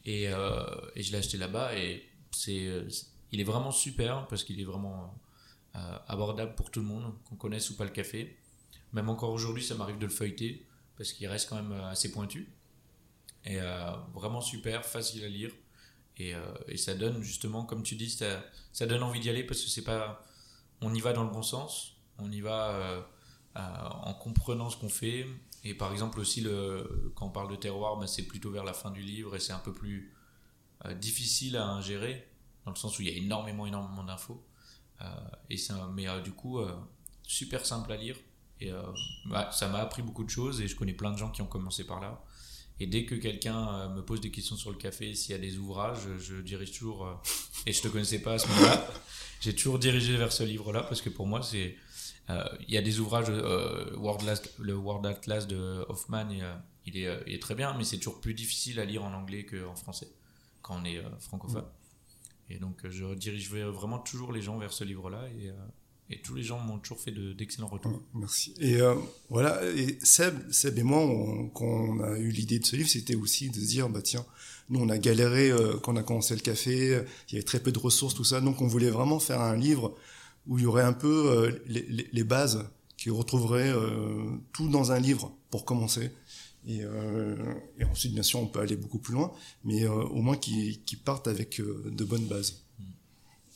Et, 0.05 0.25
et 0.25 1.03
je 1.03 1.12
l'ai 1.12 1.18
acheté 1.18 1.37
là-bas. 1.37 1.77
Et 1.77 2.03
c'est, 2.31 2.85
il 3.33 3.40
est 3.40 3.44
vraiment 3.44 3.70
super 3.70 4.27
parce 4.29 4.44
qu'il 4.44 4.61
est 4.61 4.64
vraiment 4.64 5.18
abordable 6.09 6.55
pour 6.55 6.70
tout 6.70 6.81
le 6.81 6.87
monde, 6.87 7.12
qu'on 7.25 7.37
connaisse 7.37 7.70
ou 7.70 7.77
pas 7.77 7.85
le 7.85 7.90
café. 7.90 8.37
Même 8.92 9.09
encore 9.09 9.31
aujourd'hui, 9.31 9.64
ça 9.64 9.75
m'arrive 9.75 9.99
de 9.99 10.07
le 10.07 10.12
feuilleter 10.12 10.64
parce 10.96 11.12
qu'il 11.12 11.27
reste 11.27 11.49
quand 11.49 11.57
même 11.57 11.72
assez 11.72 12.12
pointu. 12.12 12.53
Et 13.44 13.59
vraiment 14.14 14.40
super, 14.40 14.85
facile 14.85 15.25
à 15.25 15.29
lire. 15.29 15.51
Et, 16.18 16.35
ça 16.77 16.94
donne 16.94 17.22
justement, 17.22 17.64
comme 17.64 17.83
tu 17.83 17.96
dis, 17.96 18.11
ça, 18.11 18.44
ça 18.72 18.87
donne 18.87 19.03
envie 19.03 19.20
d'y 19.20 19.29
aller 19.29 19.44
parce 19.44 19.62
que 19.62 19.68
c'est 19.68 19.85
pas. 19.85 20.22
On 20.81 20.94
y 20.94 21.01
va 21.01 21.12
dans 21.12 21.25
le 21.25 21.31
bon 21.31 21.42
sens 21.42 21.96
on 22.18 22.31
y 22.33 22.40
va 22.40 22.70
euh, 22.70 23.03
en 23.55 24.14
comprenant 24.14 24.70
ce 24.70 24.77
qu'on 24.77 24.88
fait. 24.88 25.27
Et 25.68 25.74
par 25.74 25.92
exemple 25.92 26.20
aussi, 26.20 26.46
quand 27.14 27.26
on 27.26 27.31
parle 27.31 27.50
de 27.50 27.57
terroir, 27.57 27.96
ben, 27.96 28.07
c'est 28.07 28.22
plutôt 28.22 28.50
vers 28.50 28.62
la 28.62 28.72
fin 28.72 28.90
du 28.92 29.02
livre 29.02 29.35
et 29.35 29.40
c'est 29.40 29.52
un 29.52 29.59
peu 29.59 29.72
plus 29.72 30.14
euh, 30.85 30.94
difficile 30.94 31.57
à 31.57 31.66
ingérer, 31.66 32.29
dans 32.64 32.70
le 32.70 32.76
sens 32.76 32.98
où 32.98 33.02
il 33.02 33.09
y 33.09 33.11
a 33.11 33.16
énormément, 33.16 33.66
énormément 33.66 34.05
d'infos. 34.05 34.44
Euh, 35.00 35.07
mais 35.92 36.07
du 36.22 36.33
coup, 36.33 36.61
super 37.24 37.66
simple 37.66 37.90
à 37.92 37.96
lire. 37.96 38.16
Et 38.61 38.70
ça 39.50 39.68
m'a 39.68 39.79
appris 39.79 40.02
beaucoup 40.02 40.24
de 40.24 40.31
choses 40.31 40.61
et 40.61 40.68
je 40.68 40.76
connais 40.76 40.94
plein 40.94 41.11
de 41.11 41.18
gens 41.18 41.31
qui 41.31 41.42
ont 41.42 41.46
commencé 41.46 41.85
par 41.85 42.00
là. 42.00 42.24
Et 42.79 42.87
dès 42.87 43.05
que 43.05 43.14
quelqu'un 43.14 43.88
me 43.88 44.02
pose 44.02 44.20
des 44.20 44.31
questions 44.31 44.57
sur 44.57 44.70
le 44.70 44.76
café, 44.76 45.14
s'il 45.14 45.33
y 45.33 45.35
a 45.35 45.38
des 45.38 45.59
ouvrages, 45.59 46.07
je 46.18 46.37
dirige 46.37 46.72
toujours, 46.79 47.20
et 47.66 47.72
je 47.72 47.83
te 47.83 47.88
connaissais 47.88 48.20
pas 48.20 48.35
à 48.35 48.38
ce 48.38 48.46
moment-là, 48.48 48.88
j'ai 49.40 49.55
toujours 49.55 49.79
dirigé 49.79 50.16
vers 50.16 50.33
ce 50.33 50.44
livre-là 50.44 50.83
parce 50.83 51.00
que 51.00 51.11
pour 51.11 51.26
moi, 51.26 51.42
c'est 51.42 51.74
euh, 51.74 51.74
il 52.28 52.74
y 52.74 52.76
a 52.76 52.82
des 52.82 53.00
ouvrages, 53.00 53.26
euh, 53.28 53.84
le 54.58 54.74
World 54.74 55.06
Atlas 55.06 55.46
de 55.46 55.84
Hoffman, 55.88 56.28
euh, 56.30 56.54
il, 56.84 56.96
est, 56.96 57.08
il, 57.26 57.34
est, 57.34 57.42
très 57.42 57.54
bien, 57.54 57.74
mais 57.76 57.84
c'est 57.84 57.98
toujours 57.98 58.20
plus 58.20 58.34
difficile 58.34 58.80
à 58.80 58.84
lire 58.84 59.04
en 59.04 59.12
anglais 59.12 59.44
qu'en 59.44 59.76
français, 59.76 60.08
quand 60.62 60.80
on 60.80 60.84
est 60.84 61.02
francophone. 61.20 61.64
Mm. 61.64 62.52
Et 62.52 62.58
donc, 62.58 62.88
je 62.88 63.14
dirige 63.14 63.50
vraiment 63.50 63.98
toujours 63.98 64.32
les 64.32 64.42
gens 64.42 64.58
vers 64.58 64.72
ce 64.72 64.84
livre-là. 64.84 65.28
Et, 65.38 65.50
et 66.14 66.20
tous 66.22 66.36
les 66.36 66.44
gens 66.44 66.60
m'ont 66.60 66.78
toujours 66.78 67.00
fait 67.00 67.10
d'excellents 67.10 67.66
retours. 67.66 68.00
merci. 68.14 68.54
Et 68.60 68.78
voilà, 69.28 69.60
et 69.64 69.98
Seb, 70.02 70.52
Seb 70.52 70.78
et 70.78 70.84
moi, 70.84 71.00
quand 71.54 71.64
on 71.64 72.00
a 72.04 72.16
eu 72.18 72.30
l'idée 72.30 72.60
de 72.60 72.64
ce 72.64 72.76
livre, 72.76 72.88
c'était 72.88 73.16
aussi 73.16 73.50
de 73.50 73.56
se 73.56 73.66
dire, 73.66 73.88
bah 73.88 74.02
tiens, 74.02 74.24
nous 74.68 74.78
on 74.78 74.88
a 74.88 74.98
galéré 74.98 75.50
quand 75.82 75.94
on 75.94 75.96
a 75.96 76.04
commencé 76.04 76.34
le 76.36 76.40
café, 76.40 77.02
il 77.28 77.34
y 77.34 77.36
avait 77.36 77.44
très 77.44 77.58
peu 77.58 77.72
de 77.72 77.78
ressources, 77.80 78.14
tout 78.14 78.22
ça, 78.22 78.40
donc 78.40 78.60
on 78.60 78.68
voulait 78.68 78.90
vraiment 78.90 79.18
faire 79.18 79.40
un 79.40 79.56
livre 79.56 79.96
où 80.46 80.59
il 80.59 80.64
y 80.64 80.66
aurait 80.66 80.82
un 80.82 80.92
peu 80.92 81.30
euh, 81.30 81.62
les, 81.66 82.09
les, 82.12 82.24
bases 82.24 82.68
qui 82.96 83.11
retrouveraient 83.11 83.70
euh, 83.70 84.30
tout 84.52 84.68
dans 84.68 84.92
un 84.92 84.98
livre 84.98 85.35
pour 85.50 85.64
commencer. 85.64 86.12
Et, 86.66 86.80
euh, 86.82 87.37
et, 87.78 87.85
ensuite, 87.85 88.12
bien 88.12 88.22
sûr, 88.22 88.40
on 88.40 88.46
peut 88.46 88.61
aller 88.61 88.76
beaucoup 88.76 88.98
plus 88.98 89.14
loin, 89.14 89.32
mais 89.64 89.87
au 89.87 90.20
moins 90.20 90.37
qui, 90.37 90.80
qui 90.85 90.96
partent 90.96 91.28
avec 91.28 91.61
de 91.61 92.04
bonnes 92.04 92.26
bases. 92.26 92.62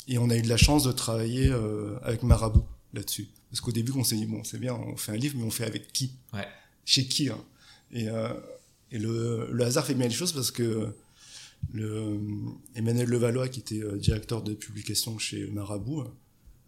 Et 0.09 0.19
on 0.19 0.31
a 0.31 0.37
eu 0.37 0.43
de 0.43 0.49
la 0.49 0.57
chance 0.57 0.85
de 0.85 0.93
travailler 0.93 1.53
avec 2.03 2.23
Marabout 2.23 2.67
là-dessus. 2.93 3.29
Parce 3.51 3.61
qu'au 3.61 3.73
début, 3.73 3.93
on 3.97 4.05
s'est 4.05 4.17
dit, 4.17 4.27
bon, 4.27 4.45
c'est 4.45 4.59
bien, 4.59 4.75
on 4.75 4.97
fait 4.97 5.13
un 5.13 5.17
livre, 5.17 5.37
mais 5.37 5.45
on 5.45 5.51
fait 5.51 5.65
avec 5.65 5.93
qui 5.93 6.13
ouais. 6.33 6.47
Chez 6.85 7.07
qui 7.07 7.29
hein 7.29 7.39
Et, 7.93 8.07
et 8.93 8.99
le, 8.99 9.49
le, 9.51 9.65
hasard 9.65 9.87
fait 9.87 9.95
bien 9.95 10.09
les 10.09 10.15
choses 10.15 10.33
parce 10.33 10.51
que 10.53 10.95
le, 11.73 12.21
Emmanuel 12.77 13.09
Levallois, 13.09 13.49
qui 13.49 13.61
était 13.61 13.83
directeur 13.99 14.43
de 14.43 14.55
publication 14.55 15.19
chez 15.19 15.47
Marabout, 15.49 16.05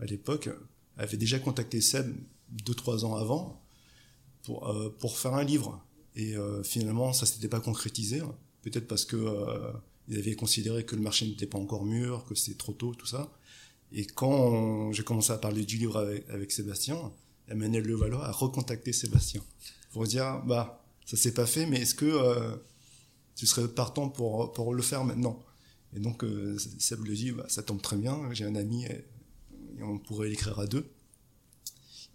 à 0.00 0.04
l'époque, 0.04 0.48
avait 0.96 1.16
déjà 1.16 1.38
contacté 1.38 1.80
Seb 1.80 2.14
deux 2.50 2.74
trois 2.74 3.04
ans 3.04 3.16
avant 3.16 3.62
pour 4.44 4.68
euh, 4.68 4.94
pour 4.98 5.18
faire 5.18 5.34
un 5.34 5.44
livre. 5.44 5.84
Et 6.14 6.36
euh, 6.36 6.62
finalement, 6.62 7.12
ça 7.12 7.24
s'était 7.24 7.48
pas 7.48 7.60
concrétisé, 7.60 8.20
peut-être 8.62 8.86
parce 8.86 9.04
que 9.04 9.16
euh, 9.16 9.72
avaient 10.10 10.34
considéré 10.34 10.84
que 10.84 10.94
le 10.94 11.00
marché 11.00 11.26
n'était 11.26 11.46
pas 11.46 11.58
encore 11.58 11.84
mûr, 11.84 12.24
que 12.26 12.34
c'était 12.34 12.58
trop 12.58 12.72
tôt, 12.72 12.94
tout 12.94 13.06
ça. 13.06 13.32
Et 13.92 14.04
quand 14.04 14.92
j'ai 14.92 15.04
commencé 15.04 15.32
à 15.32 15.38
parler 15.38 15.64
du 15.64 15.78
livre 15.78 15.98
avec, 16.28 16.52
Sébastien, 16.52 16.98
Emmanuel 17.48 17.84
Levallois 17.84 18.24
a 18.26 18.32
recontacté 18.32 18.92
Sébastien 18.92 19.42
pour 19.92 20.04
dire 20.04 20.42
bah 20.46 20.84
ça 21.06 21.16
s'est 21.16 21.34
pas 21.34 21.46
fait, 21.46 21.66
mais 21.66 21.80
est-ce 21.80 21.94
que 21.94 22.58
tu 23.36 23.46
serais 23.46 23.68
partant 23.68 24.08
pour 24.08 24.52
pour 24.52 24.74
le 24.74 24.82
faire 24.82 25.04
maintenant? 25.04 25.42
Et 25.94 26.00
donc 26.00 26.24
Seb 26.78 27.04
lui 27.04 27.16
dit 27.16 27.32
bah, 27.32 27.46
ça 27.48 27.62
tombe 27.62 27.82
très 27.82 27.96
bien, 27.96 28.32
j'ai 28.32 28.44
un 28.44 28.54
ami 28.54 28.86
on 29.82 29.98
pourrait 29.98 30.28
l'écrire 30.28 30.58
à 30.58 30.66
deux. 30.66 30.90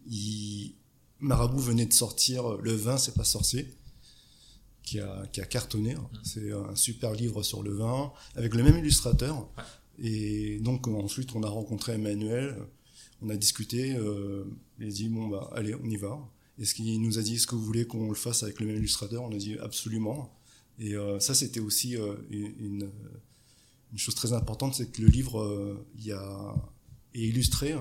Il, 0.07 0.73
Marabout 1.19 1.59
venait 1.59 1.85
de 1.85 1.93
sortir 1.93 2.57
Le 2.57 2.73
vin, 2.73 2.97
c'est 2.97 3.15
pas 3.15 3.23
sorcier, 3.23 3.73
qui 4.83 4.99
a, 4.99 5.25
qui 5.31 5.41
a 5.41 5.45
cartonné. 5.45 5.95
Mmh. 5.95 6.09
C'est 6.23 6.51
un 6.51 6.75
super 6.75 7.13
livre 7.13 7.43
sur 7.43 7.63
le 7.63 7.73
vin, 7.73 8.11
avec 8.35 8.53
le 8.53 8.63
même 8.63 8.77
illustrateur. 8.77 9.49
Et 9.99 10.59
donc 10.59 10.87
ensuite, 10.87 11.35
on 11.35 11.43
a 11.43 11.49
rencontré 11.49 11.93
Emmanuel, 11.93 12.55
on 13.21 13.29
a 13.29 13.35
discuté, 13.35 13.95
euh, 13.95 14.45
il 14.79 14.87
a 14.87 14.91
dit, 14.91 15.09
bon, 15.09 15.27
bah, 15.27 15.49
allez, 15.55 15.73
on 15.75 15.89
y 15.89 15.97
va. 15.97 16.19
Et 16.59 16.65
ce 16.65 16.73
qu'il 16.75 17.01
nous 17.01 17.19
a 17.19 17.21
dit, 17.21 17.35
est-ce 17.35 17.47
que 17.47 17.55
vous 17.55 17.63
voulez 17.63 17.85
qu'on 17.85 18.09
le 18.09 18.15
fasse 18.15 18.43
avec 18.43 18.59
le 18.59 18.67
même 18.67 18.77
illustrateur? 18.77 19.23
On 19.23 19.31
a 19.31 19.37
dit 19.37 19.57
absolument. 19.59 20.33
Et 20.79 20.95
euh, 20.95 21.19
ça, 21.19 21.33
c'était 21.33 21.59
aussi 21.59 21.97
euh, 21.97 22.15
une, 22.29 22.91
une, 23.91 23.97
chose 23.97 24.15
très 24.15 24.33
importante, 24.33 24.75
c'est 24.75 24.91
que 24.91 25.01
le 25.01 25.07
livre, 25.07 25.83
il 25.97 26.05
y 26.05 26.11
a 26.11 26.55
illustré, 27.13 27.75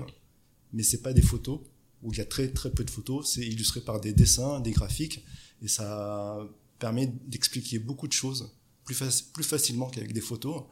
mais 0.73 0.83
c'est 0.83 1.01
pas 1.01 1.13
des 1.13 1.21
photos 1.21 1.59
où 2.03 2.11
il 2.13 2.17
y 2.17 2.21
a 2.21 2.25
très 2.25 2.47
très 2.49 2.71
peu 2.71 2.83
de 2.83 2.91
photos, 2.91 3.31
c'est 3.33 3.45
illustré 3.45 3.81
par 3.81 3.99
des 3.99 4.13
dessins, 4.13 4.59
des 4.59 4.71
graphiques, 4.71 5.25
et 5.61 5.67
ça 5.67 6.39
permet 6.79 7.07
d'expliquer 7.27 7.79
beaucoup 7.79 8.07
de 8.07 8.13
choses 8.13 8.51
plus, 8.87 9.21
plus 9.33 9.43
facilement 9.43 9.89
qu'avec 9.89 10.13
des 10.13 10.21
photos. 10.21 10.63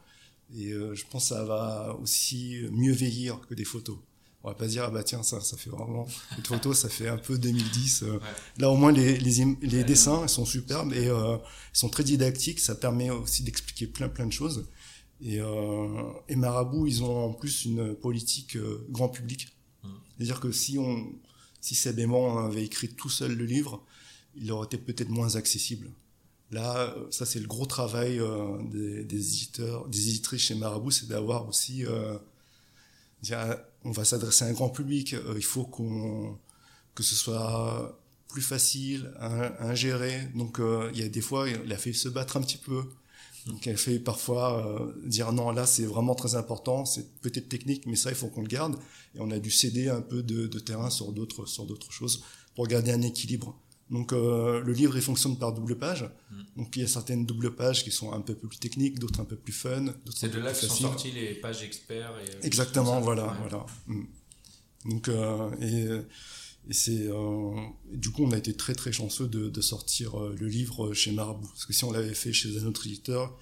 Et 0.54 0.70
euh, 0.70 0.94
je 0.94 1.04
pense 1.10 1.28
que 1.28 1.34
ça 1.34 1.44
va 1.44 1.96
aussi 2.00 2.60
mieux 2.72 2.92
vieillir 2.92 3.40
que 3.48 3.54
des 3.54 3.64
photos. 3.64 3.98
On 4.42 4.48
va 4.48 4.54
pas 4.54 4.68
dire 4.68 4.84
ah 4.84 4.90
bah 4.90 5.02
tiens 5.02 5.24
ça 5.24 5.40
ça 5.40 5.56
fait 5.56 5.70
vraiment 5.70 6.06
une 6.38 6.44
photo 6.44 6.72
ça 6.72 6.88
fait 6.88 7.08
un 7.08 7.18
peu 7.18 7.36
2010. 7.36 8.04
Euh. 8.04 8.20
Là 8.58 8.70
au 8.70 8.76
moins 8.76 8.92
les 8.92 9.18
les, 9.18 9.56
les 9.60 9.82
dessins 9.82 10.28
sont 10.28 10.44
superbes 10.44 10.92
et 10.92 11.08
euh, 11.08 11.36
ils 11.74 11.78
sont 11.78 11.88
très 11.88 12.04
didactiques. 12.04 12.60
Ça 12.60 12.76
permet 12.76 13.10
aussi 13.10 13.42
d'expliquer 13.42 13.88
plein 13.88 14.08
plein 14.08 14.24
de 14.26 14.32
choses. 14.32 14.68
Et, 15.20 15.40
euh, 15.40 16.12
et 16.28 16.36
Marabout, 16.36 16.86
ils 16.86 17.02
ont 17.02 17.26
en 17.26 17.32
plus 17.32 17.64
une 17.64 17.94
politique 17.94 18.56
euh, 18.56 18.86
grand 18.90 19.08
public. 19.08 19.48
Mmh. 19.82 19.88
C'est-à-dire 20.16 20.40
que 20.40 20.52
si 20.52 20.78
on, 20.78 21.12
si 21.60 21.88
avait 21.88 22.64
écrit 22.64 22.88
tout 22.88 23.08
seul 23.08 23.34
le 23.34 23.44
livre, 23.44 23.84
il 24.36 24.52
aurait 24.52 24.66
été 24.66 24.78
peut-être 24.78 25.08
moins 25.08 25.36
accessible. 25.36 25.90
Là, 26.52 26.94
ça 27.10 27.26
c'est 27.26 27.40
le 27.40 27.48
gros 27.48 27.66
travail 27.66 28.20
euh, 28.20 28.62
des, 28.70 29.04
des, 29.04 29.16
éditeurs, 29.16 29.88
des 29.88 30.10
éditrices 30.10 30.42
chez 30.42 30.54
Marabout, 30.54 30.92
c'est 30.92 31.08
d'avoir 31.08 31.48
aussi, 31.48 31.84
euh, 31.84 32.16
on 33.84 33.90
va 33.90 34.04
s'adresser 34.04 34.44
à 34.44 34.48
un 34.48 34.52
grand 34.52 34.68
public. 34.68 35.14
Euh, 35.14 35.34
il 35.36 35.44
faut 35.44 35.64
qu'on, 35.64 36.38
que 36.94 37.02
ce 37.02 37.16
soit 37.16 38.00
plus 38.28 38.42
facile 38.42 39.12
à, 39.18 39.68
à 39.70 39.74
gérer. 39.74 40.28
Donc 40.36 40.60
il 40.92 41.00
y 41.00 41.02
a 41.02 41.08
des 41.08 41.20
fois, 41.20 41.48
il 41.48 41.72
a 41.72 41.78
fait 41.78 41.92
se 41.92 42.08
battre 42.08 42.36
un 42.36 42.42
petit 42.42 42.58
peu 42.58 42.84
donc 43.46 43.66
elle 43.68 43.78
fait 43.78 44.00
parfois 44.00 44.66
euh, 44.66 45.08
dire 45.08 45.32
non 45.32 45.52
là 45.52 45.66
c'est 45.66 45.84
vraiment 45.84 46.14
très 46.16 46.34
important, 46.34 46.84
c'est 46.84 47.20
peut-être 47.20 47.48
technique 47.48 47.86
mais 47.86 47.96
ça 47.96 48.10
il 48.10 48.16
faut 48.16 48.26
qu'on 48.26 48.42
le 48.42 48.48
garde 48.48 48.76
et 49.14 49.20
on 49.20 49.30
a 49.30 49.38
dû 49.38 49.50
céder 49.50 49.88
un 49.88 50.00
peu 50.00 50.22
de, 50.22 50.48
de 50.48 50.58
terrain 50.58 50.90
sur 50.90 51.12
d'autres 51.12 51.46
sur 51.46 51.64
d'autres 51.64 51.92
choses 51.92 52.24
pour 52.54 52.66
garder 52.66 52.90
un 52.90 53.02
équilibre. 53.02 53.56
Donc 53.88 54.12
euh, 54.12 54.60
le 54.64 54.72
livre 54.72 54.96
il 54.96 55.02
fonctionne 55.02 55.38
par 55.38 55.52
double 55.52 55.78
page. 55.78 56.10
Mm. 56.32 56.42
Donc 56.56 56.76
il 56.76 56.82
y 56.82 56.84
a 56.84 56.88
certaines 56.88 57.24
doubles 57.24 57.54
pages 57.54 57.84
qui 57.84 57.92
sont 57.92 58.12
un 58.12 58.20
peu 58.20 58.34
plus 58.34 58.58
techniques, 58.58 58.98
d'autres 58.98 59.20
un 59.20 59.24
peu 59.24 59.36
plus 59.36 59.52
fun. 59.52 59.94
C'est 60.12 60.32
de 60.32 60.40
là 60.40 60.52
que 60.52 60.58
sont 60.58 60.74
sorties 60.74 61.12
les 61.12 61.34
pages 61.34 61.62
experts. 61.62 62.14
Et, 62.26 62.34
euh, 62.34 62.40
Exactement, 62.42 63.00
voilà, 63.00 63.36
voilà. 63.42 63.64
Mm. 63.86 64.04
Donc 64.86 65.08
et 65.60 65.86
et 66.68 66.72
c'est 66.72 67.06
euh, 67.08 67.54
du 67.92 68.10
coup 68.10 68.24
on 68.24 68.32
a 68.32 68.38
été 68.38 68.54
très 68.54 68.74
très 68.74 68.92
chanceux 68.92 69.28
de, 69.28 69.48
de 69.48 69.60
sortir 69.60 70.20
euh, 70.20 70.34
le 70.38 70.48
livre 70.48 70.94
chez 70.94 71.12
Marabout 71.12 71.48
parce 71.48 71.64
que 71.64 71.72
si 71.72 71.84
on 71.84 71.92
l'avait 71.92 72.14
fait 72.14 72.32
chez 72.32 72.58
un 72.58 72.66
autre 72.66 72.86
éditeur, 72.86 73.38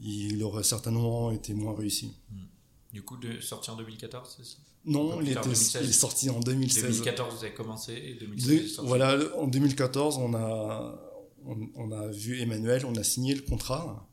il 0.00 0.42
aurait 0.42 0.64
certainement 0.64 1.30
été 1.30 1.54
moins 1.54 1.74
réussi. 1.74 2.12
Hmm. 2.30 2.46
Du 2.92 3.02
coup, 3.02 3.16
de 3.16 3.40
sorti 3.40 3.70
en 3.70 3.76
2014, 3.76 4.34
c'est 4.36 4.44
ça? 4.44 4.58
Non, 4.84 5.20
il, 5.20 5.30
était, 5.30 5.40
il 5.42 5.88
est 5.88 5.92
sorti 5.92 6.30
en 6.30 6.38
2016. 6.38 6.82
2014, 6.82 7.34
vous 7.34 7.44
avez 7.44 7.54
commencé 7.54 7.92
et 7.92 8.14
2016, 8.14 8.80
Voilà, 8.84 9.18
en 9.36 9.48
2014, 9.48 10.16
on 10.18 10.32
a, 10.34 10.96
on, 11.44 11.68
on, 11.74 11.90
a 11.90 12.06
vu 12.06 12.40
Emmanuel, 12.40 12.86
on 12.86 12.94
a 12.94 13.02
signé 13.02 13.34
le 13.34 13.42
contrat 13.42 14.08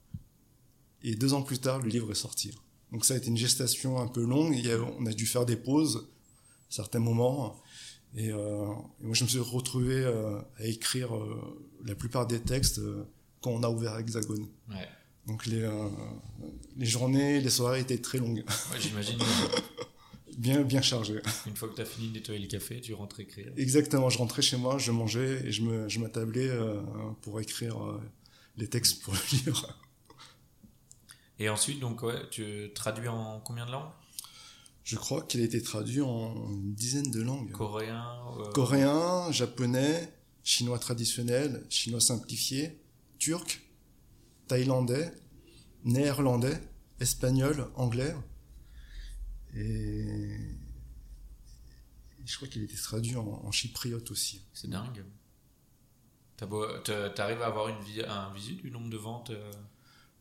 et 1.04 1.16
deux 1.16 1.34
ans 1.34 1.42
plus 1.42 1.60
tard, 1.60 1.80
le 1.80 1.90
livre 1.90 2.12
est 2.12 2.16
sorti. 2.16 2.52
Donc 2.92 3.06
ça 3.06 3.14
a 3.14 3.18
été 3.18 3.28
une 3.28 3.38
gestation 3.38 4.00
un 4.00 4.08
peu 4.08 4.24
longue. 4.24 4.56
On 5.00 5.06
a 5.06 5.14
dû 5.14 5.26
faire 5.26 5.46
des 5.46 5.58
pauses, 5.58 5.98
à 5.98 6.02
certains 6.70 7.00
moments. 7.00 7.62
Et, 8.16 8.30
euh, 8.30 8.66
et, 9.02 9.06
moi, 9.06 9.14
je 9.14 9.24
me 9.24 9.30
suis 9.30 9.40
retrouvé 9.40 9.96
euh, 9.96 10.40
à 10.60 10.66
écrire 10.66 11.16
euh, 11.16 11.66
la 11.84 11.96
plupart 11.96 12.28
des 12.28 12.40
textes 12.40 12.80
quand 13.42 13.52
on 13.52 13.64
a 13.64 13.70
ouvert 13.70 13.98
Hexagone. 13.98 14.48
Ouais. 14.70 14.88
Donc 15.26 15.46
les, 15.46 15.66
les 16.76 16.86
journées, 16.86 17.40
les 17.40 17.50
soirées 17.50 17.80
étaient 17.80 17.98
très 17.98 18.18
longues. 18.18 18.44
Ouais, 18.72 18.80
j'imagine. 18.80 19.18
bien, 20.38 20.62
bien 20.64 20.82
chargé. 20.82 21.22
Une 21.48 21.56
fois 21.56 21.70
que 21.70 21.76
tu 21.76 21.82
as 21.82 21.86
fini 21.86 22.10
de 22.10 22.16
nettoyer 22.16 22.42
le 22.42 22.48
café, 22.48 22.82
tu 22.82 22.94
rentres 22.94 23.22
écrire. 23.22 23.54
Exactement, 23.56 24.10
je 24.10 24.18
rentrais 24.18 24.42
chez 24.42 24.58
moi, 24.58 24.78
je 24.78 24.92
mangeais 24.92 25.46
et 25.46 25.52
je 25.54 25.88
je 25.88 26.00
m'attablais 26.00 26.50
euh, 26.50 26.82
pour 27.22 27.40
écrire 27.40 27.78
les 28.58 28.68
textes 28.68 29.02
pour 29.04 29.14
le 29.32 29.38
livre. 29.38 29.80
Et 31.40 31.48
ensuite, 31.48 31.80
donc, 31.80 32.04
ouais, 32.04 32.30
tu 32.30 32.72
traduis 32.76 33.08
en 33.08 33.40
combien 33.40 33.66
de 33.66 33.72
langues? 33.72 33.92
Je 34.84 34.98
crois 34.98 35.22
qu'il 35.22 35.42
a 35.42 35.44
été 35.46 35.62
traduit 35.62 36.02
en 36.02 36.50
une 36.52 36.74
dizaine 36.74 37.10
de 37.10 37.22
langues. 37.22 37.52
Coréen 37.52 38.04
euh, 38.38 38.52
Coréen, 38.52 39.32
japonais, 39.32 40.14
chinois 40.44 40.78
traditionnel, 40.78 41.66
chinois 41.70 42.02
simplifié, 42.02 42.82
turc, 43.18 43.62
thaïlandais, 44.48 45.14
néerlandais, 45.86 46.60
espagnol, 47.00 47.70
anglais. 47.76 48.14
Et 49.56 50.38
je 52.26 52.36
crois 52.36 52.48
qu'il 52.48 52.62
a 52.62 52.66
été 52.66 52.76
traduit 52.76 53.16
en, 53.16 53.26
en 53.26 53.52
chypriote 53.52 54.12
aussi. 54.12 54.46
C'est 54.54 54.70
dingue. 54.70 55.06
T'arrives 56.36 57.42
à 57.42 57.48
avoir 57.48 57.70
une 57.70 58.06
un 58.06 58.34
visu 58.34 58.56
du 58.56 58.70
nombre 58.70 58.90
de 58.90 58.98
ventes 58.98 59.30
euh, 59.30 59.52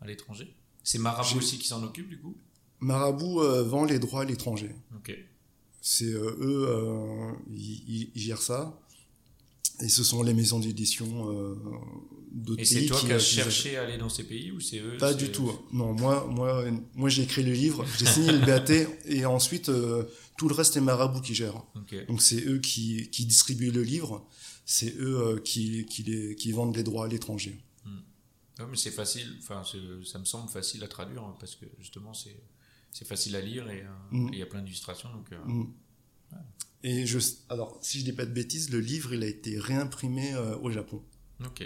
à 0.01 0.07
l'étranger? 0.07 0.57
C'est 0.85 0.99
Marabout 0.99 1.39
aussi 1.39 1.59
qui 1.59 1.67
s'en 1.67 1.83
occupe 1.83 2.09
du 2.09 2.21
coup? 2.21 2.37
Marabout 2.83 3.41
euh, 3.41 3.63
vend 3.63 3.85
les 3.85 3.99
droits 3.99 4.23
à 4.23 4.25
l'étranger. 4.25 4.75
C'est 5.85 6.05
euh, 6.05 6.37
eux, 6.41 6.67
euh, 6.69 7.33
ils, 7.51 8.11
gèrent 8.15 8.41
ça. 8.41 8.79
Et 9.81 9.89
ce 9.89 10.05
sont 10.05 10.23
les 10.23 10.33
maisons 10.33 10.61
d'édition 10.61 11.29
euh, 11.31 11.57
d'autres 12.31 12.61
Et 12.61 12.65
pays 12.65 12.83
c'est 12.83 12.87
toi 12.87 13.01
qui 13.01 13.13
as 13.13 13.19
cherché 13.19 13.77
à 13.77 13.83
aller 13.83 13.99
dans 13.99 14.09
ces 14.09 14.23
pays 14.23 14.53
ou 14.53 14.61
c'est 14.61 14.79
eux 14.79 14.97
Pas 14.99 15.13
du 15.13 15.33
tout. 15.33 15.51
Non, 15.73 15.93
moi, 15.93 16.27
moi, 16.31 16.65
moi, 16.95 17.09
j'ai 17.09 17.23
écrit 17.23 17.43
le 17.43 17.53
livre, 17.53 17.85
j'ai 17.99 18.07
signé 18.07 18.33
le 18.33 18.47
BAT, 18.47 18.73
et 19.07 19.27
ensuite 19.27 19.71
euh, 19.71 20.05
tout 20.39 20.49
le 20.49 20.55
reste 20.55 20.77
est 20.77 20.81
Marabout 20.81 21.21
qui 21.21 21.35
gère. 21.35 21.65
Donc 22.09 22.23
c'est 22.23 22.47
eux 22.47 22.59
qui, 22.59 23.11
qui 23.11 23.27
distribuent 23.27 23.73
le 23.73 23.83
livre, 23.83 24.25
c'est 24.65 24.95
eux 24.99 25.19
euh, 25.21 25.41
qui, 25.41 25.85
qui, 25.87 26.05
les, 26.05 26.37
qui 26.37 26.53
vendent 26.53 26.77
les 26.77 26.85
droits 26.85 27.07
à 27.07 27.09
l'étranger. 27.09 27.59
Ouais, 28.59 28.67
mais 28.71 28.77
c'est 28.77 28.93
facile, 28.93 29.27
enfin, 29.41 29.63
ça 30.05 30.19
me 30.19 30.25
semble 30.25 30.49
facile 30.49 30.85
à 30.85 30.89
traduire 30.89 31.25
hein, 31.25 31.35
parce 31.41 31.57
que 31.57 31.65
justement 31.81 32.15
c'est 32.15 32.37
c'est 32.93 33.07
facile 33.07 33.35
à 33.37 33.41
lire 33.41 33.69
et 33.71 33.83
euh, 33.83 33.89
Mm. 34.13 34.29
et 34.29 34.33
il 34.35 34.39
y 34.39 34.43
a 34.43 34.47
plein 34.47 34.63
d'illustrations 34.63 35.11
donc. 35.13 35.33
euh, 35.33 35.39
Mm. 35.45 35.73
Et 36.85 37.07
je, 37.07 37.19
alors, 37.49 37.79
si 37.81 38.01
je 38.01 38.05
dis 38.05 38.13
pas 38.13 38.27
de 38.27 38.33
bêtises, 38.33 38.71
le 38.71 38.81
livre 38.81 39.13
il 39.15 39.23
a 39.23 39.27
été 39.27 39.59
réimprimé 39.59 40.35
euh, 40.35 40.57
au 40.59 40.71
Japon. 40.71 41.01
Ok. 41.45 41.65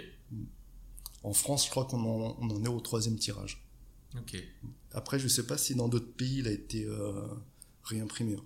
En 1.23 1.33
France, 1.33 1.65
je 1.65 1.69
crois 1.71 1.85
qu'on 1.85 1.99
en, 1.99 2.37
on 2.39 2.49
en 2.51 2.63
est 2.63 2.67
au 2.67 2.79
troisième 2.79 3.17
tirage. 3.17 3.65
Ok. 4.15 4.37
Après, 4.91 5.17
je 5.19 5.27
sais 5.27 5.45
pas 5.47 5.57
si 5.57 5.73
dans 5.75 5.87
d'autres 5.87 6.11
pays 6.13 6.37
il 6.39 6.47
a 6.47 6.51
été 6.51 6.85
euh, 6.85 7.25
réimprimé. 7.83 8.35
hein. 8.35 8.45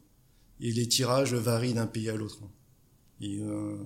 Et 0.61 0.71
les 0.71 0.87
tirages 0.87 1.33
varient 1.33 1.73
d'un 1.73 1.87
pays 1.87 2.07
à 2.09 2.15
l'autre. 2.15 2.39
hein. 2.43 2.49
Et 3.19 3.39
euh, 3.39 3.77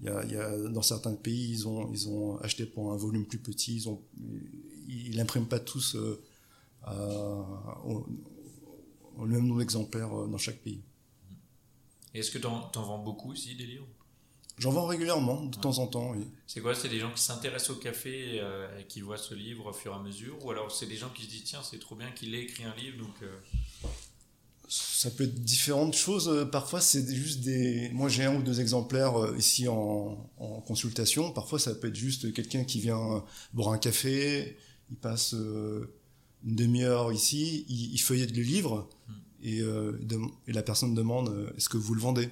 il 0.00 0.06
y 0.06 0.08
a, 0.08 0.24
il 0.24 0.32
y 0.32 0.36
a- 0.36 0.68
dans 0.70 0.82
certains 0.82 1.14
pays, 1.14 1.50
ils 1.50 1.68
ont, 1.68 1.92
ils 1.92 2.08
ont 2.08 2.38
acheté 2.38 2.64
pour 2.64 2.92
un 2.92 2.96
volume 2.96 3.26
plus 3.26 3.38
petit. 3.38 3.76
Ils 3.76 3.88
ont, 3.88 4.02
ils 4.88 5.16
n'impriment 5.16 5.46
pas 5.48 5.60
tous 5.60 5.96
euh, 5.96 6.22
au, 6.86 8.06
au 9.16 9.26
même 9.26 9.46
nombre 9.46 9.60
d'exemplaires 9.60 10.12
euh, 10.16 10.26
dans 10.28 10.38
chaque 10.38 10.58
pays. 10.58 10.82
Et 12.14 12.20
est-ce 12.20 12.30
que 12.30 12.38
t'en 12.38 12.60
t'en 12.68 12.82
vends 12.82 12.98
beaucoup 12.98 13.32
aussi 13.32 13.54
des 13.54 13.66
livres? 13.66 13.86
J'en 14.58 14.70
vends 14.70 14.86
régulièrement, 14.86 15.44
de 15.44 15.56
temps 15.58 15.78
en 15.80 15.86
temps. 15.86 16.12
oui. 16.12 16.26
C'est 16.46 16.60
quoi? 16.62 16.74
C'est 16.74 16.88
des 16.88 16.98
gens 16.98 17.12
qui 17.12 17.22
s'intéressent 17.22 17.76
au 17.76 17.78
café 17.80 18.38
euh, 18.40 18.78
et 18.78 18.84
qui 18.84 19.02
voient 19.02 19.18
ce 19.18 19.34
livre 19.34 19.66
au 19.66 19.72
fur 19.74 19.92
et 19.92 19.96
à 19.96 19.98
mesure? 19.98 20.42
Ou 20.44 20.50
alors 20.50 20.70
c'est 20.72 20.86
des 20.86 20.96
gens 20.96 21.10
qui 21.10 21.24
se 21.24 21.28
disent 21.28 21.44
tiens, 21.44 21.60
c'est 21.62 21.78
trop 21.78 21.94
bien 21.94 22.10
qu'il 22.12 22.34
ait 22.34 22.42
écrit 22.44 22.64
un 22.64 22.74
livre 22.74 22.96
donc. 22.98 23.14
euh, 23.22 23.36
Ça 24.68 25.10
peut 25.10 25.24
être 25.24 25.44
différentes 25.44 25.94
choses. 25.94 26.28
Euh, 26.28 26.46
Parfois, 26.46 26.80
c'est 26.80 27.06
juste 27.14 27.40
des. 27.40 27.90
Moi, 27.92 28.08
j'ai 28.08 28.24
un 28.24 28.34
ou 28.36 28.42
deux 28.42 28.60
exemplaires 28.60 29.16
euh, 29.22 29.36
ici 29.36 29.68
en, 29.68 30.26
en 30.38 30.60
consultation. 30.62 31.32
Parfois, 31.32 31.58
ça 31.58 31.74
peut 31.74 31.88
être 31.88 31.94
juste 31.94 32.32
quelqu'un 32.32 32.64
qui 32.64 32.80
vient 32.80 33.22
boire 33.52 33.72
un 33.72 33.78
café. 33.78 34.56
Il 34.90 34.96
passe 34.96 35.34
euh, 35.34 35.94
une 36.46 36.54
demi-heure 36.56 37.12
ici. 37.12 37.64
Il, 37.68 37.92
il 37.94 37.98
feuillette 38.00 38.34
le 38.36 38.42
livre 38.42 38.88
et, 39.42 39.60
euh, 39.60 39.92
et 40.46 40.52
la 40.52 40.62
personne 40.62 40.94
demande 40.94 41.28
euh, 41.28 41.50
est-ce 41.56 41.68
que 41.68 41.76
vous 41.76 41.94
le 41.94 42.00
vendez? 42.00 42.28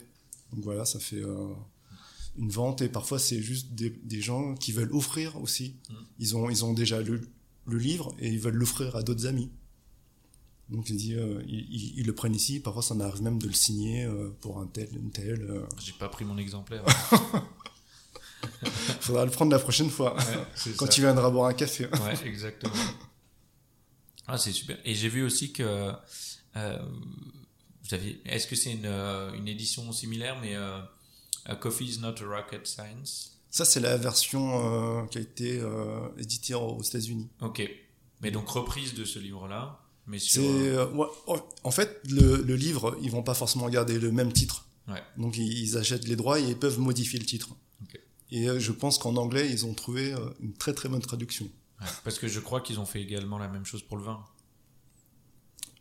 Donc 0.52 0.62
voilà, 0.64 0.84
ça 0.84 0.98
fait 1.00 1.20
euh, 1.22 1.48
une 2.38 2.48
vente. 2.50 2.80
Et 2.82 2.88
parfois, 2.88 3.18
c'est 3.18 3.42
juste 3.42 3.72
des, 3.74 3.90
des 3.90 4.20
gens 4.20 4.54
qui 4.54 4.72
veulent 4.72 4.92
offrir 4.94 5.36
aussi. 5.42 5.74
Mm. 5.90 5.94
Ils 6.20 6.36
ont 6.36 6.48
ils 6.50 6.64
ont 6.64 6.72
déjà 6.72 7.00
le, 7.02 7.20
le 7.66 7.78
livre 7.78 8.14
et 8.20 8.28
ils 8.28 8.38
veulent 8.40 8.54
l'offrir 8.54 8.94
à 8.96 9.02
d'autres 9.02 9.26
amis. 9.26 9.50
Donc 10.70 10.88
il 10.88 10.96
dit, 10.96 11.14
ils, 11.46 11.66
ils- 11.70 11.92
ils 11.98 12.06
le 12.06 12.14
prennent 12.14 12.34
ici. 12.34 12.58
Parfois, 12.60 12.82
ça 12.82 12.94
m'arrive 12.94 13.22
même 13.22 13.38
de 13.38 13.46
le 13.48 13.52
signer 13.52 14.08
pour 14.40 14.60
un 14.60 14.66
tel, 14.66 14.88
une 14.96 15.10
telle. 15.10 15.60
J'ai 15.78 15.92
pas 15.92 16.08
pris 16.08 16.24
mon 16.24 16.38
exemplaire. 16.38 16.82
Faudra 19.00 19.24
le 19.24 19.30
prendre 19.30 19.50
la 19.52 19.58
prochaine 19.58 19.90
fois 19.90 20.14
Ouais, 20.16 20.72
quand 20.76 20.86
ça. 20.86 20.92
tu 20.92 21.00
viendras 21.02 21.30
boire 21.30 21.48
un 21.48 21.54
café. 21.54 21.84
Ouais, 21.86 22.14
exactement. 22.26 22.72
Ah, 24.26 24.38
c'est 24.38 24.52
super. 24.52 24.78
Et 24.84 24.94
j'ai 24.94 25.08
vu 25.08 25.22
aussi 25.22 25.52
que 25.52 25.92
euh, 26.56 26.78
vous 27.84 27.94
avez. 27.94 28.20
Est-ce 28.24 28.46
que 28.46 28.56
c'est 28.56 28.72
une, 28.72 28.86
euh, 28.86 29.32
une 29.34 29.48
édition 29.48 29.90
similaire, 29.92 30.38
mais 30.40 30.54
euh, 30.54 30.78
A 31.44 31.56
Coffee 31.56 31.84
is 31.84 31.98
not 31.98 32.14
a 32.22 32.26
rocket 32.26 32.66
science? 32.66 33.38
Ça, 33.50 33.64
c'est 33.64 33.80
la 33.80 33.96
version 33.96 35.02
euh, 35.02 35.06
qui 35.06 35.18
a 35.18 35.20
été 35.20 35.62
éditée 36.18 36.54
aux 36.54 36.82
États-Unis. 36.82 37.28
Ok. 37.40 37.62
Mais 38.20 38.30
donc 38.30 38.48
reprise 38.48 38.94
de 38.94 39.04
ce 39.04 39.18
livre-là, 39.18 39.80
mais 40.06 40.18
sur. 40.18 40.42
Ouais, 40.42 41.06
oh, 41.26 41.38
en 41.62 41.70
fait 41.70 42.00
le, 42.08 42.42
le 42.42 42.56
livre, 42.56 42.96
ils 43.02 43.10
vont 43.10 43.22
pas 43.22 43.34
forcément 43.34 43.68
garder 43.68 43.98
le 43.98 44.10
même 44.10 44.32
titre. 44.32 44.66
Ouais. 44.88 45.02
Donc 45.18 45.36
ils, 45.36 45.76
achètent 45.76 46.08
les 46.08 46.16
droits 46.16 46.40
et 46.40 46.44
ils 46.44 46.58
peuvent 46.58 46.78
modifier 46.78 47.18
le 47.18 47.26
titre. 47.26 47.50
Et 48.30 48.48
je 48.58 48.72
pense 48.72 48.98
qu'en 48.98 49.16
anglais, 49.16 49.48
ils 49.50 49.66
ont 49.66 49.74
trouvé 49.74 50.14
une 50.40 50.54
très 50.54 50.72
très 50.72 50.88
bonne 50.88 51.02
traduction. 51.02 51.48
Parce 52.04 52.18
que 52.18 52.28
je 52.28 52.40
crois 52.40 52.60
qu'ils 52.60 52.80
ont 52.80 52.86
fait 52.86 53.00
également 53.02 53.38
la 53.38 53.48
même 53.48 53.64
chose 53.64 53.82
pour 53.82 53.96
le 53.96 54.02
vin. 54.04 54.24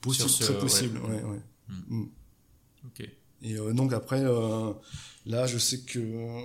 Possible, 0.01 0.30
ce- 0.30 0.43
très 0.43 0.58
possible. 0.60 0.99
ouais. 0.99 1.22
ouais, 1.22 1.24
ouais. 1.24 1.39
Mm. 1.88 2.04
Ok. 2.86 3.10
Et 3.41 3.56
euh, 3.58 3.74
donc 3.74 3.93
après, 3.93 4.22
euh, 4.24 4.74
là, 5.26 5.47
je 5.47 5.58
sais 5.58 5.82
que 5.82 6.39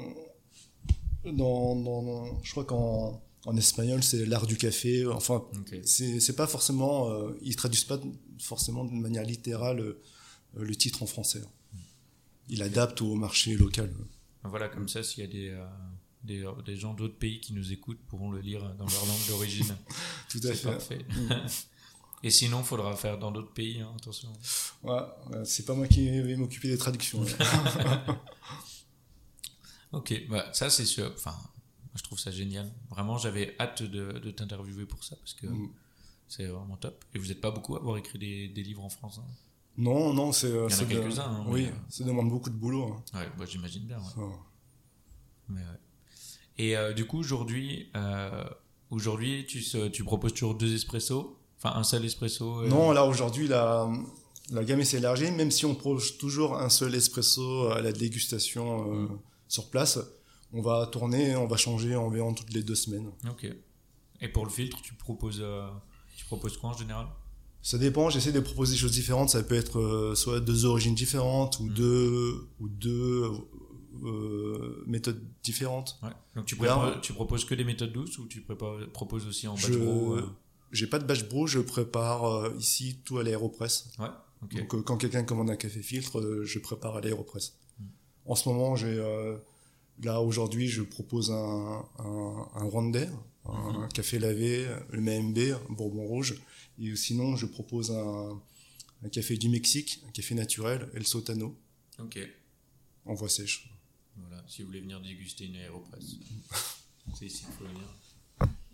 dans, 1.24 1.74
dans, 1.76 2.42
je 2.42 2.50
crois 2.52 2.64
qu'en 2.64 3.22
en 3.46 3.56
espagnol, 3.56 4.02
c'est 4.02 4.26
l'art 4.26 4.46
du 4.46 4.56
café. 4.56 5.06
Enfin, 5.06 5.44
Ok. 5.58 5.76
c'est 5.84 6.36
pas 6.36 6.46
forcément, 6.46 7.10
euh, 7.10 7.36
ils 7.42 7.56
traduisent 7.56 7.84
pas 7.84 8.00
forcément 8.40 8.84
de 8.84 8.92
manière 8.92 9.24
littérale 9.24 9.80
euh, 9.80 10.00
le 10.56 10.74
titre 10.76 11.02
en 11.02 11.06
français. 11.06 11.42
Ils 12.48 12.62
adaptent 12.62 13.02
au 13.02 13.14
marché 13.14 13.56
local. 13.56 13.92
Voilà, 14.44 14.68
comme 14.68 14.88
ça, 14.88 15.02
s'il 15.02 15.20
y 15.22 15.26
a 15.26 15.30
des, 15.30 15.48
euh, 15.50 15.66
des, 16.24 16.44
des 16.66 16.76
gens 16.76 16.94
d'autres 16.94 17.16
pays 17.18 17.40
qui 17.40 17.52
nous 17.52 17.72
écoutent, 17.72 18.00
pourront 18.08 18.30
le 18.30 18.40
lire 18.40 18.60
dans 18.74 18.86
leur 18.86 19.06
langue 19.06 19.26
d'origine. 19.28 19.76
Tout 20.28 20.40
à 20.44 20.52
fait. 20.54 20.70
parfait. 20.72 21.06
Et 22.24 22.30
sinon, 22.30 22.64
faudra 22.64 22.96
faire 22.96 23.16
dans 23.18 23.30
d'autres 23.30 23.52
pays, 23.52 23.80
hein, 23.80 23.92
attention. 23.96 24.32
Ouais, 24.82 24.98
c'est 25.44 25.64
pas 25.64 25.74
moi 25.74 25.86
qui 25.86 26.08
vais 26.10 26.34
m'occuper 26.36 26.68
des 26.68 26.78
traductions. 26.78 27.24
Ok, 29.92 30.26
bah, 30.28 30.44
ça 30.52 30.68
c'est 30.68 30.84
sûr. 30.84 31.10
Enfin, 31.14 31.34
je 31.94 32.02
trouve 32.02 32.18
ça 32.18 32.30
génial. 32.30 32.70
Vraiment, 32.90 33.16
j'avais 33.18 33.56
hâte 33.58 33.82
de, 33.82 34.12
de 34.18 34.30
t'interviewer 34.30 34.84
pour 34.86 35.02
ça 35.04 35.16
parce 35.16 35.34
que 35.34 35.46
Mm. 35.46 35.70
c'est 36.28 36.46
vraiment 36.46 36.76
top. 36.76 37.04
Et 37.14 37.18
vous 37.18 37.26
n'êtes 37.28 37.40
pas 37.40 37.50
beaucoup 37.50 37.74
à 37.76 37.78
avoir 37.78 37.96
écrit 37.96 38.18
des, 38.18 38.48
des 38.48 38.62
livres 38.62 38.84
en 38.84 38.90
France. 38.90 39.18
hein. 39.22 39.26
Non, 39.78 40.12
non, 40.12 40.32
c'est. 40.32 40.48
euh, 40.48 40.66
Il 40.68 40.76
y 40.76 40.78
en 40.78 40.82
a 40.82 40.84
quelques-uns, 40.86 41.22
hein, 41.24 41.44
oui, 41.48 41.62
mais, 41.62 41.68
euh, 41.68 41.74
ça 41.88 42.04
demande 42.04 42.28
beaucoup 42.28 42.50
de 42.50 42.56
boulot. 42.56 42.96
Ouais, 43.14 43.28
bah, 43.38 43.44
j'imagine 43.46 43.84
bien. 43.86 43.98
ouais. 43.98 44.24
Mais, 45.48 45.60
ouais. 45.60 45.66
Et 46.58 46.76
euh, 46.76 46.92
du 46.92 47.06
coup, 47.06 47.18
aujourd'hui, 47.18 47.88
euh, 47.96 48.44
aujourd'hui, 48.90 49.46
tu, 49.46 49.60
se- 49.62 49.88
tu 49.88 50.04
proposes 50.04 50.32
toujours 50.34 50.54
deux 50.54 50.74
espressos, 50.74 51.36
enfin 51.58 51.72
un 51.78 51.84
seul 51.84 52.04
espresso. 52.04 52.62
euh, 52.62 52.68
Non, 52.68 52.90
là 52.92 53.04
aujourd'hui, 53.04 53.46
la, 53.48 53.88
la 54.50 54.64
gamme 54.64 54.82
s'est 54.84 54.98
élargie, 54.98 55.30
même 55.30 55.50
si 55.50 55.64
on 55.66 55.74
propose 55.74 56.18
toujours 56.18 56.56
un 56.58 56.68
seul 56.68 56.94
espresso 56.94 57.68
à 57.68 57.80
la 57.80 57.92
dégustation 57.92 58.92
euh, 58.92 59.06
sur 59.46 59.70
place. 59.70 59.98
On 60.52 60.62
va 60.62 60.86
tourner, 60.86 61.36
on 61.36 61.46
va 61.46 61.56
changer 61.58 61.94
environ 61.94 62.32
toutes 62.34 62.52
les 62.54 62.62
deux 62.62 62.74
semaines. 62.74 63.10
Ok. 63.30 63.46
Et 64.20 64.28
pour 64.28 64.44
le 64.46 64.50
filtre, 64.50 64.80
tu 64.82 64.94
proposes, 64.94 65.44
tu 66.16 66.24
proposes 66.24 66.56
quoi 66.56 66.70
en 66.70 66.76
général? 66.76 67.06
Ça 67.60 67.76
dépend, 67.76 68.08
j'essaie 68.08 68.32
de 68.32 68.40
proposer 68.40 68.72
des 68.72 68.78
choses 68.78 68.92
différentes. 68.92 69.28
Ça 69.30 69.42
peut 69.42 69.54
être 69.56 70.12
soit 70.16 70.40
deux 70.40 70.64
origines 70.64 70.94
différentes 70.94 71.60
ou 71.60 71.64
Mm. 71.64 71.74
deux, 71.74 72.48
ou 72.60 72.68
deux 72.68 73.24
euh, 74.04 74.84
méthodes 74.86 75.22
différentes. 75.42 75.98
Ouais. 76.02 76.10
Donc 76.36 76.46
tu, 76.46 76.54
Là, 76.56 76.74
prépares- 76.76 77.00
tu 77.00 77.12
proposes 77.12 77.44
que 77.44 77.54
des 77.54 77.64
méthodes 77.64 77.92
douces 77.92 78.18
ou 78.18 78.26
tu 78.26 78.40
prépares- 78.40 78.88
proposes 78.92 79.26
aussi 79.26 79.46
en 79.48 79.54
batch 79.54 79.66
Je- 79.72 79.78
brew 79.78 80.14
euh 80.18 80.22
J'ai 80.72 80.86
pas 80.86 80.98
de 80.98 81.04
batch 81.06 81.24
brew, 81.28 81.46
je 81.46 81.60
prépare 81.60 82.24
euh, 82.24 82.54
ici 82.58 83.00
tout 83.04 83.18
à 83.18 83.22
l'aéropress. 83.22 83.90
Ouais. 83.98 84.08
Donc 84.52 84.74
euh, 84.74 84.82
quand 84.82 84.96
quelqu'un 84.98 85.24
commande 85.24 85.50
un 85.50 85.56
café 85.56 85.82
filtre, 85.82 86.42
je 86.44 86.58
prépare 86.58 86.96
à 86.96 87.00
l'aéropress. 87.00 87.56
Mm. 87.80 87.84
En 88.26 88.34
ce 88.34 88.48
moment, 88.48 88.76
j'ai 88.76 88.96
là 90.02 90.20
aujourd'hui, 90.20 90.68
je 90.68 90.82
propose 90.82 91.30
un 91.30 91.84
un, 91.98 92.48
un 92.54 92.64
Rwandais, 92.64 93.08
un, 93.46 93.80
Mhm. 93.80 93.88
café 93.94 94.18
lavé, 94.18 94.66
le 94.90 95.00
MB, 95.00 95.38
un 95.70 95.72
Bourbon 95.72 96.06
rouge, 96.06 96.36
et 96.78 96.94
sinon 96.96 97.34
je 97.36 97.46
propose 97.46 97.90
un 97.90 98.40
un 99.04 99.08
café 99.08 99.36
du 99.36 99.48
Mexique, 99.48 100.02
un 100.08 100.10
café 100.10 100.34
naturel, 100.34 100.88
El 100.94 101.06
Sotano, 101.06 101.56
Ok. 102.00 102.18
en 103.06 103.14
voie 103.14 103.28
sèche. 103.28 103.70
Voilà, 104.20 104.42
si 104.48 104.62
vous 104.62 104.68
voulez 104.68 104.80
venir 104.80 105.00
déguster 105.00 105.46
une 105.46 105.56
aéropress, 105.56 106.04
c'est 107.18 107.26
ici 107.26 107.44
qu'il 107.44 107.54
faut 107.54 107.64
venir. 107.64 107.88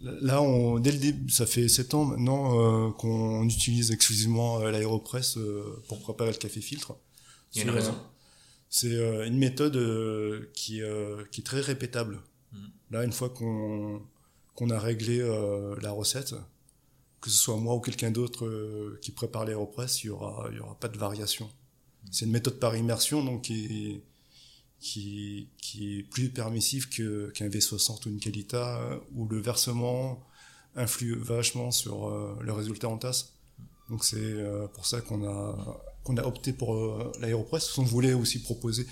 Là, 0.01 0.42
on, 0.42 0.78
dès 0.80 0.92
le 0.92 0.99
début, 0.99 1.30
ça 1.30 1.47
fait 1.47 1.68
7 1.68 1.95
ans 1.95 2.05
maintenant 2.05 2.88
euh, 2.88 2.90
qu'on 2.90 3.45
utilise 3.45 3.90
exclusivement 3.90 4.61
euh, 4.61 4.70
l'aéropress 4.70 5.38
euh, 5.38 5.82
pour 5.88 6.01
préparer 6.01 6.30
le 6.30 6.36
café 6.36 6.61
filtre. 6.61 6.97
Il 7.55 7.59
y 7.59 7.61
a 7.61 7.64
une 7.64 7.70
C'est, 7.70 7.74
raison. 7.74 7.99
C'est 8.68 8.92
euh, 8.92 9.26
une 9.26 9.38
méthode 9.38 9.78
qui, 10.53 10.82
qui 11.30 11.40
est 11.40 11.45
très 11.45 11.61
répétable. 11.61 12.20
Mhm. 12.53 12.70
Là, 12.90 13.05
une 13.05 13.12
fois 13.12 13.30
qu'on 13.30 14.70
a 14.70 14.78
réglé 14.78 15.18
la 15.80 15.92
recette, 15.92 16.34
que 17.20 17.30
ce 17.30 17.38
soit 17.38 17.57
moi 17.57 17.74
ou 17.74 17.80
quelqu'un 17.80 18.11
d'autre 18.11 18.99
qui 19.01 19.11
prépare 19.11 19.47
l'aéropress, 19.47 20.05
il 20.05 20.09
y 20.09 20.11
aura, 20.11 20.51
y 20.53 20.59
aura 20.59 20.78
pas 20.78 20.88
de 20.88 20.99
variation. 20.99 21.49
C'est 22.11 22.26
une 22.26 22.32
méthode 22.32 22.59
par 22.59 22.76
immersion, 22.76 23.24
donc 23.24 23.42
qui, 23.42 24.03
qui, 24.89 25.49
qui 25.59 25.99
est 25.99 26.03
plus 26.03 26.28
permissive 26.28 26.89
que- 26.91 27.30
qu'un 27.35 27.49
V60 27.49 28.07
ou 28.07 28.11
une 28.11 28.20
Calita, 28.20 29.01
où 29.14 29.26
le 29.26 29.39
versement 29.41 30.22
influe 30.76 31.14
vachement 31.16 31.70
sur 31.70 31.97
euh, 32.09 32.37
le 32.43 32.53
résultat 32.53 32.89
en 32.89 32.99
tasse. 32.99 33.32
Donc 33.89 34.05
c'est 34.05 34.16
euh, 34.18 34.66
pour 34.68 34.85
ça 34.87 35.01
qu'on 35.01 35.24
a, 35.26 35.82
qu'on 36.05 36.16
a 36.18 36.22
opté 36.24 36.53
pour 36.53 36.74
euh, 36.74 37.11
l'aéropress. 37.20 37.78
On 37.78 37.82
voulait 37.85 38.12
aussi 38.12 38.41
proposer 38.41 38.87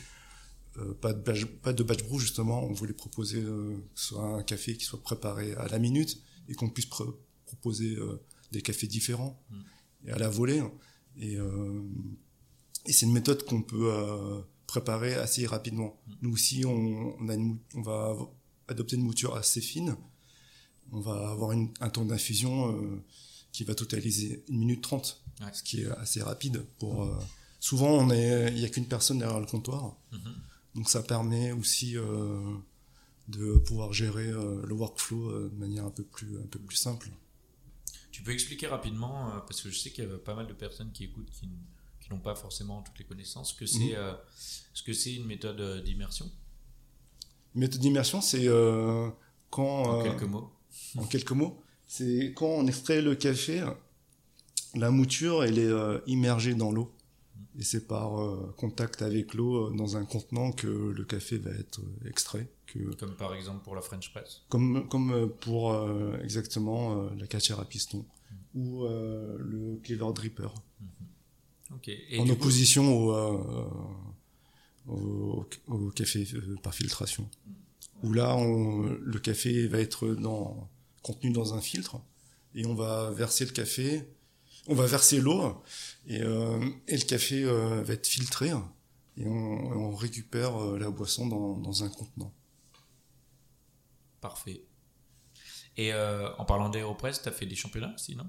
euh, 0.78 0.95
pas, 0.95 1.12
de 1.12 1.20
batch, 1.20 1.45
pas 1.45 1.72
de 1.74 1.82
batch 1.82 2.03
brew 2.05 2.18
justement, 2.18 2.64
on 2.64 2.72
voulait 2.72 2.95
proposer 2.95 3.43
que 3.43 3.76
ce 3.95 4.07
soit 4.09 4.24
un 4.38 4.43
café 4.43 4.76
qui 4.78 4.84
soit 4.86 5.03
préparé 5.03 5.53
à 5.55 5.68
la 5.68 5.78
minute 5.78 6.18
et 6.49 6.55
qu'on 6.55 6.70
puisse 6.70 6.88
pr- 6.88 7.14
proposer 7.45 7.99
des 8.53 8.62
cafés 8.62 8.86
différents 8.86 9.38
Mm. 9.51 10.09
et 10.09 10.12
à 10.12 10.18
la 10.18 10.30
volée. 10.30 10.62
Et, 11.20 11.36
et 12.86 12.93
c'est 12.93 13.05
une 13.07 13.12
méthode 13.12 13.45
qu'on 13.45 13.61
peut 13.62 13.93
préparer 14.77 15.14
assez 15.14 15.47
rapidement. 15.47 16.01
Nous 16.23 16.33
aussi, 16.33 16.64
on, 16.64 17.14
on, 17.20 17.29
a 17.29 17.35
une 17.35 17.45
mou- 17.45 17.59
on 17.75 17.83
va 17.83 18.16
adopter 18.68 18.97
une 18.97 19.03
mouture 19.03 19.35
assez 19.37 19.61
fine. 19.61 19.97
On 20.93 21.01
va 21.01 21.31
avoir 21.31 21.53
une- 21.53 21.73
un 21.81 21.91
temps 21.91 22.07
d'infusion 22.07 22.55
euh, 22.75 23.03
qui 23.53 23.64
va 23.64 23.75
totaliser 23.75 24.45
1 24.51 24.57
minute 24.57 24.83
30, 24.83 25.23
Ouais. 25.43 25.53
ce 25.53 25.62
qui 25.62 25.83
est 25.83 25.89
assez 26.05 26.23
rapide. 26.23 26.64
Pour, 26.79 27.03
euh, 27.03 27.14
souvent, 27.61 28.11
il 28.12 28.55
n'y 28.55 28.64
a 28.64 28.68
qu'une 28.70 28.87
personne 28.89 29.18
derrière 29.18 29.41
le 29.41 29.47
comptoir. 29.47 29.97
Mhm. 30.12 30.35
Donc 30.77 30.89
ça 30.89 31.03
permet 31.03 31.53
aussi 31.53 31.99
euh, 31.99 32.55
de 33.29 33.59
pouvoir 33.59 33.93
gérer 33.93 34.29
le 34.70 34.73
workflow 34.73 35.51
de 35.51 35.55
manière 35.57 35.85
un 35.85 35.91
peu 35.91 36.03
plus, 36.05 36.39
un 36.39 36.47
peu 36.47 36.59
plus 36.59 36.77
simple. 36.77 37.11
Tu 38.11 38.23
peux 38.23 38.33
expliquer 38.33 38.68
rapidement, 38.68 39.31
parce 39.47 39.61
que 39.62 39.70
je 39.70 39.79
sais 39.79 39.91
qu'il 39.91 40.05
y 40.05 40.07
a 40.11 40.16
pas 40.18 40.35
mal 40.35 40.47
de 40.47 40.55
personnes 40.55 40.93
qui 40.93 41.05
écoutent 41.05 41.31
qui, 41.31 41.49
qui 42.03 42.11
n'ont 42.11 42.18
pas 42.20 42.34
forcément 42.34 42.82
toutes 42.82 42.98
les 42.98 43.05
connaissances, 43.05 43.53
que 43.53 43.64
c'est 43.66 43.78
Mhm. 43.78 43.94
euh, 43.96 44.12
ce 44.74 44.82
que 44.82 44.92
c'est 44.92 45.14
une 45.14 45.26
méthode 45.26 45.61
euh, 45.61 45.80
d'immersion, 45.82 46.30
Méthode 47.55 47.80
d'immersion, 47.80 48.20
c'est 48.22 48.48
euh, 48.48 49.09
quand... 49.50 49.82
en 49.84 50.03
quelques 50.03 50.22
mots. 50.22 50.50
en 50.96 51.05
quelques 51.07 51.32
mots, 51.32 51.62
c'est 51.86 52.32
quand 52.34 52.46
on 52.46 52.66
extrait 52.66 53.03
le 53.03 53.14
café, 53.14 53.62
la 54.74 54.90
mouture, 54.90 55.44
elle 55.44 55.59
est 55.59 55.70
immergée 56.07 56.55
dans 56.55 56.72
l'eau. 56.72 56.90
Et 57.59 57.62
c'est 57.62 57.86
par 57.86 58.18
euh, 58.22 58.55
contact 58.57 59.03
avec 59.03 59.34
l'eau 59.34 59.66
euh, 59.66 59.76
dans 59.76 59.98
un 59.98 60.07
contenant 60.07 60.53
que 60.53 60.66
le 60.66 61.05
café 61.05 61.36
va 61.36 61.50
être 61.50 61.80
euh, 61.80 62.09
extrait. 62.09 62.48
Que, 62.66 62.78
Comme 62.94 63.14
par 63.16 63.34
exemple 63.34 63.62
pour 63.62 63.74
la 63.74 63.82
French 63.82 64.11
Press? 64.12 64.40
comme, 64.48 64.88
comme 64.88 65.30
pour 65.40 65.74
exactement 66.24 67.11
la 67.18 67.26
cachère 67.26 67.61
à 67.61 67.66
piston 67.66 68.07
ou 68.55 68.84
euh, 68.86 69.36
le 69.38 69.76
cleaver 69.84 70.11
dripper. 70.14 70.48
Et 71.89 72.18
en 72.18 72.25
coup- 72.25 72.33
opposition 72.33 72.97
au, 72.97 73.12
euh, 73.12 73.70
au, 74.89 75.47
au 75.68 75.91
café 75.91 76.27
euh, 76.35 76.57
par 76.62 76.75
filtration. 76.75 77.29
Où 78.03 78.12
là, 78.12 78.37
on- 78.37 78.83
le 78.83 79.18
café 79.18 79.66
va 79.68 79.79
être 79.79 80.09
dans, 80.09 80.68
contenu 81.03 81.31
dans 81.31 81.55
un 81.55 81.61
filtre 81.61 82.01
et 82.55 82.66
on 82.66 82.75
va 82.75 83.11
verser 83.12 83.45
le 83.45 83.53
café, 83.53 84.05
on 84.66 84.75
va 84.75 84.87
verser 84.87 85.20
l'eau 85.20 85.62
et, 86.07 86.20
euh, 86.23 86.61
et 86.89 86.97
le 86.97 87.05
café 87.05 87.45
euh, 87.45 87.83
va 87.83 87.95
être 87.95 88.07
filtré 88.07 88.51
et 89.16 89.27
on, 89.27 89.31
on 89.91 89.95
récupère 89.97 90.57
euh, 90.62 90.79
la 90.79 90.91
boisson 90.91 91.27
dans, 91.27 91.57
dans 91.59 91.85
un 91.85 91.89
contenant. 91.89 92.33
Parfait. 94.20 94.62
Et 95.77 95.93
euh, 95.93 96.29
en 96.37 96.45
parlant 96.45 96.68
d'Aéropress, 96.68 97.23
tu 97.23 97.29
as 97.29 97.33
fait 97.33 97.47
des 97.47 97.57
championnats 97.57 97.93
aussi, 97.95 98.14
non? 98.14 98.29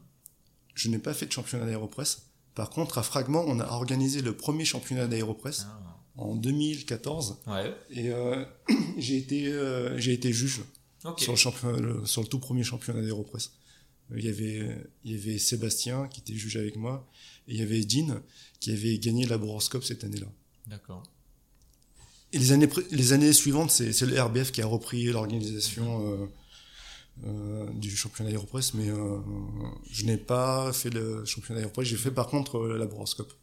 Je 0.73 0.89
n'ai 0.89 0.97
pas 0.99 1.13
fait 1.13 1.27
de 1.27 1.31
championnat 1.31 1.65
d'aéropress. 1.65 2.32
Par 2.55 2.69
contre, 2.69 2.97
à 2.97 3.03
Fragment, 3.03 3.43
on 3.47 3.59
a 3.59 3.67
organisé 3.67 4.21
le 4.21 4.35
premier 4.35 4.65
championnat 4.65 5.07
d'aéropress 5.07 5.65
Ah. 5.67 5.97
en 6.17 6.35
2014 6.35 7.37
Ouais. 7.47 7.73
et 7.89 8.09
euh, 8.11 8.45
j'ai 8.97 9.17
été, 9.17 9.47
euh, 9.47 9.97
j'ai 9.99 10.13
été 10.13 10.31
juge. 10.33 10.61
Sur 11.17 11.33
le 11.33 11.37
championnat, 11.37 11.79
le- 11.79 12.05
sur 12.05 12.21
le 12.21 12.27
tout 12.27 12.39
premier 12.39 12.63
championnat 12.63 13.01
d'Aéropress. 13.01 13.51
Euh, 14.11 14.19
Il 14.19 14.25
y 14.25 14.29
avait, 14.29 14.77
il 15.03 15.11
y 15.11 15.15
avait 15.15 15.37
Sébastien 15.37 16.07
qui 16.07 16.21
était 16.21 16.33
juge 16.35 16.55
avec 16.57 16.75
moi 16.77 17.05
et 17.47 17.53
il 17.55 17.59
y 17.59 17.61
avait 17.61 17.83
Dean 17.83 18.19
qui 18.61 18.71
avait 18.71 18.97
gagné 18.99 19.25
la 19.25 19.37
Boroscope 19.37 19.83
cette 19.83 20.03
année-là. 20.05 20.27
D'accord. 20.67 21.03
Et 22.31 22.39
les 22.39 22.51
années, 22.53 22.69
les 22.91 23.13
années 23.13 23.33
suivantes, 23.33 23.69
c'est, 23.71 23.91
c'est 23.93 24.05
le 24.05 24.19
RBF 24.21 24.51
qui 24.51 24.61
a 24.61 24.65
repris 24.65 25.03
l'organisation 25.05 26.07
euh, 26.07 26.25
euh, 27.25 27.69
du 27.73 27.95
championnat 27.95 28.29
d'Aéropress, 28.31 28.73
mais 28.73 28.89
euh, 28.89 29.19
je 29.89 30.05
n'ai 30.05 30.17
pas 30.17 30.73
fait 30.73 30.89
le 30.89 31.23
championnat 31.25 31.59
d'Aéropress. 31.61 31.87
J'ai 31.87 31.97
fait 31.97 32.11
par 32.11 32.27
contre 32.27 32.57
euh, 32.57 32.77
la 32.77 32.85
Boroscope. 32.85 33.33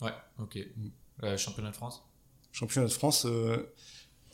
Ouais, 0.00 0.12
ok. 0.38 0.58
Championnat 1.36 1.70
de 1.70 1.76
France? 1.76 2.02
Championnat 2.52 2.86
de 2.88 2.92
France 2.92 3.26
euh, 3.26 3.62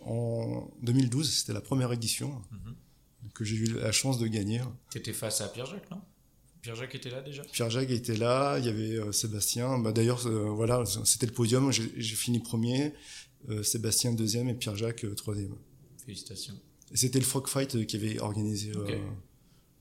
en 0.04 0.68
2012, 0.82 1.30
c'était 1.30 1.52
la 1.52 1.60
première 1.60 1.92
édition 1.92 2.42
Mhm. 2.50 2.74
que 3.34 3.44
j'ai 3.44 3.56
eu 3.56 3.66
la 3.74 3.92
chance 3.92 4.18
de 4.18 4.26
gagner. 4.26 4.60
T'étais 4.90 5.12
face 5.12 5.40
à 5.40 5.48
Pierre-Jacques, 5.48 5.90
non? 5.90 6.00
Pierre-Jacques 6.60 6.94
était 6.94 7.10
là 7.10 7.22
déjà? 7.22 7.42
Pierre 7.44 7.70
Jacques 7.70 7.90
était 7.90 8.16
là, 8.16 8.58
il 8.58 8.66
y 8.66 8.68
avait 8.68 9.12
Sébastien. 9.12 9.78
Bah, 9.78 9.90
D'ailleurs, 9.92 10.20
voilà, 10.54 10.84
c'était 11.04 11.26
le 11.26 11.32
podium. 11.32 11.72
J'ai 11.72 12.14
fini 12.16 12.38
premier, 12.40 12.92
Sébastien 13.64 14.12
deuxième 14.12 14.48
et 14.48 14.54
Pierre 14.54 14.76
Jacques 14.76 15.04
euh, 15.04 15.14
troisième. 15.16 15.56
Félicitations. 16.04 16.54
C'était 16.94 17.18
le 17.18 17.24
Frog 17.24 17.46
Fight 17.48 17.74
euh, 17.76 17.84
qui 17.84 17.96
avait 17.96 18.18
organisé 18.20 18.72
euh, 18.76 18.98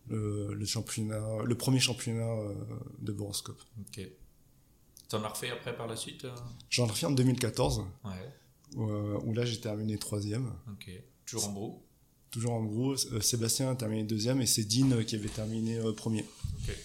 le, 0.07 0.53
le 0.53 0.65
championnat, 0.65 1.21
le 1.43 1.55
premier 1.55 1.79
championnat 1.79 2.29
euh, 2.31 2.53
de 2.99 3.11
Boroscope. 3.11 3.61
Ok. 3.81 4.01
T'en 5.09 5.23
as 5.23 5.27
refait 5.29 5.49
après 5.51 5.75
par 5.75 5.87
la 5.87 5.95
suite 5.97 6.25
J'en 6.69 6.87
ai 6.87 6.91
refait 6.91 7.05
en 7.05 7.11
2014, 7.11 7.83
Ouais. 8.05 8.11
où, 8.77 8.83
où 8.83 9.33
là 9.33 9.45
j'ai 9.45 9.59
terminé 9.59 9.97
troisième. 9.97 10.51
Ok. 10.71 10.89
Toujours 11.25 11.49
en 11.49 11.51
brou 11.51 11.81
Toujours 12.31 12.53
en 12.53 12.63
gros, 12.63 12.95
Sébastien 12.95 13.71
a 13.71 13.75
terminé 13.75 14.03
deuxième 14.05 14.39
et 14.41 14.45
c'est 14.45 14.63
Dean 14.63 15.03
qui 15.03 15.15
avait 15.15 15.27
terminé 15.27 15.79
premier. 15.97 16.21
Ok. 16.63 16.75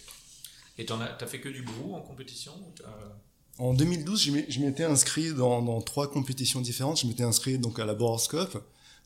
Et 0.79 0.85
t'en 0.87 1.01
as, 1.01 1.07
t'as 1.09 1.27
fait 1.29 1.41
que 1.41 1.49
du 1.49 1.63
brou 1.63 1.95
en 1.95 2.01
compétition 2.03 2.53
En 3.59 3.73
2012, 3.75 4.23
je 4.25 4.31
m'ai- 4.33 4.51
je 4.51 4.59
m'étais 4.61 4.83
inscrit 4.85 5.33
dans, 5.33 5.63
dans 5.63 5.81
trois 5.81 6.11
compétitions 6.11 6.61
différentes. 6.61 7.01
Je 7.01 7.07
m'étais 7.07 7.23
inscrit 7.23 7.59
donc 7.59 7.79
à 7.79 7.85
la 7.87 7.95
Boroscope, 7.95 8.59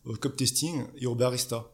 au 0.04 0.14
Cup 0.14 0.36
Testing 0.36 0.84
et 0.96 1.06
au 1.06 1.14
Barista. 1.14 1.70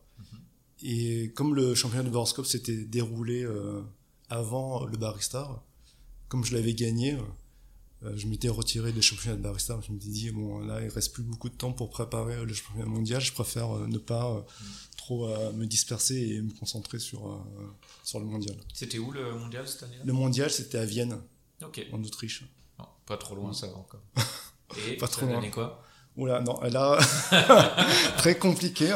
Et 0.83 1.33
comme 1.35 1.55
le 1.55 1.75
championnat 1.75 2.05
de 2.05 2.11
Boroscope 2.11 2.47
s'était 2.47 2.85
déroulé 2.85 3.43
euh, 3.45 3.81
avant 4.29 4.85
le 4.85 4.97
Barista, 4.97 5.63
comme 6.29 6.45
je 6.45 6.55
l'avais 6.55 6.75
gagné, 6.75 7.17
euh, 8.03 8.13
je 8.17 8.27
m'étais 8.27 8.49
retiré 8.51 8.93
des 8.93 9.01
championnats 9.01 9.37
de 9.37 9.43
Barista. 9.43 9.79
Je 9.87 9.93
me 9.93 9.99
suis 9.99 10.11
dit, 10.11 10.31
bon, 10.31 10.59
là, 10.59 10.83
il 10.83 10.89
reste 10.89 11.15
plus 11.15 11.23
beaucoup 11.23 11.49
de 11.49 11.55
temps 11.55 11.73
pour 11.73 11.89
préparer 11.89 12.45
le 12.45 12.53
championnat 12.53 12.87
mondial. 12.87 13.21
Je 13.23 13.33
préfère 13.33 13.71
euh, 13.75 13.87
ne 13.87 13.97
pas 13.99 14.31
euh, 14.33 14.41
trop 14.99 15.29
euh, 15.29 15.53
me 15.53 15.65
disperser 15.67 16.17
et 16.17 16.43
me 16.43 16.53
concentrer 16.53 16.99
sur, 16.99 17.27
euh, 17.33 17.39
sur 18.05 18.19
le 18.21 18.27
mondial. 18.27 18.57
C'était 18.75 18.99
où 18.99 19.13
le 19.13 19.33
mondial 19.39 19.67
cette 19.67 19.85
année-là? 19.85 20.03
Le 20.05 20.13
mondial, 20.13 20.51
c'était 20.51 20.79
à 20.79 20.85
Vienne, 20.85 21.19
en 21.63 22.05
Autriche. 22.05 22.45
Non, 22.79 22.85
pas 23.07 23.17
trop 23.17 23.35
loin 23.35 23.55
ça 23.55 23.69
encore. 23.75 24.03
Et 24.89 24.97
Pas 24.99 25.07
ça 25.07 25.13
trop 25.13 25.27
a 25.27 25.33
loin. 25.41 25.51
quoi? 25.51 25.83
Oula, 26.17 26.41
non, 26.41 26.59
là, 26.63 26.99
très 28.17 28.39
compliqué. 28.39 28.93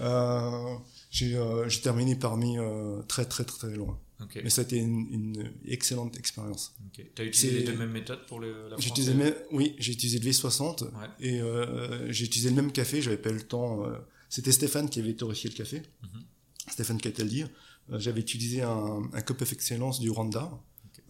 Euh, 0.00 0.74
j'ai 1.10 1.36
euh, 1.36 1.68
j'ai 1.68 1.80
terminé 1.82 2.16
parmi 2.16 2.58
euh, 2.58 3.02
très 3.08 3.24
très 3.26 3.44
très 3.44 3.58
très 3.68 3.76
loin. 3.76 3.98
Ok. 4.22 4.40
Mais 4.42 4.50
ça 4.50 4.62
a 4.62 4.64
été 4.64 4.78
une, 4.78 5.06
une 5.10 5.52
excellente 5.66 6.16
expérience. 6.16 6.74
ok. 6.86 7.04
T'as 7.14 7.24
utilisé 7.24 7.58
les 7.58 7.64
deux 7.64 7.76
mêmes 7.76 7.90
méthodes 7.90 8.24
pour 8.26 8.38
le, 8.40 8.68
la 8.70 8.76
utilisé, 8.76 9.12
le 9.12 9.18
même- 9.18 9.34
oui, 9.50 9.74
j'ai 9.78 9.92
utilisé 9.92 10.18
le 10.20 10.30
V60 10.30 10.84
Ouais. 10.84 10.90
et 11.20 11.40
euh, 11.40 12.10
j'ai 12.12 12.24
utilisé 12.24 12.48
le 12.50 12.56
même 12.56 12.72
café. 12.72 13.02
J'avais 13.02 13.16
pas 13.18 13.30
eu 13.30 13.34
le 13.34 13.42
temps. 13.42 13.84
euh, 13.84 13.98
C'était 14.30 14.52
Stéphane 14.52 14.88
qui 14.88 15.00
avait 15.00 15.14
torréfié 15.14 15.50
le 15.50 15.56
café. 15.56 15.82
Mhm. 16.02 16.22
Stéphane 16.70 16.98
Cataldi. 17.00 17.42
Euh, 17.90 17.98
J'avais 17.98 18.20
utilisé 18.20 18.62
un, 18.62 19.02
un 19.12 19.20
Cup 19.22 19.42
of 19.42 19.52
Excellence 19.52 19.98
du 19.98 20.08
Rwanda, 20.08 20.50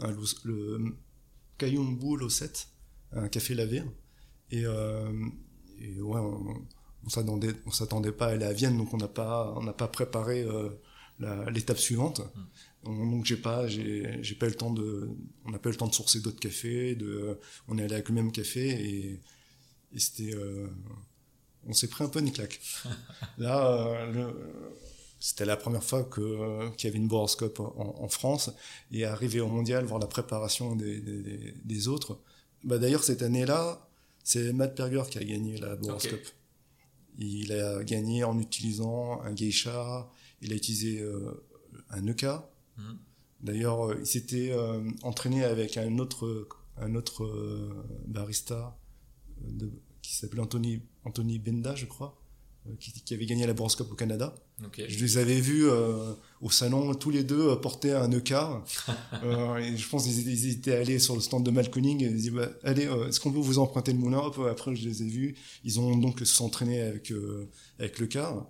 un 0.00 0.10
Lous- 0.10 0.40
le 0.44 0.96
Kayumbu 1.58 2.16
Losset, 2.16 2.52
un 3.12 3.28
café 3.28 3.54
lavé. 3.54 3.82
Et, 4.50 4.64
euh, 4.64 5.10
et 5.82 6.00
ouais, 6.00 6.20
on, 6.20 6.62
on 7.04 7.08
s'attendait, 7.08 7.54
on 7.66 7.70
s'attendait 7.70 8.12
pas 8.12 8.26
à 8.26 8.30
aller 8.30 8.44
à 8.44 8.52
Vienne, 8.52 8.76
donc 8.76 8.92
on 8.94 8.96
n'a 8.96 9.08
pas, 9.08 9.52
on 9.56 9.62
n'a 9.62 9.72
pas 9.72 9.88
préparé 9.88 10.42
euh, 10.42 10.70
l'étape 11.50 11.78
suivante. 11.78 12.20
Hmm. 12.84 13.10
Donc 13.12 13.24
j'ai 13.24 13.36
pas, 13.36 13.68
j'ai 13.68 14.34
pas 14.38 14.46
eu 14.46 14.50
le 14.50 14.56
temps 14.56 14.72
de, 14.72 15.08
on 15.44 15.50
n'a 15.50 15.58
pas 15.58 15.68
eu 15.68 15.72
le 15.72 15.78
temps 15.78 15.86
de 15.86 15.94
sourcer 15.94 16.20
d'autres 16.20 16.40
cafés. 16.40 16.96
De, 16.96 17.38
on 17.68 17.78
est 17.78 17.84
allé 17.84 17.94
avec 17.94 18.08
le 18.08 18.14
même 18.14 18.32
café 18.32 18.68
et, 18.70 19.20
et 19.94 19.98
c'était, 19.98 20.34
euh, 20.34 20.66
on 21.66 21.72
s'est 21.72 21.88
pris 21.88 22.02
un 22.02 22.08
peu 22.08 22.18
une 22.18 22.32
claque. 22.32 22.60
Là, 23.38 23.76
euh, 23.76 24.32
c'était 25.20 25.44
la 25.44 25.56
première 25.56 25.84
fois 25.84 26.02
que 26.02 26.70
qu'il 26.70 26.88
y 26.88 26.90
avait 26.90 26.98
une 26.98 27.06
boroscope 27.06 27.60
en, 27.60 27.94
en, 28.00 28.08
France 28.08 28.50
et 28.90 29.04
arriver 29.04 29.40
au 29.40 29.46
mondial, 29.46 29.84
voir 29.84 30.00
la 30.00 30.08
préparation 30.08 30.74
des, 30.74 31.00
des, 31.00 31.54
des 31.64 31.88
autres. 31.88 32.18
Bah 32.64 32.78
d'ailleurs 32.78 33.04
cette 33.04 33.22
année-là, 33.22 33.88
c'est 34.22 34.52
Matt 34.52 34.76
Perger 34.76 35.02
qui 35.10 35.18
a 35.18 35.24
gagné 35.24 35.58
la 35.58 35.76
boroscope. 35.76 36.26
Il 37.18 37.52
a 37.52 37.84
gagné 37.84 38.24
en 38.24 38.38
utilisant 38.38 39.20
un 39.22 39.32
geisha, 39.32 40.10
il 40.40 40.52
a 40.52 40.56
utilisé 40.56 41.00
euh, 41.00 41.44
un 41.90 42.06
EK. 42.06 42.24
Mhm. 42.78 42.98
D'ailleurs, 43.42 43.88
euh, 43.88 43.96
il 44.00 44.06
s'était 44.06 44.50
euh, 44.52 44.88
entraîné 45.02 45.44
avec 45.44 45.76
un 45.76 45.98
autre, 45.98 46.48
un 46.78 46.94
autre 46.94 47.28
barista 48.06 48.78
de, 49.40 49.70
qui 50.00 50.14
s'appelait 50.14 50.40
Anthony, 50.40 50.82
Anthony 51.04 51.38
Benda, 51.38 51.74
je 51.74 51.86
crois. 51.86 52.21
Euh, 52.68 52.74
qui, 52.78 53.14
avait 53.14 53.26
gagné 53.26 53.44
la 53.44 53.54
Boroscope 53.54 53.90
au 53.90 53.96
Canada. 53.96 54.34
Je 54.76 54.98
les 55.00 55.18
avais 55.18 55.40
vus 55.40 55.68
euh, 55.68 56.12
au 56.40 56.50
salon 56.50 56.94
tous 56.94 57.10
les 57.10 57.24
deux 57.24 57.60
porter 57.60 57.92
un 57.92 58.10
EK. 58.12 58.32
euh, 59.24 59.56
et 59.56 59.76
je 59.76 59.88
pense 59.88 60.04
qu'ils 60.04 60.48
étaient 60.48 60.76
allés 60.76 61.00
sur 61.00 61.16
le 61.16 61.20
stand 61.20 61.44
de 61.44 61.50
Malconing 61.50 62.02
et 62.02 62.06
ils 62.06 62.14
disaient 62.14 62.30
bah, 62.30 62.50
allez, 62.62 62.86
euh, 62.86 63.08
est-ce 63.08 63.18
qu'on 63.18 63.32
peut 63.32 63.40
vous 63.40 63.58
emprunter 63.58 63.92
le 63.92 63.98
moulin 63.98 64.18
Hop, 64.18 64.38
Après, 64.48 64.76
je 64.76 64.88
les 64.88 65.02
ai 65.02 65.08
vus. 65.08 65.34
Ils 65.64 65.80
ont 65.80 65.96
donc 65.96 66.20
s'entraîné 66.20 66.80
avec 66.82 67.12
avec 67.80 67.98
le 67.98 68.06
car. 68.06 68.46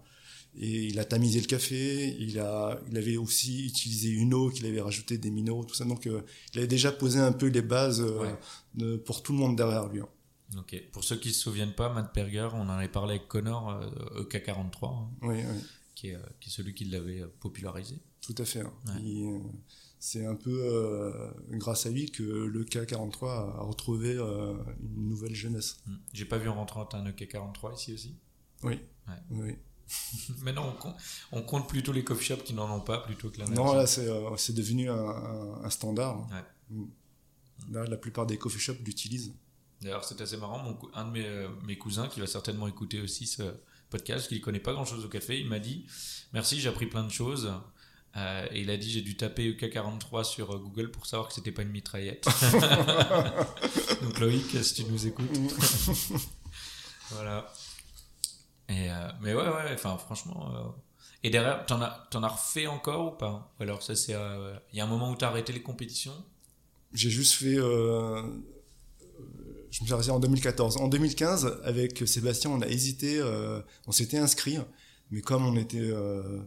Et 0.54 0.88
il 0.88 0.98
a 0.98 1.06
tamisé 1.06 1.40
le 1.40 1.46
café. 1.46 2.14
Il 2.20 2.38
a, 2.38 2.78
il 2.90 2.98
avait 2.98 3.16
aussi 3.16 3.64
utilisé 3.64 4.10
une 4.10 4.34
eau 4.34 4.50
qu'il 4.50 4.66
avait 4.66 4.82
rajouté 4.82 5.16
des 5.16 5.30
minéraux, 5.30 5.64
tout 5.64 5.74
ça. 5.74 5.86
Donc, 5.86 6.04
il 6.04 6.58
avait 6.58 6.66
déjà 6.66 6.92
posé 6.92 7.18
un 7.18 7.32
peu 7.32 7.46
les 7.46 7.62
bases 7.62 8.04
de, 8.74 8.96
pour 8.96 9.22
tout 9.22 9.32
le 9.32 9.38
monde 9.38 9.56
derrière 9.56 9.88
lui. 9.88 10.00
Hein. 10.00 10.08
Ok. 10.56 10.82
Pour 10.92 11.04
ceux 11.04 11.16
qui 11.16 11.28
ne 11.28 11.32
se 11.32 11.40
souviennent 11.40 11.72
pas, 11.72 11.92
Matt 11.92 12.12
Perger, 12.12 12.48
on 12.52 12.62
en 12.62 12.70
avait 12.70 12.88
parlé 12.88 13.16
avec 13.16 13.28
Connor, 13.28 13.80
EK43, 14.16 15.08
euh, 15.22 15.28
e 15.28 15.40
hein, 15.40 15.60
Qui, 15.94 16.08
est, 16.08 16.14
euh, 16.14 16.20
qui, 16.40 16.48
est, 16.48 16.52
celui 16.52 16.74
qui 16.74 16.84
l'avait 16.84 17.20
euh, 17.20 17.32
popularisé. 17.40 18.00
Tout 18.20 18.34
à 18.38 18.44
fait. 18.44 18.60
Hein. 18.60 18.72
c'est 19.98 20.24
un 20.24 20.36
peu 20.36 21.12
grâce 21.50 21.86
à 21.86 21.90
lui 21.90 22.10
que 22.10 22.22
le 22.22 22.64
K43 22.64 23.26
a 23.26 23.62
retrouvé 23.62 24.14
une 24.16 25.08
nouvelle 25.08 25.34
jeunesse. 25.34 25.78
Hmm. 25.86 25.96
J'ai 26.12 26.24
pas 26.24 26.38
vu 26.38 26.48
en 26.48 26.54
rentrant 26.54 26.88
un 26.92 27.04
EK43 27.10 27.74
ici 27.74 27.92
aussi? 27.92 28.16
Oui. 28.62 28.78
oui. 29.30 29.56
Maintenant, 30.42 30.68
on 30.68 30.72
compte, 30.80 30.96
on 31.32 31.42
compte, 31.42 31.68
plutôt 31.68 31.92
les 31.92 32.04
coffee 32.04 32.24
shops 32.24 32.44
qui 32.44 32.54
n'en 32.54 32.72
ont 32.72 32.80
pas 32.80 32.98
plutôt 32.98 33.28
que 33.28 33.40
la 33.40 33.48
Non, 33.48 33.74
là, 33.74 33.86
c'est 33.86 34.54
devenu 34.54 34.88
un, 34.88 34.94
un, 35.64 35.70
standard. 35.70 36.28
Hein. 36.32 36.44
Hmm. 36.70 36.84
Là, 37.70 37.84
la 37.84 37.96
plupart 37.96 38.26
des 38.26 38.38
coffee 38.38 38.60
shops 38.60 38.78
l'utilisent. 38.84 39.34
D'ailleurs, 39.82 40.04
c'est 40.04 40.20
assez 40.20 40.36
marrant. 40.36 40.58
Mon, 40.58 40.78
un 40.94 41.04
de 41.06 41.10
mes, 41.10 41.26
euh, 41.26 41.48
mes, 41.66 41.76
cousins, 41.76 42.06
qui 42.06 42.20
va 42.20 42.26
certainement 42.26 42.68
écouter 42.68 43.00
aussi 43.00 43.26
ce 43.26 43.42
podcast, 43.90 44.28
qui 44.28 44.36
ne 44.36 44.40
connaît 44.40 44.60
pas 44.60 44.72
grand-chose 44.72 45.04
au 45.04 45.08
café, 45.08 45.38
il 45.40 45.48
m'a 45.48 45.58
dit 45.58 45.86
Merci, 46.32 46.60
j'ai 46.60 46.68
appris 46.68 46.86
plein 46.86 47.02
de 47.02 47.10
choses. 47.10 47.52
Euh, 48.16 48.46
et 48.52 48.60
il 48.60 48.70
a 48.70 48.76
dit 48.76 48.90
J'ai 48.90 49.02
dû 49.02 49.16
taper 49.16 49.50
EK43 49.50 50.24
sur 50.24 50.52
euh, 50.52 50.58
Google 50.58 50.90
pour 50.90 51.06
savoir 51.06 51.28
que 51.28 51.34
c'était 51.34 51.50
pas 51.50 51.62
une 51.62 51.70
mitraillette. 51.70 52.24
Donc, 54.02 54.20
Loïc, 54.20 54.62
si 54.62 54.74
tu 54.74 54.84
nous 54.84 55.06
écoutes. 55.06 55.30
voilà. 57.10 57.52
Et, 58.68 58.88
mais 59.20 59.34
ouais, 59.34 59.42
ouais, 59.42 59.70
enfin, 59.74 59.98
franchement. 59.98 60.74
Et 61.24 61.30
derrière, 61.30 61.66
t'en 61.66 61.82
as, 61.82 62.08
en 62.14 62.22
as 62.22 62.28
refait 62.28 62.66
encore 62.66 63.12
ou 63.14 63.16
pas? 63.16 63.52
Ou 63.58 63.64
alors, 63.64 63.82
ça 63.82 63.96
c'est. 63.96 64.16
Il 64.72 64.78
y 64.78 64.80
a 64.80 64.84
un 64.84 64.88
moment 64.88 65.10
où 65.10 65.16
t'as 65.16 65.28
arrêté 65.28 65.52
les 65.52 65.62
compétitions? 65.62 66.14
J'ai 66.92 67.10
juste 67.10 67.34
fait 67.34 67.58
je 69.72 69.80
me 69.80 69.86
suis 69.86 69.94
arrêté 69.94 70.10
en 70.10 70.20
2014. 70.20 70.76
En 70.76 70.88
2015, 70.88 71.60
avec 71.64 72.06
Sébastien, 72.06 72.50
on 72.50 72.60
a 72.60 72.68
hésité, 72.68 73.18
euh, 73.18 73.60
on 73.86 73.92
s'était 73.92 74.18
inscrit, 74.18 74.58
mais 75.10 75.22
comme 75.22 75.46
on 75.46 75.56
était 75.56 75.78
euh, 75.80 76.40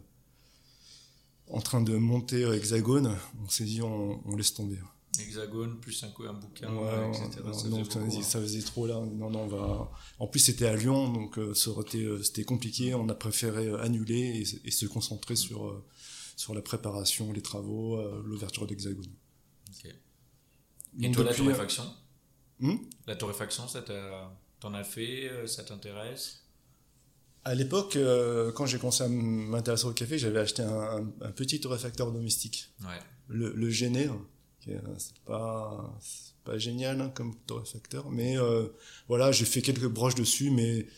en 1.48 1.60
train 1.60 1.82
de 1.82 1.96
monter 1.96 2.42
Hexagone, 2.42 3.16
on 3.44 3.48
s'est 3.48 3.64
dit 3.64 3.82
on, 3.82 4.36
laisse 4.36 4.54
tomber. 4.54 4.78
Hexagone 5.18 5.80
plus 5.80 6.04
un, 6.04 6.06
un 6.06 6.32
bouquin, 6.34 6.68
etc. 7.08 7.40
Non, 7.68 7.84
ça, 8.22 8.40
faisait, 8.40 8.62
trop 8.62 8.86
là. 8.86 9.00
Non, 9.00 9.28
non, 9.28 9.40
on 9.40 9.48
va. 9.48 9.90
En 10.20 10.28
plus, 10.28 10.38
c'était 10.38 10.66
à 10.66 10.76
Lyon, 10.76 11.12
donc 11.12 11.36
euh, 11.38 11.52
c'était 11.52 12.44
compliqué. 12.44 12.94
On 12.94 13.08
a 13.08 13.14
préféré 13.14 13.68
annuler 13.80 14.44
et, 14.64 14.70
se 14.70 14.86
concentrer 14.86 15.34
sur 15.34 15.82
sur 16.36 16.54
la 16.54 16.62
préparation, 16.62 17.32
les 17.32 17.42
travaux, 17.42 17.98
l'ouverture 18.22 18.68
d'Hexagone. 18.68 19.10
Et 21.00 21.10
toi, 21.10 21.24
la 21.24 21.34
torréfaction 21.34 21.84
Hmm? 22.60 22.76
La 23.06 23.16
torréfaction, 23.16 23.68
ça 23.68 23.82
t'en 24.60 24.74
as 24.74 24.84
fait 24.84 25.28
euh, 25.28 25.46
Ça 25.46 25.64
t'intéresse? 25.64 26.42
À 27.44 27.54
l'époque, 27.54 27.96
euh, 27.96 28.50
quand 28.52 28.66
j'ai 28.66 28.78
commencé 28.78 29.04
à 29.04 29.08
m'intéresser 29.08 29.86
au 29.86 29.92
café, 29.92 30.18
j'avais 30.18 30.40
acheté 30.40 30.62
un, 30.62 31.04
petit 31.36 31.60
torréfacteur 31.60 32.10
domestique. 32.10 32.72
Le, 33.28 33.52
le 33.52 33.70
Géné, 33.70 34.10
c'est 34.98 35.18
pas, 35.24 35.96
pas 36.44 36.58
génial 36.58 37.00
hein, 37.00 37.12
comme 37.14 37.36
torréfacteur, 37.46 38.10
mais 38.10 38.36
euh, 38.36 38.66
voilà, 39.06 39.30
j'ai 39.30 39.44
fait 39.44 39.62
quelques 39.62 39.86
broches 39.86 40.16
dessus, 40.16 40.50
mais 40.50 40.88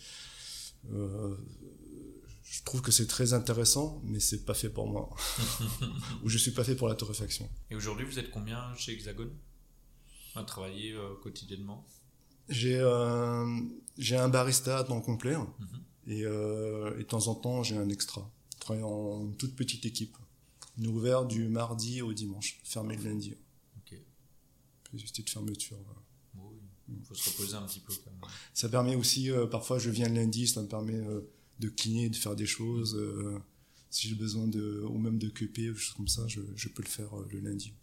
je 2.50 2.62
trouve 2.64 2.80
que 2.80 2.90
c'est 2.90 3.06
très 3.06 3.34
intéressant, 3.34 4.00
mais 4.04 4.20
c'est 4.20 4.44
pas 4.46 4.54
fait 4.54 4.70
pour 4.70 4.86
moi. 4.86 5.10
Ou 6.24 6.28
je 6.30 6.38
suis 6.38 6.52
pas 6.52 6.64
fait 6.64 6.74
pour 6.74 6.88
la 6.88 6.94
torréfaction. 6.94 7.48
Et 7.70 7.74
aujourd'hui, 7.74 8.06
vous 8.06 8.18
êtes 8.18 8.30
combien 8.30 8.74
chez 8.76 8.92
Hexagone? 8.92 9.32
À 10.34 10.44
travailler 10.44 10.92
euh, 10.92 11.14
quotidiennement 11.22 11.86
J'ai 12.48 12.78
euh, 12.78 13.60
j'ai 13.96 14.16
un 14.16 14.28
barista 14.28 14.78
à 14.78 14.84
temps 14.84 15.00
complet 15.00 15.36
mhm. 15.36 15.46
et, 16.06 16.24
euh, 16.24 16.94
et, 16.96 17.02
de 17.02 17.08
temps 17.08 17.28
en 17.28 17.34
temps 17.34 17.62
j'ai 17.62 17.76
un 17.76 17.88
extra. 17.88 18.30
Je 18.54 18.60
travaille 18.60 18.82
en 18.82 19.28
toute 19.32 19.56
petite 19.56 19.86
équipe. 19.86 20.16
On 20.78 20.84
est 20.84 20.88
ouvert 20.88 21.24
du 21.24 21.48
mardi 21.48 22.02
au 22.02 22.12
dimanche, 22.12 22.60
fermé 22.64 22.96
le 22.96 23.04
lundi. 23.04 23.34
Ok. 23.78 23.98
Juste 24.94 25.20
de 25.20 25.28
fermeture. 25.28 25.76
Oui, 26.36 26.56
il 26.88 27.04
faut 27.04 27.14
se 27.14 27.30
reposer 27.30 27.56
un 27.56 27.62
petit 27.62 27.80
peu 27.80 27.92
quand 28.04 28.10
même. 28.10 28.30
Ça 28.54 28.68
permet 28.68 28.94
aussi, 28.94 29.30
parfois 29.50 29.78
je 29.78 29.90
viens 29.90 30.08
le 30.08 30.14
lundi, 30.14 30.46
ça 30.46 30.62
me 30.62 30.68
permet 30.68 31.02
de 31.58 31.68
cligner, 31.68 32.08
de 32.08 32.16
faire 32.16 32.36
des 32.36 32.46
choses. 32.46 32.96
si 33.90 34.08
j'ai 34.08 34.14
besoin 34.14 34.46
de, 34.46 34.84
ou 34.88 34.98
même 34.98 35.18
de 35.18 35.28
cuper, 35.28 35.70
ou 35.70 35.74
choses 35.74 35.94
comme 35.94 36.08
ça, 36.08 36.26
je, 36.28 36.40
je 36.54 36.68
peux 36.68 36.82
le 36.82 36.88
faire 36.88 37.10
le 37.30 37.40
lundi. 37.40 37.74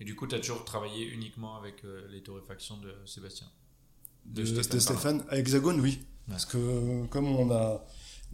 Et 0.00 0.04
du 0.04 0.14
coup, 0.14 0.26
tu 0.26 0.34
as 0.34 0.38
toujours 0.38 0.64
travaillé 0.64 1.06
uniquement 1.06 1.56
avec 1.56 1.84
euh, 1.84 2.06
les 2.10 2.22
torréfactions 2.22 2.76
de 2.78 2.94
Sébastien? 3.04 3.48
De, 4.26 4.44
Stéphane, 4.44 5.24
À 5.28 5.38
Hexagone, 5.38 5.80
oui. 5.80 6.00
Parce 6.28 6.44
que 6.44 7.06
comme 7.06 7.26
on 7.26 7.50
a, 7.50 7.84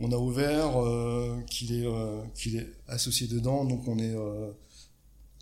on 0.00 0.10
a 0.10 0.16
ouvert, 0.16 0.82
euh, 0.82 1.40
qu'il 1.42 1.72
est, 1.72 1.86
euh, 1.86 2.22
qu'il 2.34 2.56
est 2.56 2.72
associé 2.88 3.28
dedans, 3.28 3.64
donc 3.64 3.86
on 3.86 3.98
est 3.98 4.14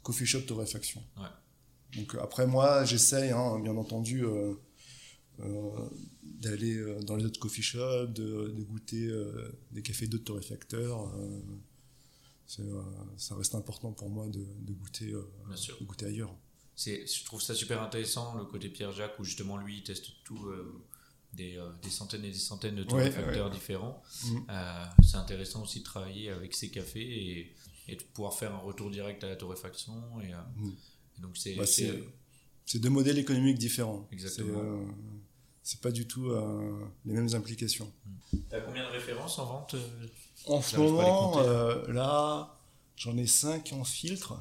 coffee 0.02 0.26
shop 0.26 0.42
torréfaction. 0.42 1.02
Ouais. 1.16 1.96
Donc 1.96 2.14
après, 2.20 2.46
moi, 2.46 2.84
j'essaye, 2.84 3.30
hein, 3.30 3.58
bien 3.60 3.76
entendu, 3.76 4.24
d'aller 6.22 6.84
dans 7.06 7.16
les 7.16 7.24
autres 7.24 7.40
coffee 7.40 7.62
shops, 7.62 8.12
de, 8.12 8.52
de 8.54 8.62
goûter 8.62 9.10
des 9.70 9.80
cafés 9.80 10.06
d'autres 10.06 10.24
torréfacteurs. 10.24 11.10
Euh, 12.60 12.82
ça 13.16 13.34
reste 13.34 13.54
important 13.54 13.92
pour 13.92 14.10
moi 14.10 14.26
de, 14.28 14.44
goûter, 14.72 15.12
euh, 15.12 15.30
de 15.80 15.84
goûter 15.84 16.06
ailleurs. 16.06 16.34
Je 16.76 17.24
trouve 17.24 17.40
ça 17.40 17.54
super 17.54 17.82
intéressant, 17.82 18.36
le 18.36 18.44
côté 18.44 18.68
Pierre-Jacques, 18.68 19.18
où 19.18 19.24
justement 19.24 19.56
lui, 19.56 19.78
il 19.78 19.82
teste 19.82 20.06
tout, 20.24 20.46
euh, 20.46 20.82
des, 21.32 21.58
des, 21.82 21.90
centaines 21.90 22.24
et 22.24 22.30
des 22.30 22.38
centaines 22.38 22.76
de 22.76 23.10
facteurs 23.10 23.50
différents. 23.50 24.02
Mm. 24.24 24.38
c'est 25.02 25.16
intéressant 25.16 25.62
aussi 25.62 25.80
de 25.80 25.84
travailler 25.84 26.30
avec 26.30 26.54
ces 26.54 26.70
cafés 26.70 27.00
et, 27.00 27.54
et, 27.88 27.96
de 27.96 28.02
pouvoir 28.02 28.34
faire 28.34 28.54
un 28.54 28.58
retour 28.58 28.90
direct 28.90 29.22
à 29.24 29.28
la 29.28 29.36
torréfaction. 29.36 29.94
Et, 30.20 30.32
mm. 30.32 30.72
donc 31.20 31.34
bah, 31.56 31.66
c'est, 31.66 32.02
c'est, 32.66 32.78
deux 32.78 32.90
modèles 32.90 33.18
économiques 33.18 33.58
différents. 33.58 34.08
Exactement. 34.10 34.84
C'est, 35.62 35.80
pas 35.80 35.92
du 35.92 36.06
tout 36.06 36.30
les 37.04 37.12
mêmes 37.12 37.34
implications. 37.34 37.90
Mm. 38.04 38.38
Tu 38.50 38.56
as 38.56 38.60
combien 38.60 38.84
de 38.84 38.92
références 38.92 39.38
en 39.38 39.46
vente 39.46 39.76
en 40.46 40.62
ce 40.62 40.76
moment, 40.76 41.38
euh, 41.38 41.86
là, 41.92 42.58
j'en 42.96 43.16
ai 43.16 43.26
5 43.26 43.72
en 43.72 43.84
filtre, 43.84 44.34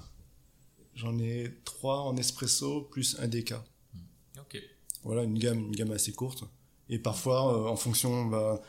j'en 0.96 1.18
ai 1.20 1.54
3 1.66 2.02
en 2.02 2.18
espresso, 2.18 2.82
plus 2.82 3.18
un 3.20 3.28
DK. 3.28 3.54
Hmm. 3.54 4.00
Ok. 4.40 4.62
Voilà, 5.04 5.24
une 5.24 5.38
gamme, 5.38 5.60
une 5.60 5.76
gamme 5.76 5.92
assez 5.92 6.14
courte. 6.14 6.44
Et 6.90 7.00
parfois, 7.00 7.54
euh, 7.54 7.68
en 7.68 7.76
fonction, 7.76 8.26
bah, 8.26 8.62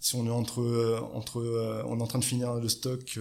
si 0.00 0.16
on 0.16 0.26
est 0.26 0.30
entre, 0.30 0.60
euh, 0.60 1.00
entre, 1.14 1.84
on 1.86 1.98
est 1.98 2.02
en 2.02 2.06
train 2.06 2.18
de 2.18 2.24
finir 2.24 2.54
le 2.54 2.68
stock 2.68 3.18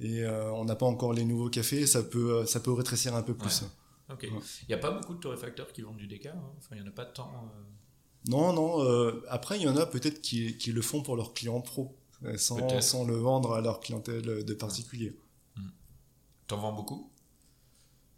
et 0.00 0.26
on 0.26 0.64
n'a 0.64 0.74
pas 0.74 0.86
encore 0.86 1.12
les 1.12 1.24
nouveaux 1.24 1.50
cafés, 1.50 1.86
ça 1.86 2.02
peut, 2.02 2.44
ça 2.46 2.60
peut 2.60 2.72
rétrécir 2.72 3.14
un 3.14 3.22
peu 3.22 3.34
plus. 3.34 3.64
Ok. 4.10 4.24
Il 4.24 4.68
n'y 4.68 4.74
a 4.74 4.78
pas 4.78 4.90
beaucoup 4.90 5.14
de 5.14 5.20
torréfacteurs 5.20 5.72
qui 5.72 5.82
vendent 5.82 5.96
du 5.96 6.06
DK. 6.06 6.26
Hein? 6.26 6.42
Enfin, 6.58 6.76
il 6.76 6.82
n'y 6.82 6.86
en 6.86 6.90
a 6.90 6.94
pas 6.94 7.06
tant. 7.06 7.30
Non, 8.26 8.52
non. 8.52 9.22
après, 9.28 9.56
il 9.56 9.62
y 9.62 9.68
en 9.68 9.76
a 9.76 9.86
peut-être 9.86 10.20
qui, 10.20 10.58
qui, 10.58 10.72
le 10.72 10.82
font 10.82 11.02
pour 11.02 11.16
leurs 11.16 11.32
clients 11.32 11.60
pro. 11.60 11.96
Sans, 12.36 12.80
sans 12.80 13.04
le 13.04 13.16
vendre 13.16 13.52
à 13.52 13.60
leur 13.60 13.80
clientèle 13.80 14.44
de 14.44 14.54
particuliers. 14.54 15.16
T'en 16.46 16.58
vends 16.58 16.72
beaucoup? 16.72 17.10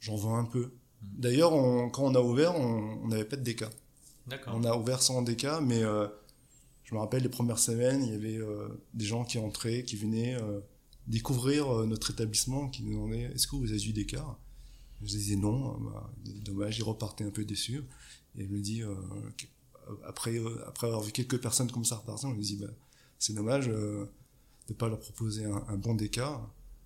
J'en 0.00 0.16
vends 0.16 0.36
un 0.36 0.44
peu. 0.44 0.72
Mm. 1.02 1.06
D'ailleurs, 1.18 1.50
quand 1.92 2.04
on 2.04 2.14
a 2.14 2.20
ouvert, 2.20 2.54
on 2.56 3.06
n'avait 3.08 3.24
pas 3.24 3.36
de 3.36 3.42
DK. 3.42 3.64
On 4.48 4.64
a 4.64 4.76
ouvert 4.76 5.02
sans 5.02 5.22
DK, 5.22 5.46
mais 5.62 5.82
euh, 5.82 6.08
je 6.84 6.94
me 6.94 7.00
rappelle 7.00 7.22
les 7.22 7.28
premières 7.28 7.58
semaines, 7.58 8.02
il 8.04 8.12
y 8.12 8.14
avait 8.14 8.38
euh, 8.38 8.68
des 8.94 9.04
gens 9.04 9.24
qui 9.24 9.38
entraient, 9.38 9.84
qui 9.84 9.96
venaient 9.96 10.34
euh, 10.34 10.60
découvrir 11.06 11.68
notre 11.86 12.10
établissement, 12.10 12.68
qui 12.68 12.82
nous 12.82 12.92
demandaient 12.92 13.30
est-ce 13.34 13.46
que 13.46 13.56
vous 13.56 13.70
avez 13.70 13.84
eu 13.84 13.92
des 13.92 14.06
cas? 14.06 14.36
Je 15.02 15.06
disais 15.06 15.36
non, 15.36 15.78
bah, 15.78 16.10
dommage, 16.24 16.78
ils 16.78 16.82
repartaient 16.82 17.24
un 17.24 17.30
peu 17.30 17.44
déçus. 17.44 17.84
Et 18.36 18.44
il 18.44 18.48
me 18.50 19.30
que- 19.32 19.46
après, 20.04 20.40
après 20.66 20.88
avoir 20.88 21.02
vu 21.02 21.12
quelques 21.12 21.40
personnes 21.40 21.70
comme 21.70 21.84
ça 21.84 21.96
repartir, 21.96 22.28
on 22.28 22.32
me 22.32 22.42
dit 22.42 22.56
bah, 22.56 22.66
c'est 23.18 23.34
dommage 23.34 23.68
euh, 23.68 24.04
de 24.68 24.72
ne 24.72 24.74
pas 24.74 24.88
leur 24.88 24.98
proposer 25.00 25.44
un, 25.44 25.64
un 25.68 25.76
bon 25.76 25.94
DK 25.94 26.20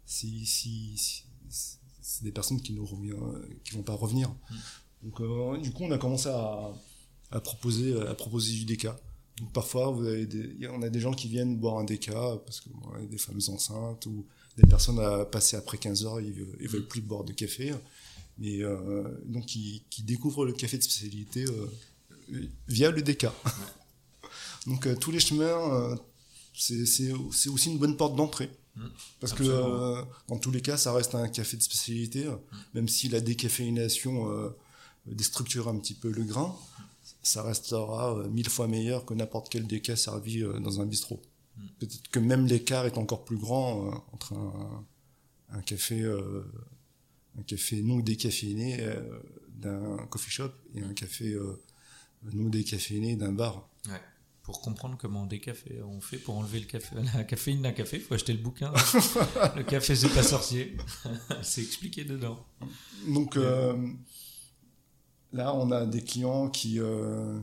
si, 0.06 0.44
si, 0.46 0.96
si- 0.96 1.24
si- 1.48 1.76
c'est 2.02 2.24
des 2.24 2.32
personnes 2.32 2.60
qui 2.60 2.72
ne 2.72 2.80
qui 3.64 3.74
vont 3.74 3.82
pas 3.82 3.94
revenir. 3.94 4.34
Donc, 5.02 5.20
euh, 5.20 5.56
du 5.58 5.70
coup, 5.72 5.84
on 5.84 5.90
a 5.92 5.98
commencé 5.98 6.28
à, 6.28 6.70
à 7.30 7.40
proposer 7.40 7.98
à 8.00 8.14
proposer 8.14 8.52
du 8.52 8.64
DK. 8.64 8.86
Donc, 9.38 9.52
parfois, 9.52 9.90
vous 9.90 10.04
avez 10.06 10.26
des, 10.26 10.68
on 10.68 10.82
a 10.82 10.88
des 10.90 11.00
gens 11.00 11.12
qui 11.12 11.28
viennent 11.28 11.56
boire 11.56 11.78
un 11.78 11.84
DK 11.84 12.10
parce 12.44 12.60
que 12.60 12.68
des 13.06 13.18
femmes 13.18 13.40
enceintes 13.48 14.06
ou 14.06 14.26
des 14.56 14.66
personnes 14.66 14.98
à 14.98 15.24
passer 15.24 15.56
après 15.56 15.78
15 15.78 16.04
heures, 16.04 16.20
ils, 16.20 16.46
ils 16.60 16.68
veulent 16.68 16.88
plus 16.88 17.00
boire 17.00 17.24
de 17.24 17.32
café. 17.32 17.72
Mais 18.38 18.62
euh, 18.62 19.04
donc, 19.26 19.46
qui, 19.46 19.84
qui 19.90 20.02
découvrent 20.02 20.44
le 20.44 20.52
café 20.52 20.76
de 20.78 20.82
spécialité 20.82 21.44
euh, 21.44 22.46
via 22.68 22.90
le 22.90 23.02
DK. 23.02 23.26
donc, 24.66 24.98
tous 24.98 25.10
les 25.10 25.20
chemins, 25.20 25.96
c'est 26.60 27.48
aussi 27.48 27.70
une 27.70 27.78
bonne 27.78 27.96
porte 27.96 28.16
d'entrée. 28.16 28.50
Mm. 28.76 28.86
Parce 29.20 29.32
que 29.32 29.42
euh, 29.42 30.02
dans 30.28 30.38
tous 30.38 30.50
les 30.50 30.60
cas, 30.60 30.76
ça 30.76 30.92
reste 30.92 31.14
un 31.14 31.28
café 31.28 31.56
de 31.56 31.62
spécialité, 31.62 32.26
euh, 32.26 32.36
même 32.74 32.88
si 32.88 33.08
la 33.08 33.20
décaféination 33.20 34.30
euh, 34.30 34.50
déstructure 35.06 35.68
un 35.68 35.78
petit 35.78 35.94
peu 35.94 36.10
le 36.10 36.22
grain, 36.22 36.56
ça 37.22 37.42
restera 37.42 38.16
euh, 38.16 38.28
mille 38.28 38.48
fois 38.48 38.68
meilleur 38.68 39.04
que 39.04 39.14
n'importe 39.14 39.48
quel 39.48 39.66
déca 39.66 39.96
servi 39.96 40.42
dans 40.42 40.80
un 40.80 40.86
bistrot. 40.86 41.20
Mm. 41.56 41.62
Peut-être 41.78 42.08
que 42.10 42.20
même 42.20 42.46
l'écart 42.46 42.86
est 42.86 42.98
encore 42.98 43.24
plus 43.24 43.38
grand 43.38 44.04
entre 44.12 44.34
un, 44.34 44.86
un 45.52 45.62
café, 45.62 46.04
un 47.38 47.42
café 47.42 47.82
non 47.82 47.98
décaféiné 47.98 48.78
d'un 49.48 49.96
coffee 50.10 50.30
shop 50.30 50.50
et 50.74 50.82
un 50.82 50.94
café 50.94 51.36
non 52.32 52.48
décaféiné 52.48 53.16
d'un 53.16 53.32
bar. 53.32 53.68
Ouais. 53.86 54.00
Pour 54.42 54.62
comprendre 54.62 54.96
comment 54.98 55.26
des 55.26 55.38
cafés 55.38 55.80
on 55.82 56.00
fait 56.00 56.16
pour 56.16 56.36
enlever 56.36 56.60
le 56.60 56.66
café, 56.66 56.96
la 57.14 57.24
caféine 57.24 57.62
d'un 57.62 57.72
café, 57.72 57.98
il 57.98 58.02
faut 58.02 58.14
acheter 58.14 58.32
le 58.32 58.38
bouquin. 58.38 58.72
le 59.56 59.62
café, 59.62 59.94
c'est 59.94 60.08
pas 60.08 60.22
sorcier. 60.22 60.76
c'est 61.42 61.62
expliqué 61.62 62.04
dedans. 62.04 62.44
Donc 63.08 63.36
euh, 63.36 63.76
là, 65.32 65.54
on 65.54 65.70
a 65.70 65.86
des 65.86 66.02
clients 66.02 66.48
qui, 66.48 66.80
euh, 66.80 67.38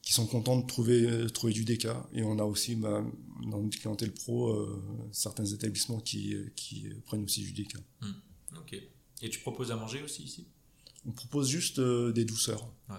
qui 0.00 0.12
sont 0.12 0.26
contents 0.26 0.58
de 0.58 0.66
trouver, 0.66 1.26
trouver 1.32 1.52
du 1.52 1.64
DK. 1.64 1.88
Et 2.12 2.22
on 2.22 2.38
a 2.38 2.44
aussi, 2.44 2.76
bah, 2.76 3.04
dans 3.50 3.60
notre 3.60 3.78
clientèle 3.78 4.12
pro, 4.12 4.50
euh, 4.50 4.82
certains 5.12 5.44
établissements 5.44 6.00
qui, 6.00 6.36
qui 6.54 6.88
prennent 7.04 7.24
aussi 7.24 7.42
du 7.42 7.52
DK. 7.52 7.76
Ok. 8.56 8.80
Et 9.22 9.30
tu 9.30 9.40
proposes 9.40 9.72
à 9.72 9.76
manger 9.76 10.02
aussi 10.02 10.22
ici? 10.22 10.46
On 11.06 11.12
propose 11.12 11.48
juste 11.48 11.78
euh, 11.78 12.12
des 12.12 12.24
douceurs. 12.24 12.64
Ouais. 12.88 12.96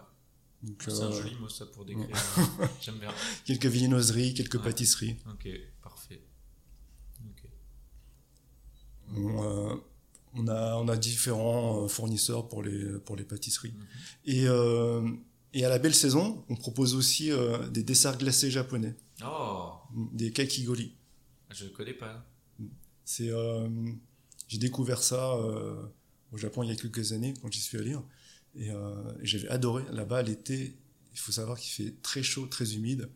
C'est 0.80 0.92
un 0.92 1.12
euh, 1.12 1.22
joli 1.22 1.36
mot 1.36 1.48
ça 1.50 1.66
pour 1.68 1.86
décrire. 1.86 2.08
J'aime 2.82 2.98
bien. 3.00 3.12
quelques 3.46 3.66
viennoiseries, 3.68 4.34
quelques 4.34 4.56
Ouais. 4.56 4.64
pâtisseries. 4.64 5.16
Ok, 5.32 5.48
parfait. 5.82 6.22
Ok. 7.26 7.50
On, 9.16 9.44
euh, 9.44 9.76
on 10.36 10.48
a, 10.48 10.76
on 10.76 10.88
a 10.88 10.98
différents 10.98 11.84
euh, 11.84 11.88
fournisseurs 11.88 12.48
pour 12.48 12.62
les, 12.64 13.00
pour 13.00 13.16
les 13.16 13.24
pâtisseries. 13.24 13.72
Mhm. 13.72 13.86
Et, 14.26 14.48
euh, 14.48 15.10
et 15.54 15.66
à 15.66 15.70
la 15.70 15.80
belle 15.80 15.96
saison, 15.96 16.44
on 16.50 16.56
propose 16.56 16.94
aussi 16.94 17.32
euh, 17.32 17.68
des 17.70 17.84
desserts 17.84 18.18
glacés 18.18 18.52
japonais, 18.52 18.96
Oh, 19.26 19.72
des 20.14 20.32
kakigori. 20.32 20.94
je 21.52 21.66
connais 21.68 21.94
pas. 21.94 22.26
C'est, 23.06 23.30
euh, 23.32 23.68
j'ai 24.48 24.60
découvert 24.60 25.02
ça 25.02 25.34
euh, 25.36 25.82
au 26.32 26.38
Japon 26.38 26.62
il 26.64 26.70
y 26.70 26.72
a 26.72 26.76
quelques 26.76 27.12
années 27.14 27.34
quand 27.42 27.52
j'y 27.52 27.60
suis 27.62 27.78
allé, 27.78 27.96
et, 28.56 28.72
euh, 28.72 28.94
et 29.22 29.26
j'avais 29.26 29.48
adoré. 29.50 29.84
Là-bas, 29.92 30.22
l'été, 30.22 30.76
il 31.14 31.20
faut 31.20 31.32
savoir 31.32 31.58
qu'il 31.60 31.72
fait 31.86 31.94
très 32.02 32.24
chaud, 32.24 32.46
très 32.48 32.74
humide, 32.76 33.10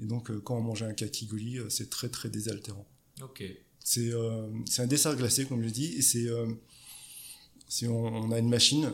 et 0.00 0.06
donc 0.06 0.30
euh, 0.30 0.40
quand 0.40 0.56
on 0.56 0.62
mange 0.62 0.82
un 0.82 0.92
kakigori, 0.94 1.58
euh, 1.58 1.68
c'est 1.68 1.90
très 1.90 2.08
très 2.08 2.28
désaltérant. 2.28 2.86
Ok. 3.22 3.42
C'est, 3.84 4.12
euh, 4.12 4.48
c'est 4.66 4.82
un 4.82 4.86
dessert 4.86 5.16
glacé, 5.16 5.44
comme 5.46 5.62
je 5.62 5.68
dis, 5.68 5.94
et 5.94 6.02
c'est, 6.02 6.26
euh, 6.28 6.46
c'est 7.68 7.88
on, 7.88 8.04
on 8.06 8.30
a 8.30 8.38
une 8.38 8.48
machine 8.48 8.92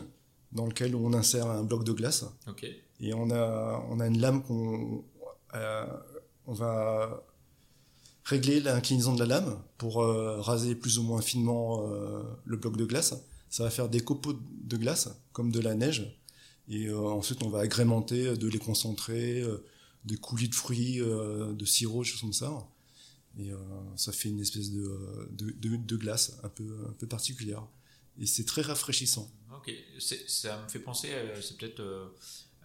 dans 0.51 0.65
laquelle 0.65 0.95
on 0.95 1.13
insère 1.13 1.47
un 1.47 1.63
bloc 1.63 1.83
de 1.83 1.91
glace, 1.91 2.25
Ok. 2.47 2.65
et 2.99 3.13
on 3.13 3.29
a, 3.29 3.85
on 3.89 3.99
a 3.99 4.07
une 4.07 4.19
lame 4.19 4.41
qu'on 4.43 5.05
on 6.45 6.53
va 6.53 7.23
régler 8.23 8.59
l'inclinaison 8.59 9.13
de 9.13 9.19
la 9.19 9.25
lame 9.25 9.61
pour 9.77 9.95
raser 9.97 10.75
plus 10.75 10.97
ou 10.99 11.03
moins 11.03 11.21
finement 11.21 11.87
le 12.45 12.57
bloc 12.57 12.77
de 12.77 12.85
glace. 12.85 13.13
Ça 13.49 13.63
va 13.63 13.69
faire 13.69 13.89
des 13.89 13.99
copeaux 14.01 14.33
de 14.33 14.77
glace, 14.77 15.09
comme 15.33 15.51
de 15.51 15.59
la 15.59 15.75
neige. 15.75 16.15
Et 16.67 16.87
euh, 16.87 16.99
ensuite, 16.99 17.41
on 17.43 17.49
va 17.49 17.59
agrémenter 17.61 18.37
de 18.37 18.47
les 18.47 18.59
concentrés, 18.59 19.41
euh, 19.41 19.63
des 20.05 20.17
coulis 20.17 20.49
de 20.49 20.55
fruits, 20.55 21.01
euh, 21.01 21.53
de 21.53 21.65
sirop, 21.65 22.03
choses 22.03 22.21
comme 22.21 22.33
ça. 22.33 22.67
Et 23.37 23.51
euh, 23.51 23.57
ça 23.95 24.11
fait 24.11 24.29
une 24.29 24.39
espèce 24.39 24.71
de, 24.71 25.27
de, 25.31 25.51
de, 25.51 25.75
de 25.77 25.95
glace 25.97 26.37
un 26.43 26.49
peu, 26.49 26.85
un 26.87 26.93
peu 26.93 27.07
particulière. 27.07 27.65
Et 28.19 28.25
c'est 28.25 28.45
très 28.45 28.61
rafraîchissant. 28.61 29.31
Ok. 29.55 29.71
Ça 30.27 30.61
me 30.61 30.69
fait 30.69 30.79
penser, 30.79 31.09
c'est 31.41 31.57
peut-être. 31.57 31.79
euh, 31.79 32.07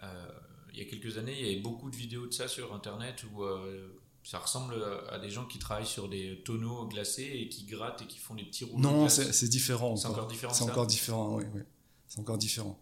euh, 0.02 0.28
il 0.72 0.78
y 0.78 0.82
a 0.82 0.86
quelques 0.86 1.18
années, 1.18 1.36
il 1.38 1.46
y 1.46 1.50
avait 1.52 1.60
beaucoup 1.60 1.88
de 1.88 1.94
vidéos 1.94 2.26
de 2.26 2.32
ça 2.32 2.48
sur 2.48 2.74
internet 2.74 3.24
où 3.32 3.44
euh, 3.44 3.86
ça 4.24 4.38
ressemble 4.38 4.74
à 5.10 5.18
des 5.18 5.30
gens 5.30 5.44
qui 5.44 5.58
travaillent 5.58 5.86
sur 5.86 6.08
des 6.08 6.42
tonneaux 6.44 6.86
glacés 6.88 7.30
et 7.34 7.48
qui 7.48 7.64
grattent 7.64 8.02
et 8.02 8.06
qui 8.06 8.18
font 8.18 8.34
des 8.34 8.44
petits 8.44 8.64
rouleaux. 8.64 8.82
Non, 8.82 9.08
c'est 9.08 9.48
différent. 9.48 9.96
C'est 9.96 10.08
encore 10.08 10.26
différent, 10.26 10.52
C'est 10.52 10.64
encore 10.64 10.86
différent, 10.86 11.36
oui. 11.36 11.44
oui. 11.54 11.60
C'est 12.08 12.20
encore 12.20 12.38
différent. 12.38 12.78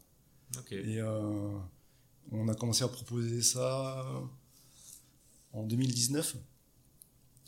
Ok. 0.56 0.72
Et 0.72 1.00
euh, 1.00 1.58
on 2.30 2.48
a 2.48 2.54
commencé 2.54 2.84
à 2.84 2.88
proposer 2.88 3.42
ça 3.42 4.06
en 5.52 5.64
2019. 5.64 6.36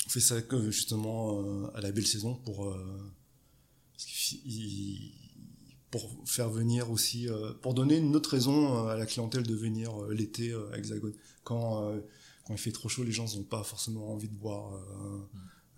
On 0.07 0.11
fait 0.11 0.21
ça 0.21 0.43
que 0.43 0.71
justement 0.71 1.41
euh, 1.41 1.71
à 1.75 1.81
la 1.81 1.93
belle 1.93 2.07
saison 2.07 2.35
pour, 2.35 2.67
euh, 2.67 3.13
pour 5.91 6.11
faire 6.27 6.51
venir 6.51 6.91
aussi, 6.91 7.29
euh, 7.29 7.53
pour 7.63 7.75
donner 7.75 7.99
une 7.99 8.17
autre 8.17 8.31
raison 8.31 8.87
euh, 8.87 8.89
à 8.89 8.97
la 8.97 9.07
clientèle 9.07 9.45
de 9.45 9.55
venir 9.55 10.03
euh, 10.03 10.13
l'été 10.13 10.51
euh, 10.51 10.71
à 10.73 10.79
Hexagone. 10.79 11.15
Quand, 11.45 11.85
euh, 11.85 12.01
quand 12.45 12.55
il 12.55 12.59
fait 12.59 12.73
trop 12.73 12.89
chaud, 12.89 13.05
les 13.05 13.13
gens 13.13 13.27
n'ont 13.37 13.43
pas 13.45 13.63
forcément 13.65 14.13
envie 14.13 14.29
de 14.29 14.35
boire 14.35 14.75
euh, 14.75 15.29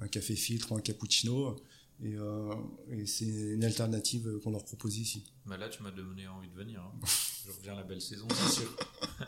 un 0.01 0.09
café 0.09 0.35
filtre 0.37 0.73
ou 0.73 0.77
un 0.77 0.81
cappuccino. 0.81 1.57
Et, 2.03 2.15
euh, 2.15 2.55
et 2.91 3.07
c'est 3.07 3.25
une 3.25 3.65
alternative 3.65 4.39
qu'on 4.43 4.51
leur 4.51 4.65
propose 4.65 4.99
ici. 4.99 5.33
Bah 5.47 5.57
là, 5.57 5.69
tu 5.69 5.83
m'as 5.83 5.91
donné 5.91 6.27
envie 6.29 6.49
de 6.49 6.55
venir. 6.55 6.81
hein. 6.83 6.93
Je 7.47 7.51
reviens 7.53 7.73
à 7.73 7.77
la 7.77 7.85
belle 7.85 8.01
saison, 8.03 8.27
c'est 8.31 8.61
sûr. 8.61 8.77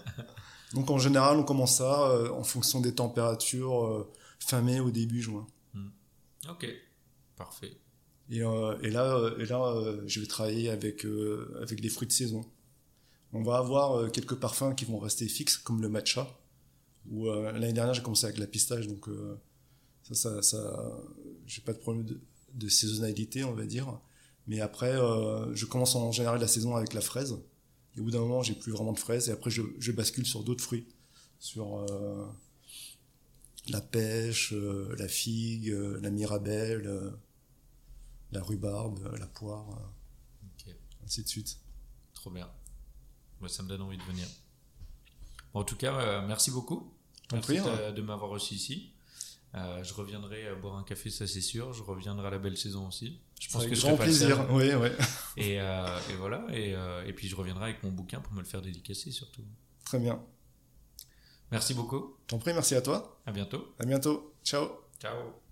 Donc 0.74 0.91
en 0.91 0.99
général, 0.99 1.39
on 1.39 1.45
commence 1.45 1.76
ça 1.78 2.11
euh, 2.11 2.30
en 2.30 2.43
fonction 2.45 2.80
des 2.80 2.95
températures 2.95 4.07
fin 4.41 4.61
mai 4.61 4.80
au 4.80 4.91
début 4.91 5.22
juin. 5.22 5.47
Ok. 6.49 6.66
Parfait. 7.36 7.78
Et, 8.28 8.39
et 8.39 8.91
là, 8.91 9.30
et 9.39 9.47
là 9.47 9.74
je 10.07 10.20
vais 10.20 10.26
travailler 10.26 10.68
avec, 10.68 11.07
avec 11.62 11.80
des 11.80 11.89
fruits 11.89 12.09
de 12.09 12.12
saison. 12.12 12.45
On 13.32 13.43
va 13.43 13.59
avoir 13.59 14.11
quelques 14.12 14.34
parfums 14.34 14.74
qui 14.76 14.84
vont 14.84 14.99
rester 14.99 15.26
fixes, 15.28 15.57
comme 15.57 15.80
le 15.80 15.89
matcha. 15.89 16.28
Ou 17.11 17.28
euh, 17.28 17.52
l'année 17.52 17.72
dernière, 17.72 17.94
j'ai 17.94 18.02
commencé 18.02 18.26
avec 18.26 18.38
la 18.38 18.46
pistache, 18.46 18.86
donc 18.86 19.09
euh, 19.09 19.40
ça, 20.02 20.14
ça, 20.14 20.42
ça 20.42 21.00
j'ai 21.46 21.62
pas 21.62 21.72
de 21.72 21.78
problème 21.78 22.04
de, 22.04 22.20
de 22.54 22.68
saisonnalité, 22.68 23.44
on 23.44 23.54
va 23.54 23.66
dire. 23.66 24.00
Mais 24.46 24.61
après, 24.61 24.92
euh, 24.92 25.54
je 25.54 25.66
commence 25.66 25.94
en 25.94 26.12
général 26.12 26.40
la 26.40 26.48
saison 26.48 26.76
avec 26.76 26.94
la 26.94 27.00
fraise. 27.00 27.38
Et 27.96 28.00
au 28.00 28.04
bout 28.04 28.11
d'un 28.11 28.20
moment, 28.20 28.42
j'ai 28.42 28.54
plus 28.54 28.72
vraiment 28.72 28.92
de 28.92 28.98
fraises. 28.98 29.28
Et 29.28 29.32
après, 29.32 29.50
je, 29.50 29.62
je 29.78 29.92
bascule 29.92 30.26
sur 30.26 30.42
d'autres 30.44 30.62
fruits, 30.62 30.86
sur 31.38 31.84
la 33.68 33.80
pêche, 33.80 34.52
la 34.52 35.09
figue, 35.09 35.76
la 36.00 36.11
mirabelle, 36.11 37.12
la 38.32 38.42
rhubarbe, 38.42 39.16
la 39.18 39.26
poire, 39.26 39.66
ainsi 41.04 41.22
de 41.22 41.28
suite. 41.28 41.59
Trop 42.14 42.30
bien. 42.30 42.48
Moi, 43.40 43.48
ça 43.48 43.62
me 43.62 43.68
donne 43.68 43.82
envie 43.82 43.98
de 43.98 44.02
venir. 44.02 44.26
En 45.54 45.64
tout 45.64 45.76
cas, 45.76 45.94
euh, 45.94 46.26
merci 46.26 46.50
beaucoup. 46.50 46.92
Merci 47.37 47.59
prie, 47.59 47.70
de, 47.89 47.93
de 47.93 48.03
m'avoir 48.03 48.31
reçu 48.31 48.55
ici. 48.55 48.93
Euh, 49.55 49.83
je 49.83 49.95
reviendrai 49.95 50.47
euh, 50.47 50.57
boire 50.57 50.76
un 50.76 50.83
café, 50.83 51.09
ça 51.11 51.26
c'est 51.26 51.41
sûr. 51.41 51.72
Je 51.72 51.83
reviendrai 51.83 52.26
à 52.26 52.31
la 52.31 52.39
belle 52.39 52.57
saison 52.57 52.89
aussi. 52.89 53.18
Je 53.41 53.49
pense 53.49 53.62
Avec 53.62 53.70
que 53.70 53.76
je 53.76 53.81
grand 53.83 53.97
serai 53.97 53.99
pas 53.99 54.07
le 54.07 54.12
seul. 54.12 54.29
plaisir. 54.35 54.47
Oui, 54.51 54.70
oui. 54.74 54.89
Et, 55.43 55.61
euh, 55.61 55.99
et 56.11 56.14
voilà. 56.14 56.45
Et, 56.53 56.74
euh, 56.74 57.07
et 57.07 57.12
puis 57.12 57.29
je 57.29 57.37
reviendrai 57.37 57.64
avec 57.70 57.83
mon 57.83 57.91
bouquin 57.91 58.20
pour 58.20 58.33
me 58.35 58.41
le 58.41 58.47
faire 58.47 58.61
dédicacer 58.61 59.11
surtout. 59.11 59.43
Très 59.85 59.99
bien. 59.99 60.20
Merci 61.51 61.72
beaucoup. 61.72 62.16
T'en 62.26 62.39
prie, 62.39 62.53
merci 62.53 62.74
à 62.74 62.83
toi. 62.83 63.20
À 63.24 63.33
bientôt. 63.33 63.74
À 63.79 63.87
bientôt. 63.87 64.35
Ciao. 64.45 64.68
Ciao. 65.01 65.47